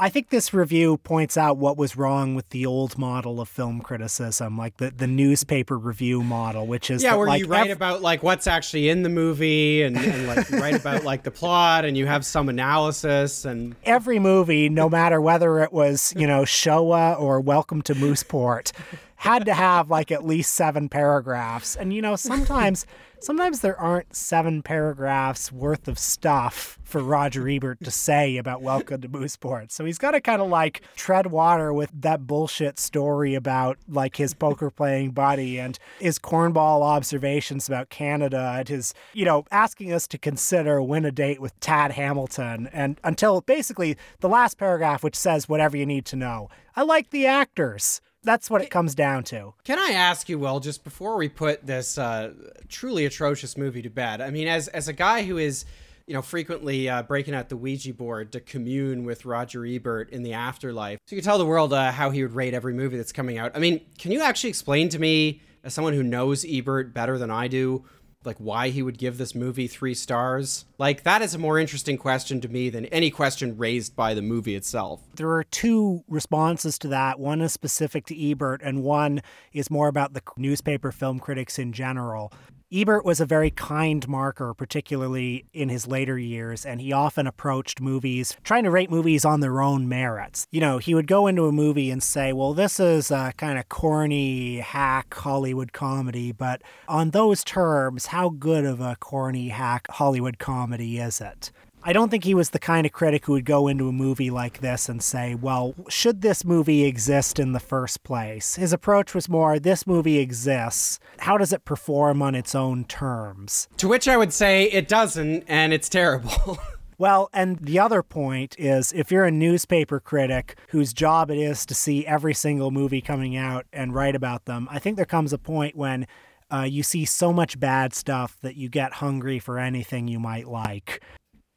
I 0.00 0.10
think 0.10 0.28
this 0.28 0.54
review 0.54 0.98
points 0.98 1.36
out 1.36 1.56
what 1.56 1.76
was 1.76 1.96
wrong 1.96 2.36
with 2.36 2.50
the 2.50 2.64
old 2.66 2.96
model 2.96 3.40
of 3.40 3.48
film 3.48 3.80
criticism, 3.80 4.56
like 4.56 4.76
the, 4.76 4.92
the 4.92 5.08
newspaper 5.08 5.76
review 5.76 6.22
model, 6.22 6.68
which 6.68 6.88
is 6.88 7.02
yeah, 7.02 7.10
that, 7.10 7.18
where 7.18 7.26
like, 7.26 7.40
you 7.40 7.48
write 7.48 7.70
ev- 7.70 7.76
about 7.76 8.00
like 8.00 8.22
what's 8.22 8.46
actually 8.46 8.90
in 8.90 9.02
the 9.02 9.08
movie 9.08 9.82
and, 9.82 9.96
and 9.96 10.28
like 10.28 10.48
write 10.50 10.76
about 10.76 11.02
like 11.02 11.24
the 11.24 11.32
plot 11.32 11.84
and 11.84 11.96
you 11.96 12.06
have 12.06 12.24
some 12.24 12.48
analysis 12.48 13.44
and 13.44 13.74
every 13.82 14.20
movie, 14.20 14.68
no 14.68 14.88
matter 14.88 15.20
whether 15.20 15.58
it 15.64 15.72
was, 15.72 16.14
you 16.16 16.28
know, 16.28 16.44
Shoah 16.44 17.14
or 17.14 17.40
Welcome 17.40 17.82
to 17.82 17.94
Mooseport, 17.96 18.70
had 19.18 19.44
to 19.46 19.52
have 19.52 19.90
like 19.90 20.12
at 20.12 20.24
least 20.24 20.54
seven 20.54 20.88
paragraphs. 20.88 21.74
And 21.74 21.92
you 21.92 22.00
know, 22.00 22.14
sometimes 22.14 22.86
sometimes 23.20 23.60
there 23.60 23.78
aren't 23.78 24.14
seven 24.14 24.62
paragraphs 24.62 25.50
worth 25.50 25.88
of 25.88 25.98
stuff 25.98 26.78
for 26.84 27.02
Roger 27.02 27.48
Ebert 27.48 27.82
to 27.82 27.90
say 27.90 28.36
about 28.36 28.62
Welcome 28.62 29.00
to 29.00 29.08
Mooseport. 29.08 29.72
So 29.72 29.84
he's 29.84 29.98
got 29.98 30.12
to 30.12 30.20
kind 30.20 30.40
of 30.40 30.48
like 30.48 30.82
tread 30.94 31.32
water 31.32 31.72
with 31.72 31.90
that 32.00 32.28
bullshit 32.28 32.78
story 32.78 33.34
about 33.34 33.76
like 33.88 34.16
his 34.16 34.34
poker 34.34 34.70
playing 34.70 35.10
buddy 35.10 35.58
and 35.58 35.76
his 35.98 36.20
cornball 36.20 36.82
observations 36.82 37.66
about 37.66 37.90
Canada 37.90 38.54
and 38.56 38.68
his, 38.68 38.94
you 39.14 39.24
know, 39.24 39.44
asking 39.50 39.92
us 39.92 40.06
to 40.06 40.18
consider 40.18 40.80
win 40.80 41.04
a 41.04 41.10
date 41.10 41.40
with 41.40 41.58
Tad 41.58 41.90
Hamilton 41.90 42.68
and 42.72 43.00
until 43.02 43.40
basically 43.40 43.96
the 44.20 44.28
last 44.28 44.58
paragraph 44.58 45.02
which 45.02 45.16
says 45.16 45.48
whatever 45.48 45.76
you 45.76 45.86
need 45.86 46.04
to 46.06 46.14
know. 46.14 46.48
I 46.76 46.82
like 46.82 47.10
the 47.10 47.26
actors. 47.26 48.00
That's 48.22 48.50
what 48.50 48.62
it 48.62 48.70
comes 48.70 48.94
down 48.94 49.24
to. 49.24 49.54
Can 49.64 49.78
I 49.78 49.92
ask 49.92 50.28
you, 50.28 50.38
Will, 50.38 50.60
just 50.60 50.84
before 50.84 51.16
we 51.16 51.28
put 51.28 51.66
this 51.66 51.98
uh, 51.98 52.32
truly 52.68 53.04
atrocious 53.06 53.56
movie 53.56 53.82
to 53.82 53.90
bed? 53.90 54.20
I 54.20 54.30
mean, 54.30 54.48
as 54.48 54.68
as 54.68 54.88
a 54.88 54.92
guy 54.92 55.22
who 55.22 55.38
is, 55.38 55.64
you 56.06 56.14
know, 56.14 56.22
frequently 56.22 56.88
uh, 56.88 57.02
breaking 57.02 57.34
out 57.34 57.48
the 57.48 57.56
Ouija 57.56 57.94
board 57.94 58.32
to 58.32 58.40
commune 58.40 59.04
with 59.04 59.24
Roger 59.24 59.64
Ebert 59.64 60.10
in 60.10 60.22
the 60.22 60.32
afterlife, 60.32 60.98
so 61.06 61.14
you 61.14 61.22
can 61.22 61.24
tell 61.24 61.38
the 61.38 61.46
world 61.46 61.72
uh, 61.72 61.92
how 61.92 62.10
he 62.10 62.22
would 62.22 62.34
rate 62.34 62.54
every 62.54 62.74
movie 62.74 62.96
that's 62.96 63.12
coming 63.12 63.38
out. 63.38 63.52
I 63.54 63.60
mean, 63.60 63.80
can 63.98 64.10
you 64.10 64.20
actually 64.20 64.50
explain 64.50 64.88
to 64.90 64.98
me, 64.98 65.40
as 65.62 65.72
someone 65.74 65.92
who 65.92 66.02
knows 66.02 66.44
Ebert 66.48 66.92
better 66.92 67.18
than 67.18 67.30
I 67.30 67.46
do, 67.46 67.84
like 68.24 68.36
why 68.38 68.68
he 68.70 68.82
would 68.82 68.98
give 68.98 69.18
this 69.18 69.34
movie 69.34 69.66
three 69.66 69.94
stars? 69.94 70.64
Like 70.78 71.02
that 71.04 71.22
is 71.22 71.34
a 71.34 71.38
more 71.38 71.58
interesting 71.58 71.96
question 71.96 72.40
to 72.40 72.48
me 72.48 72.70
than 72.70 72.86
any 72.86 73.10
question 73.10 73.56
raised 73.56 73.94
by 73.94 74.14
the 74.14 74.22
movie 74.22 74.54
itself. 74.54 75.02
There 75.14 75.30
are 75.30 75.44
two 75.44 76.04
responses 76.08 76.78
to 76.80 76.88
that. 76.88 77.18
One 77.18 77.40
is 77.40 77.52
specific 77.52 78.06
to 78.06 78.30
Ebert, 78.30 78.60
and 78.62 78.82
one 78.82 79.22
is 79.52 79.70
more 79.70 79.88
about 79.88 80.14
the 80.14 80.22
newspaper 80.36 80.92
film 80.92 81.20
critics 81.20 81.58
in 81.58 81.72
general. 81.72 82.32
Ebert 82.70 83.02
was 83.02 83.18
a 83.18 83.24
very 83.24 83.50
kind 83.50 84.06
marker, 84.06 84.52
particularly 84.52 85.46
in 85.54 85.70
his 85.70 85.86
later 85.86 86.18
years, 86.18 86.66
and 86.66 86.82
he 86.82 86.92
often 86.92 87.26
approached 87.26 87.80
movies 87.80 88.36
trying 88.44 88.64
to 88.64 88.70
rate 88.70 88.90
movies 88.90 89.24
on 89.24 89.40
their 89.40 89.62
own 89.62 89.88
merits. 89.88 90.46
You 90.50 90.60
know, 90.60 90.76
he 90.76 90.94
would 90.94 91.06
go 91.06 91.26
into 91.26 91.46
a 91.46 91.52
movie 91.52 91.90
and 91.90 92.02
say, 92.02 92.34
well, 92.34 92.52
this 92.52 92.78
is 92.78 93.10
a 93.10 93.32
kind 93.38 93.58
of 93.58 93.70
corny, 93.70 94.58
hack 94.58 95.14
Hollywood 95.14 95.72
comedy, 95.72 96.30
but 96.30 96.60
on 96.86 97.12
those 97.12 97.42
terms, 97.42 98.06
how 98.06 98.28
good 98.28 98.66
of 98.66 98.82
a 98.82 98.96
corny, 98.96 99.48
hack 99.48 99.86
Hollywood 99.88 100.38
comedy 100.38 100.98
is 100.98 101.22
it? 101.22 101.50
I 101.82 101.92
don't 101.92 102.10
think 102.10 102.24
he 102.24 102.34
was 102.34 102.50
the 102.50 102.58
kind 102.58 102.84
of 102.86 102.92
critic 102.92 103.26
who 103.26 103.32
would 103.32 103.44
go 103.44 103.68
into 103.68 103.88
a 103.88 103.92
movie 103.92 104.30
like 104.30 104.58
this 104.60 104.88
and 104.88 105.02
say, 105.02 105.34
well, 105.34 105.74
should 105.88 106.22
this 106.22 106.44
movie 106.44 106.84
exist 106.84 107.38
in 107.38 107.52
the 107.52 107.60
first 107.60 108.02
place? 108.02 108.56
His 108.56 108.72
approach 108.72 109.14
was 109.14 109.28
more, 109.28 109.58
this 109.58 109.86
movie 109.86 110.18
exists. 110.18 110.98
How 111.18 111.38
does 111.38 111.52
it 111.52 111.64
perform 111.64 112.20
on 112.20 112.34
its 112.34 112.54
own 112.54 112.84
terms? 112.84 113.68
To 113.78 113.88
which 113.88 114.08
I 114.08 114.16
would 114.16 114.32
say 114.32 114.64
it 114.64 114.88
doesn't, 114.88 115.44
and 115.46 115.72
it's 115.72 115.88
terrible. 115.88 116.58
Well, 117.00 117.30
and 117.32 117.58
the 117.60 117.78
other 117.78 118.02
point 118.02 118.56
is 118.58 118.92
if 118.92 119.12
you're 119.12 119.24
a 119.24 119.30
newspaper 119.30 120.00
critic 120.00 120.58
whose 120.70 120.92
job 120.92 121.30
it 121.30 121.38
is 121.38 121.64
to 121.66 121.74
see 121.74 122.04
every 122.04 122.34
single 122.34 122.72
movie 122.72 123.00
coming 123.00 123.36
out 123.36 123.66
and 123.72 123.94
write 123.94 124.16
about 124.16 124.46
them, 124.46 124.66
I 124.68 124.80
think 124.80 124.96
there 124.96 125.06
comes 125.06 125.32
a 125.32 125.38
point 125.38 125.76
when 125.76 126.08
uh, 126.52 126.62
you 126.62 126.82
see 126.82 127.04
so 127.04 127.32
much 127.32 127.60
bad 127.60 127.94
stuff 127.94 128.36
that 128.42 128.56
you 128.56 128.68
get 128.68 128.94
hungry 128.94 129.38
for 129.38 129.60
anything 129.60 130.08
you 130.08 130.18
might 130.18 130.48
like. 130.48 131.00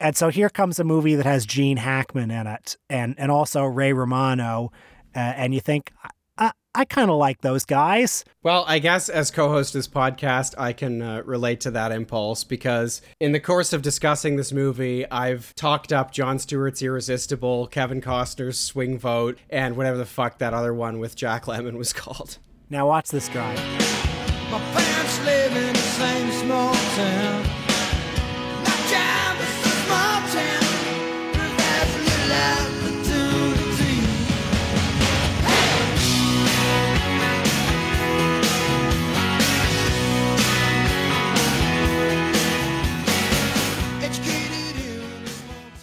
And 0.02 0.16
so 0.16 0.30
here 0.30 0.48
comes 0.48 0.80
a 0.80 0.84
movie 0.84 1.14
that 1.14 1.26
has 1.26 1.46
Gene 1.46 1.76
Hackman 1.76 2.32
in 2.32 2.48
it 2.48 2.76
and, 2.90 3.14
and 3.18 3.30
also 3.30 3.64
Ray 3.64 3.92
Romano. 3.92 4.72
Uh, 5.14 5.18
and 5.20 5.54
you 5.54 5.60
think, 5.60 5.92
I, 6.36 6.50
I 6.74 6.84
kind 6.86 7.08
of 7.08 7.18
like 7.18 7.42
those 7.42 7.64
guys. 7.64 8.24
Well, 8.42 8.64
I 8.66 8.80
guess 8.80 9.08
as 9.08 9.30
co 9.30 9.48
host 9.48 9.76
of 9.76 9.78
this 9.78 9.86
podcast, 9.86 10.56
I 10.58 10.72
can 10.72 11.02
uh, 11.02 11.22
relate 11.24 11.60
to 11.60 11.70
that 11.70 11.92
impulse 11.92 12.42
because 12.42 13.00
in 13.20 13.30
the 13.30 13.38
course 13.38 13.72
of 13.72 13.80
discussing 13.80 14.34
this 14.34 14.50
movie, 14.52 15.08
I've 15.08 15.54
talked 15.54 15.92
up 15.92 16.10
Jon 16.10 16.40
Stewart's 16.40 16.82
Irresistible, 16.82 17.68
Kevin 17.68 18.00
Costner's 18.00 18.58
Swing 18.58 18.98
Vote, 18.98 19.38
and 19.50 19.76
whatever 19.76 19.98
the 19.98 20.04
fuck 20.04 20.38
that 20.38 20.52
other 20.52 20.74
one 20.74 20.98
with 20.98 21.14
Jack 21.14 21.44
Lemmon 21.44 21.76
was 21.76 21.92
called. 21.92 22.38
Now 22.70 22.88
watch 22.88 23.10
this 23.10 23.28
drive. 23.28 23.56
My 24.50 24.58
parents 24.74 25.24
live 25.24 25.56
in 25.56 25.72
the 25.74 25.78
same 25.78 26.32
small 26.32 26.74
town. 26.74 27.41